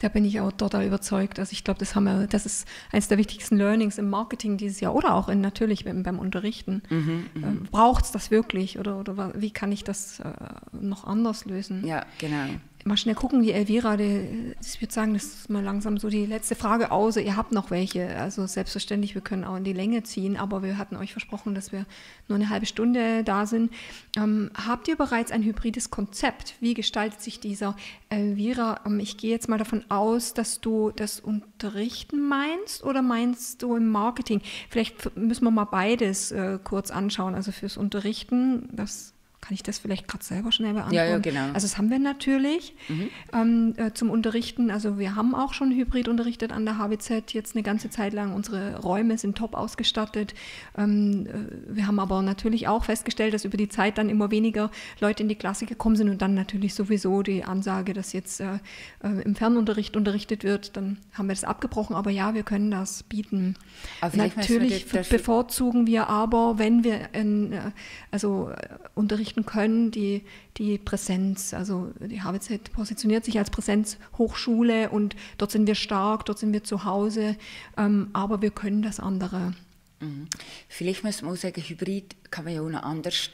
Da 0.00 0.08
bin 0.08 0.24
ich 0.24 0.40
auch 0.40 0.52
total 0.52 0.86
überzeugt. 0.86 1.38
Also 1.38 1.52
ich 1.52 1.64
glaube, 1.64 1.78
das 1.78 1.94
haben 1.94 2.04
wir, 2.04 2.26
das 2.26 2.46
ist 2.46 2.68
eines 2.92 3.08
der 3.08 3.16
wichtigsten 3.16 3.56
Learnings 3.56 3.96
im 3.96 4.10
Marketing 4.10 4.56
dieses 4.56 4.80
Jahr 4.80 4.94
oder 4.94 5.14
auch 5.14 5.28
in, 5.28 5.40
natürlich 5.40 5.84
beim, 5.84 6.02
beim 6.02 6.18
Unterrichten. 6.18 6.82
Mhm, 6.90 7.26
mhm. 7.34 7.44
ähm, 7.44 7.62
Braucht 7.70 8.04
es 8.04 8.10
das 8.10 8.30
wirklich 8.30 8.78
oder, 8.78 8.98
oder 8.98 9.32
wie 9.40 9.50
kann 9.50 9.72
ich 9.72 9.84
das 9.84 10.20
äh, 10.20 10.32
noch 10.72 11.04
anders 11.04 11.44
lösen? 11.46 11.86
Ja, 11.86 12.04
genau 12.18 12.48
mal 12.84 12.96
schnell 12.96 13.14
gucken, 13.14 13.42
die 13.42 13.52
Elvira, 13.52 13.96
die, 13.96 14.54
ich 14.60 14.80
würde 14.80 14.92
sagen, 14.92 15.14
das 15.14 15.24
ist 15.24 15.50
mal 15.50 15.62
langsam 15.62 15.96
so 15.96 16.10
die 16.10 16.26
letzte 16.26 16.54
Frage, 16.54 16.90
außer 16.90 17.20
ihr 17.20 17.36
habt 17.36 17.52
noch 17.52 17.70
welche. 17.70 18.16
Also 18.16 18.46
selbstverständlich, 18.46 19.14
wir 19.14 19.22
können 19.22 19.44
auch 19.44 19.56
in 19.56 19.64
die 19.64 19.72
Länge 19.72 20.02
ziehen, 20.02 20.36
aber 20.36 20.62
wir 20.62 20.76
hatten 20.76 20.96
euch 20.96 21.12
versprochen, 21.12 21.54
dass 21.54 21.72
wir 21.72 21.86
nur 22.28 22.36
eine 22.36 22.50
halbe 22.50 22.66
Stunde 22.66 23.24
da 23.24 23.46
sind. 23.46 23.72
Ähm, 24.16 24.50
habt 24.54 24.88
ihr 24.88 24.96
bereits 24.96 25.32
ein 25.32 25.42
hybrides 25.42 25.90
Konzept? 25.90 26.54
Wie 26.60 26.74
gestaltet 26.74 27.22
sich 27.22 27.40
dieser 27.40 27.74
Elvira? 28.10 28.80
Ähm, 28.86 29.00
ich 29.00 29.16
gehe 29.16 29.30
jetzt 29.30 29.48
mal 29.48 29.58
davon 29.58 29.84
aus, 29.90 30.34
dass 30.34 30.60
du 30.60 30.90
das 30.90 31.20
Unterrichten 31.20 32.28
meinst 32.28 32.84
oder 32.84 33.00
meinst 33.00 33.62
du 33.62 33.76
im 33.76 33.88
Marketing? 33.88 34.42
Vielleicht 34.68 35.16
müssen 35.16 35.44
wir 35.44 35.50
mal 35.50 35.64
beides 35.64 36.32
äh, 36.32 36.58
kurz 36.62 36.90
anschauen. 36.90 37.34
Also 37.34 37.50
fürs 37.50 37.78
Unterrichten, 37.78 38.68
das 38.72 39.13
kann 39.44 39.52
ich 39.52 39.62
das 39.62 39.78
vielleicht 39.78 40.08
gerade 40.08 40.24
selber 40.24 40.52
schnell 40.52 40.72
beantworten? 40.72 40.96
Ja, 40.96 41.04
ja, 41.04 41.18
genau. 41.18 41.48
Also 41.52 41.66
das 41.66 41.76
haben 41.76 41.90
wir 41.90 41.98
natürlich 41.98 42.74
mhm. 42.88 43.10
ähm, 43.34 43.74
äh, 43.76 43.92
zum 43.92 44.08
Unterrichten. 44.08 44.70
Also 44.70 44.98
wir 44.98 45.16
haben 45.16 45.34
auch 45.34 45.52
schon 45.52 45.70
Hybrid 45.70 46.08
unterrichtet 46.08 46.50
an 46.50 46.64
der 46.64 46.78
HWZ 46.78 47.34
jetzt 47.34 47.54
eine 47.54 47.62
ganze 47.62 47.90
Zeit 47.90 48.14
lang. 48.14 48.32
Unsere 48.32 48.80
Räume 48.80 49.18
sind 49.18 49.36
top 49.36 49.54
ausgestattet. 49.54 50.32
Ähm, 50.78 51.26
äh, 51.26 51.76
wir 51.76 51.86
haben 51.86 51.98
aber 51.98 52.22
natürlich 52.22 52.68
auch 52.68 52.84
festgestellt, 52.84 53.34
dass 53.34 53.44
über 53.44 53.58
die 53.58 53.68
Zeit 53.68 53.98
dann 53.98 54.08
immer 54.08 54.30
weniger 54.30 54.70
Leute 54.98 55.22
in 55.22 55.28
die 55.28 55.34
Klasse 55.34 55.66
gekommen 55.66 55.96
sind 55.96 56.08
und 56.08 56.22
dann 56.22 56.32
natürlich 56.32 56.72
sowieso 56.72 57.22
die 57.22 57.44
Ansage, 57.44 57.92
dass 57.92 58.14
jetzt 58.14 58.40
äh, 58.40 58.54
äh 59.02 59.22
im 59.24 59.34
Fernunterricht 59.34 59.94
unterrichtet 59.94 60.42
wird. 60.42 60.74
Dann 60.74 60.96
haben 61.12 61.26
wir 61.26 61.34
das 61.34 61.44
abgebrochen. 61.44 61.94
Aber 61.94 62.10
ja, 62.10 62.32
wir 62.32 62.44
können 62.44 62.70
das 62.70 63.02
bieten. 63.02 63.56
natürlich 64.00 64.86
bevorzugen 64.86 65.86
wir 65.86 66.08
aber, 66.08 66.58
wenn 66.58 66.82
wir 66.82 67.10
in, 67.12 67.52
äh, 67.52 67.72
also 68.10 68.48
äh, 68.48 68.68
Unterricht 68.94 69.33
unterrichten 69.34 69.46
können, 69.46 69.90
die, 69.90 70.22
die 70.56 70.78
Präsenz. 70.78 71.54
Also 71.54 71.92
die 72.00 72.22
HWZ 72.22 72.72
positioniert 72.72 73.24
sich 73.24 73.38
als 73.38 73.50
Präsenzhochschule 73.50 74.90
und 74.90 75.16
dort 75.38 75.50
sind 75.50 75.66
wir 75.66 75.74
stark, 75.74 76.24
dort 76.26 76.38
sind 76.38 76.52
wir 76.52 76.64
zu 76.64 76.84
Hause, 76.84 77.36
ähm, 77.76 78.08
aber 78.12 78.42
wir 78.42 78.50
können 78.50 78.82
das 78.82 79.00
andere. 79.00 79.54
Mhm. 80.00 80.28
Vielleicht 80.68 81.04
muss 81.04 81.22
man 81.22 81.32
auch 81.32 81.36
sagen, 81.36 81.60
Hybrid 81.60 82.30
kann 82.30 82.44
man 82.44 82.54
ja 82.54 82.62
auch 82.62 82.68
noch 82.68 82.82
anders 82.82 83.30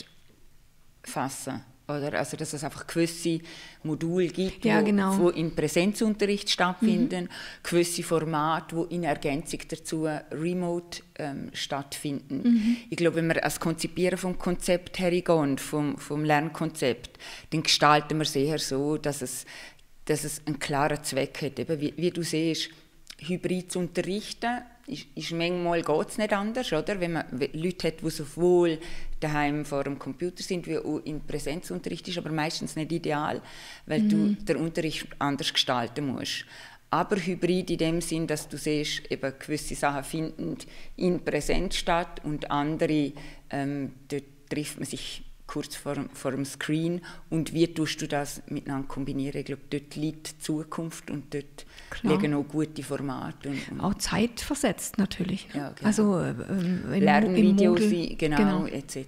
fassen. 1.03 1.61
Oder? 1.97 2.19
Also, 2.19 2.37
dass 2.37 2.53
es 2.53 2.65
einfach 2.65 2.87
gewisse 2.87 3.41
Module 3.83 4.29
gibt, 4.29 4.65
ja, 4.65 4.81
genau. 4.81 5.19
wo, 5.19 5.29
in 5.31 5.55
Präsenzunterricht 5.55 6.51
stattfinden, 6.51 7.25
mhm. 7.25 7.29
gewisse 7.63 8.03
Formate, 8.03 8.77
wo 8.77 8.85
in 8.85 9.05
Ergänzung 9.05 9.61
dazu 9.69 10.07
remote 10.31 11.03
ähm, 11.19 11.51
stattfinden. 11.53 12.43
Mhm. 12.43 12.77
Ich 12.91 12.97
glaube, 12.97 13.17
wenn 13.17 13.29
wir 13.29 13.43
als 13.45 13.61
Konzipieren 13.61 14.19
vom 14.19 14.39
Konzept 14.39 14.99
hergehen, 14.99 15.59
vom, 15.59 15.99
vom 15.99 16.25
Lernkonzept, 16.25 17.19
dann 17.51 17.63
gestalten 17.63 18.19
wir 18.19 18.23
es 18.25 18.37
eher 18.37 18.59
so, 18.59 18.97
dass 18.97 19.23
es, 19.23 19.47
dass 20.05 20.25
es 20.25 20.43
einen 20.47 20.59
klaren 20.59 21.03
Zweck 21.03 21.41
hat. 21.43 21.59
Eben, 21.59 21.81
wie, 21.81 21.95
wie 21.97 22.11
du 22.11 22.23
siehst, 22.23 22.71
hybrid 23.19 23.71
zu 23.73 23.79
unterrichten, 23.79 24.63
ist, 24.91 25.07
ist 25.15 25.33
manchmal 25.33 25.83
geht 25.83 26.09
es 26.09 26.19
nicht 26.19 26.33
anders, 26.33 26.73
oder? 26.73 27.01
Wenn 27.01 27.13
man 27.13 27.25
Leute 27.53 27.89
hat, 27.89 28.03
die 28.03 28.11
sowohl 28.11 28.79
daheim 29.21 29.65
vor 29.65 29.85
dem 29.85 29.99
Computer 29.99 30.43
sind, 30.43 30.67
wie 30.67 30.79
auch 30.79 30.99
im 31.05 31.21
Präsenzunterricht 31.21 32.09
ist, 32.09 32.19
aber 32.19 32.31
meistens 32.31 32.77
nicht 32.77 32.93
ideal, 32.93 33.41
weil 33.87 34.01
mhm. 34.01 34.09
du 34.09 34.45
den 34.45 34.57
Unterricht 34.57 35.07
anders 35.19 35.53
gestalten 35.53 36.07
musst. 36.07 36.45
Aber 36.91 37.17
hybrid 37.17 37.71
in 37.71 37.79
dem 37.79 38.01
Sinn, 38.01 38.27
dass 38.27 38.49
du 38.49 38.59
siehst, 38.59 39.11
eben 39.11 39.33
gewisse 39.39 39.77
Sachen 39.77 40.03
finden 40.03 40.59
in 40.97 41.25
Präsenz 41.25 41.77
statt 41.77 42.21
und 42.25 42.51
andere, 42.51 43.13
ähm, 43.51 43.93
dort 44.09 44.25
trifft 44.49 44.79
man 44.79 44.87
sich 44.87 45.23
kurz 45.51 45.75
vor, 45.75 45.97
vor 46.15 46.31
dem 46.31 46.45
Screen 46.45 47.01
und 47.29 47.53
wie 47.53 47.67
tust 47.75 48.01
du 48.01 48.07
das 48.07 48.41
miteinander 48.47 48.87
kombinieren? 48.87 49.41
Ich 49.41 49.47
glaube, 49.47 49.63
dort 49.69 49.97
liegt 49.97 50.31
die 50.31 50.39
Zukunft 50.39 51.11
und 51.11 51.35
dort 51.35 51.67
Klar. 51.91 52.15
liegen 52.15 52.35
auch 52.35 52.45
gute 52.45 52.85
Formate. 52.85 53.49
Und, 53.49 53.73
und 53.73 53.81
auch 53.81 53.95
zeitversetzt 53.95 54.99
natürlich. 54.99 55.49
Ja, 55.53 55.71
genau. 55.71 55.87
Also 55.87 56.21
ähm, 56.21 56.85
im, 56.93 57.03
Lernvideos, 57.03 57.81
im 57.81 58.17
genau, 58.17 58.37
genau, 58.37 58.67
etc. 58.67 58.99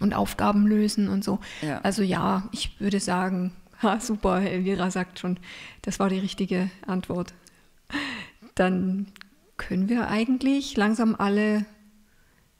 Und 0.00 0.14
Aufgaben 0.14 0.66
lösen 0.66 1.08
und 1.08 1.22
so. 1.22 1.38
Ja. 1.60 1.80
Also 1.82 2.02
ja, 2.02 2.48
ich 2.52 2.80
würde 2.80 2.98
sagen, 2.98 3.52
ha, 3.82 4.00
super, 4.00 4.40
Elvira 4.40 4.90
sagt 4.90 5.18
schon, 5.18 5.38
das 5.82 6.00
war 6.00 6.08
die 6.08 6.18
richtige 6.18 6.70
Antwort. 6.86 7.34
Dann 8.54 9.08
können 9.58 9.90
wir 9.90 10.08
eigentlich 10.08 10.78
langsam 10.78 11.14
alle 11.14 11.66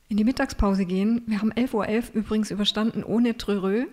in 0.09 0.17
die 0.17 0.25
Mittagspause 0.25 0.85
gehen. 0.85 1.23
Wir 1.27 1.41
haben 1.41 1.53
11.11 1.53 1.75
Uhr 1.75 1.85
.11 1.85 2.13
übrigens 2.13 2.51
überstanden 2.51 3.05
ohne 3.05 3.37
Trörö. 3.37 3.87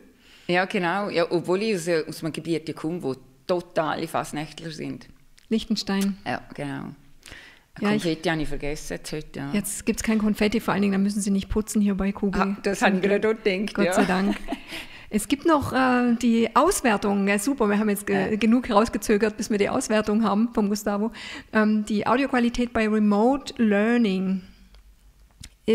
Ja, 0.47 0.65
genau. 0.65 1.09
Ja, 1.09 1.31
obwohl 1.31 1.61
ich 1.61 1.75
aus, 1.75 2.07
aus 2.07 2.23
einem 2.23 2.33
Gebiet 2.33 2.75
komme, 2.75 3.01
wo 3.03 3.15
totale 3.47 4.07
Fassnächtler 4.07 4.71
sind. 4.71 5.07
Liechtenstein. 5.49 6.17
Ja, 6.25 6.41
genau. 6.53 6.93
Ja, 7.79 7.89
Konfetti 7.89 8.29
habe 8.29 8.41
ich 8.41 8.47
vergessen 8.49 8.93
jetzt 8.93 9.11
heute. 9.13 9.39
Ja. 9.39 9.51
Jetzt 9.53 9.85
gibt 9.85 9.99
es 9.99 10.03
kein 10.03 10.19
Konfetti, 10.19 10.59
vor 10.59 10.73
allen 10.73 10.81
Dingen, 10.81 10.93
da 10.93 10.97
müssen 10.97 11.21
Sie 11.21 11.31
nicht 11.31 11.49
putzen 11.49 11.81
hier 11.81 11.95
bei 11.95 12.11
Kugel. 12.11 12.41
Ah, 12.41 12.57
das 12.63 12.81
habe 12.81 12.97
ich 12.97 13.01
gerade 13.01 13.21
dort 13.21 13.43
gedacht. 13.43 13.73
Gott 13.73 13.85
ja. 13.85 13.93
sei 13.93 14.05
Dank. 14.05 14.37
Es 15.13 15.27
gibt 15.27 15.45
noch 15.45 15.73
äh, 15.73 16.15
die 16.21 16.55
Auswertung. 16.55 17.27
Ja, 17.27 17.37
super, 17.37 17.67
wir 17.67 17.77
haben 17.77 17.89
jetzt 17.89 18.07
ge 18.07 18.37
genug 18.37 18.69
herausgezögert, 18.69 19.35
bis 19.35 19.49
wir 19.49 19.57
die 19.57 19.67
Auswertung 19.67 20.23
haben 20.23 20.53
vom 20.53 20.69
Gustavo. 20.69 21.11
Ähm, 21.51 21.83
die 21.83 22.07
Audioqualität 22.07 22.71
bei 22.71 22.87
Remote 22.87 23.53
Learning 23.61 24.41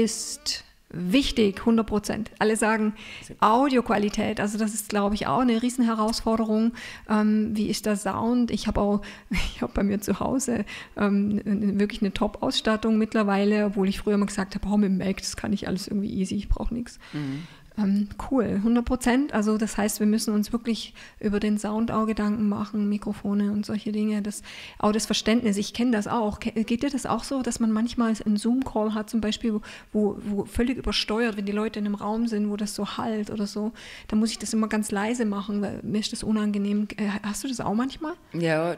ist 0.03 0.65
wichtig, 0.91 1.61
100 1.61 1.87
Prozent. 1.87 2.31
Alle 2.39 2.57
sagen 2.57 2.95
Audioqualität, 3.41 4.41
also 4.41 4.57
das 4.57 4.73
ist, 4.73 4.89
glaube 4.89 5.15
ich, 5.15 5.27
auch 5.27 5.41
eine 5.41 5.63
Riesenherausforderung. 5.63 6.73
Ähm, 7.09 7.51
wie 7.57 7.69
ist 7.69 7.87
der 7.87 7.97
Sound? 7.97 8.51
Ich 8.51 8.67
habe 8.67 8.81
auch, 8.81 9.03
ich 9.31 9.63
habe 9.63 9.73
bei 9.75 9.83
mir 9.83 10.01
zu 10.01 10.21
Hause 10.21 10.65
ähm, 10.97 11.41
wirklich 11.79 12.03
eine 12.03 12.13
Top-Ausstattung 12.13 12.99
mittlerweile, 12.99 13.67
obwohl 13.67 13.89
ich 13.89 13.99
früher 13.99 14.15
immer 14.15 14.27
gesagt 14.27 14.55
habe, 14.55 14.67
oh, 14.69 14.77
mit 14.77 14.91
dem 14.91 14.99
Mac, 14.99 15.19
das 15.19 15.37
kann 15.37 15.53
ich 15.53 15.67
alles 15.67 15.89
irgendwie 15.89 16.13
easy, 16.13 16.37
ich 16.37 16.49
brauche 16.49 16.73
nichts. 16.73 16.99
Mhm. 17.13 17.47
Ähm, 17.79 18.09
cool, 18.31 18.45
100 18.45 18.85
Prozent. 18.85 19.35
Also 19.35 19.59
das 19.59 19.77
heißt, 19.77 20.01
wir 20.01 20.07
müssen 20.07 20.33
uns 20.33 20.53
wirklich 20.53 20.95
über 21.21 21.41
den 21.41 21.59
Sound 21.59 21.91
auch 21.91 22.07
Gedanken 22.07 22.49
machen, 22.49 22.89
Mikrofone 22.89 23.53
und 23.53 23.67
solche 23.67 23.93
Dinge. 23.93 24.23
Das, 24.23 24.43
auch 24.79 24.93
das 24.93 25.07
Verständnis, 25.07 25.57
ich 25.57 25.75
kenne 25.75 25.91
das 25.91 26.07
auch. 26.07 26.41
Geht 26.41 26.83
dir 26.83 26.91
das 26.91 27.05
auch 27.05 27.25
so, 27.25 27.43
dass 27.43 27.61
man 27.61 27.73
manchmal 27.73 28.15
einen 28.25 28.37
Zoom-Call 28.37 28.95
hat, 28.95 29.11
zum 29.11 29.21
Beispiel, 29.21 29.61
wo, 29.93 30.17
wo 30.21 30.45
völlig 30.47 30.79
übersteuert, 30.79 31.37
wenn 31.37 31.45
die 31.45 31.53
Leute 31.53 31.79
in 31.79 31.87
einem 31.87 31.95
Raum 31.95 32.27
sind, 32.27 32.51
wo 32.51 32.57
das 32.57 32.75
so 32.75 32.97
halt 32.97 33.31
oder 33.31 33.47
so, 33.47 33.73
da 34.09 34.17
muss 34.17 34.31
ich 34.31 34.39
das 34.39 34.53
immer 34.53 34.69
ganz 34.69 34.91
leise 34.91 35.27
machen, 35.27 35.61
weil 35.61 35.81
mir 35.83 36.01
ist 36.01 36.13
das 36.13 36.23
unangenehm. 36.23 36.89
Äh, 36.97 37.09
hast 37.23 37.45
du 37.45 37.49
das 37.49 37.61
auch 37.61 37.75
manchmal? 37.75 38.15
Ja, 38.33 38.77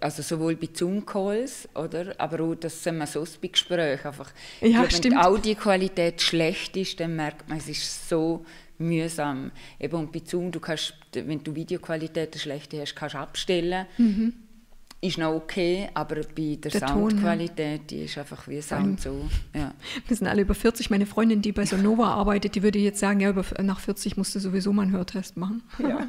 also 0.00 0.22
sowohl 0.22 0.56
bei 0.56 0.68
Zoom-Calls, 0.72 1.68
oder, 1.74 2.14
aber 2.18 2.40
auch 2.40 2.54
das 2.54 2.82
sind 2.82 2.98
wir 2.98 3.06
so 3.06 3.24
bei 3.40 3.48
Gesprächen 3.48 4.06
einfach. 4.06 4.32
Ja, 4.60 4.84
glaube, 4.84 4.92
wenn 4.92 5.00
die 5.00 5.16
Audioqualität 5.16 6.20
schlecht 6.20 6.76
ist, 6.76 7.00
dann 7.00 7.16
merkt 7.16 7.48
man, 7.48 7.58
es 7.58 7.68
ist 7.68 8.08
so 8.08 8.33
mühsam. 8.78 9.50
Eben, 9.78 9.96
und 9.96 10.12
bei 10.12 10.22
Zoom, 10.24 10.50
du 10.50 10.60
kannst, 10.60 10.94
wenn 11.12 11.42
du 11.42 11.54
Videoqualität 11.54 12.36
schlechte 12.36 12.80
hast, 12.80 12.94
kannst 12.94 13.14
du 13.14 13.18
abstellen. 13.18 13.86
Mhm. 13.98 14.34
Ist 15.04 15.18
noch 15.18 15.34
okay, 15.34 15.90
aber 15.92 16.22
bei 16.34 16.56
der, 16.58 16.70
der 16.70 16.88
Soundqualität, 16.88 17.90
die 17.90 18.04
ist 18.04 18.16
einfach 18.16 18.48
wie 18.48 18.62
Sound 18.62 19.02
so. 19.02 19.28
Ja. 19.54 19.74
Wir 20.06 20.16
sind 20.16 20.26
alle 20.26 20.40
über 20.40 20.54
40. 20.54 20.88
Meine 20.88 21.04
Freundin, 21.04 21.42
die 21.42 21.52
bei 21.52 21.66
Sonova 21.66 22.14
arbeitet, 22.14 22.54
die 22.54 22.62
würde 22.62 22.78
jetzt 22.78 23.00
sagen, 23.00 23.20
ja, 23.20 23.28
über, 23.28 23.44
nach 23.62 23.80
40 23.80 24.16
musst 24.16 24.34
du 24.34 24.38
sowieso 24.38 24.72
mal 24.72 24.84
einen 24.84 24.92
Hörtest 24.92 25.36
machen. 25.36 25.62
Ja, 25.78 26.08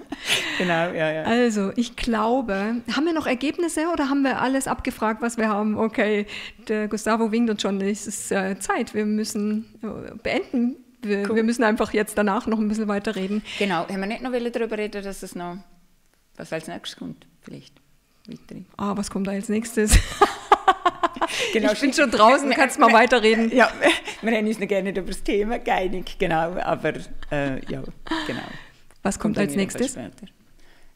genau, 0.58 0.94
ja, 0.94 1.12
ja. 1.12 1.24
Also, 1.24 1.74
ich 1.76 1.98
glaube, 1.98 2.54
haben 2.96 3.06
wir 3.06 3.12
noch 3.12 3.28
Ergebnisse 3.28 3.82
oder 3.92 4.10
haben 4.10 4.22
wir 4.22 4.40
alles 4.42 4.66
abgefragt, 4.66 5.22
was 5.22 5.36
wir 5.36 5.50
haben? 5.50 5.78
Okay, 5.78 6.26
der 6.70 6.88
Gustavo 6.88 7.34
winkt 7.34 7.50
uns 7.50 7.64
schon, 7.64 7.82
es 7.82 8.08
ist 8.08 8.32
äh, 8.32 8.58
Zeit, 8.60 8.94
wir 8.94 9.06
müssen 9.06 9.66
äh, 9.84 10.16
beenden 10.24 10.78
wir, 11.08 11.30
cool. 11.30 11.36
wir, 11.36 11.44
müssen 11.44 11.64
einfach 11.64 11.94
jetzt 11.94 12.18
danach 12.18 12.48
noch 12.48 12.60
ein 12.60 12.68
bisschen 12.68 12.88
weiter 12.88 13.16
reden. 13.16 13.44
Genau, 13.60 13.88
haben 13.88 14.00
wir 14.00 14.08
nicht 14.08 14.22
noch 14.22 14.32
darüber 14.32 14.78
reden, 14.78 15.04
dass 15.04 15.24
es 15.24 15.36
noch, 15.36 15.58
was 16.36 16.52
als 16.52 16.68
nächstes 16.68 16.98
kommt, 16.98 17.28
vielleicht? 17.42 17.74
Ah, 18.78 18.98
was 18.98 19.12
kommt 19.12 19.28
da 19.28 19.32
als 19.32 19.50
nächstes? 19.50 19.98
genau. 21.54 21.72
Ich 21.74 21.80
bin 21.80 21.94
schon 21.94 22.10
draußen, 22.10 22.50
du 22.50 22.56
kannst 22.56 22.80
mal 22.80 22.92
weiterreden. 22.92 23.56
Ja, 23.56 23.72
wir 24.22 24.36
haben 24.36 24.48
uns 24.48 24.60
noch 24.60 24.68
gerne 24.68 24.90
über 24.90 25.02
das 25.02 25.22
Thema 25.22 25.60
geeinigt, 25.60 26.18
genau, 26.18 26.54
aber 26.54 26.94
äh, 27.32 27.64
ja, 27.72 27.84
genau. 28.26 28.42
Was 29.04 29.20
kommt, 29.20 29.36
kommt 29.36 29.48
als 29.48 29.56
nächstes? 29.56 29.96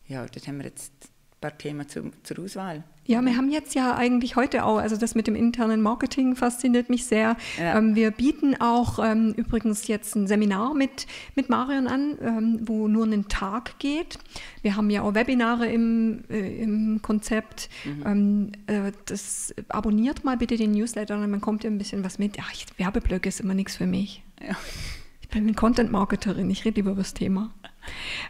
Ja, 0.07 0.25
das 0.25 0.47
haben 0.47 0.57
wir 0.57 0.65
jetzt 0.65 0.91
paar 1.39 1.57
Themen 1.57 1.87
zu, 1.87 2.11
zur 2.23 2.39
Auswahl. 2.43 2.83
Ja, 3.09 3.25
wir 3.25 3.35
haben 3.35 3.49
jetzt 3.49 3.73
ja 3.73 3.95
eigentlich 3.95 4.35
heute 4.35 4.63
auch, 4.63 4.77
also 4.77 4.95
das 4.95 5.15
mit 5.15 5.25
dem 5.25 5.33
internen 5.33 5.81
Marketing 5.81 6.35
fasziniert 6.35 6.91
mich 6.91 7.05
sehr. 7.07 7.37
Ja. 7.59 7.75
Ähm, 7.75 7.95
wir 7.95 8.11
bieten 8.11 8.61
auch 8.61 8.99
ähm, 9.03 9.33
übrigens 9.35 9.87
jetzt 9.87 10.15
ein 10.15 10.27
Seminar 10.27 10.75
mit, 10.75 11.07
mit 11.33 11.49
Marion 11.49 11.87
an, 11.87 12.19
ähm, 12.21 12.59
wo 12.61 12.87
nur 12.87 13.05
einen 13.05 13.27
Tag 13.27 13.79
geht. 13.79 14.19
Wir 14.61 14.75
haben 14.75 14.91
ja 14.91 15.01
auch 15.01 15.15
Webinare 15.15 15.65
im, 15.65 16.23
äh, 16.29 16.61
im 16.61 17.01
Konzept. 17.01 17.71
Mhm. 17.83 18.03
Ähm, 18.05 18.51
äh, 18.67 18.91
das 19.05 19.55
abonniert 19.69 20.23
mal 20.23 20.37
bitte 20.37 20.55
den 20.55 20.73
Newsletter 20.73 21.15
und 21.15 21.31
man 21.31 21.41
kommt 21.41 21.63
ja 21.63 21.71
ein 21.71 21.79
bisschen 21.79 22.03
was 22.03 22.19
mit. 22.19 22.37
Ja, 22.37 22.43
ich, 22.53 22.67
Werbeblöcke 22.77 23.27
ist 23.27 23.39
immer 23.39 23.55
nichts 23.55 23.77
für 23.77 23.87
mich. 23.87 24.21
Ja. 24.39 24.55
Ich 25.21 25.29
bin 25.29 25.45
eine 25.45 25.55
Content-Marketerin, 25.55 26.47
ich 26.51 26.63
rede 26.63 26.75
lieber 26.75 26.91
über 26.91 27.01
das 27.01 27.15
Thema. 27.15 27.51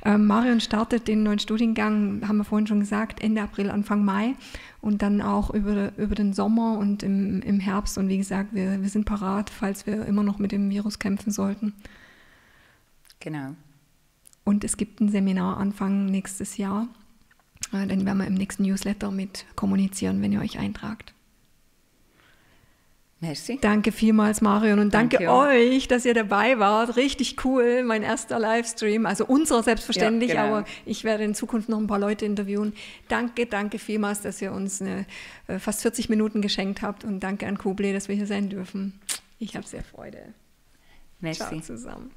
Ähm, 0.03 0.27
Marion 0.27 0.59
startet 0.59 1.07
den 1.07 1.23
neuen 1.23 1.39
Studiengang, 1.39 2.27
haben 2.27 2.37
wir 2.37 2.43
vorhin 2.43 2.67
schon 2.67 2.79
gesagt, 2.79 3.21
Ende 3.21 3.41
April, 3.41 3.69
Anfang 3.69 4.03
Mai 4.05 4.35
und 4.81 5.01
dann 5.01 5.21
auch 5.21 5.49
über, 5.49 5.91
über 5.97 6.15
den 6.15 6.33
Sommer 6.33 6.77
und 6.77 7.03
im, 7.03 7.41
im 7.41 7.59
Herbst. 7.59 7.97
Und 7.97 8.07
wie 8.07 8.17
gesagt, 8.17 8.53
wir, 8.53 8.81
wir 8.81 8.89
sind 8.89 9.05
parat, 9.05 9.49
falls 9.49 9.85
wir 9.85 10.05
immer 10.05 10.23
noch 10.23 10.39
mit 10.39 10.51
dem 10.51 10.69
Virus 10.69 10.99
kämpfen 10.99 11.31
sollten. 11.31 11.73
Genau. 13.19 13.55
Und 14.45 14.63
es 14.63 14.77
gibt 14.77 15.01
ein 15.01 15.09
Seminar 15.09 15.57
Anfang 15.57 16.05
nächstes 16.05 16.57
Jahr. 16.57 16.87
Äh, 17.73 17.87
den 17.87 18.05
werden 18.05 18.19
wir 18.19 18.27
im 18.27 18.35
nächsten 18.35 18.63
Newsletter 18.63 19.11
mit 19.11 19.45
kommunizieren, 19.55 20.21
wenn 20.21 20.31
ihr 20.31 20.41
euch 20.41 20.57
eintragt. 20.59 21.13
Merci. 23.21 23.59
Danke 23.59 23.91
vielmals, 23.91 24.39
Marion. 24.39 24.79
Und 24.79 24.93
danke, 24.93 25.17
danke 25.17 25.33
euch, 25.33 25.89
dass 25.89 26.05
ihr 26.05 26.13
dabei 26.13 26.57
wart. 26.57 26.95
Richtig 26.95 27.43
cool, 27.43 27.83
mein 27.83 28.01
erster 28.01 28.39
Livestream. 28.39 29.05
Also 29.05 29.25
unserer 29.25 29.61
selbstverständlich, 29.61 30.31
ja, 30.31 30.43
genau. 30.43 30.57
aber 30.57 30.67
ich 30.85 31.03
werde 31.03 31.25
in 31.25 31.35
Zukunft 31.35 31.67
noch 31.67 31.79
ein 31.79 31.87
paar 31.87 31.99
Leute 31.99 32.25
interviewen. 32.25 32.73
Danke, 33.09 33.45
danke 33.45 33.77
vielmals, 33.77 34.21
dass 34.21 34.41
ihr 34.41 34.53
uns 34.53 34.81
eine, 34.81 35.05
äh, 35.47 35.59
fast 35.59 35.81
40 35.81 36.07
Minuten 36.07 36.41
geschenkt 36.41 36.81
habt. 36.81 37.03
Und 37.03 37.19
danke 37.19 37.45
an 37.45 37.57
Kuble, 37.57 37.91
dass 37.91 38.07
wir 38.07 38.15
hier 38.15 38.27
sein 38.27 38.49
dürfen. 38.49 39.01
Ich 39.37 39.55
habe 39.55 39.67
sehr 39.67 39.83
Freude. 39.83 40.33
Merci. 41.19 41.43
Ciao 41.43 41.59
zusammen. 41.59 42.11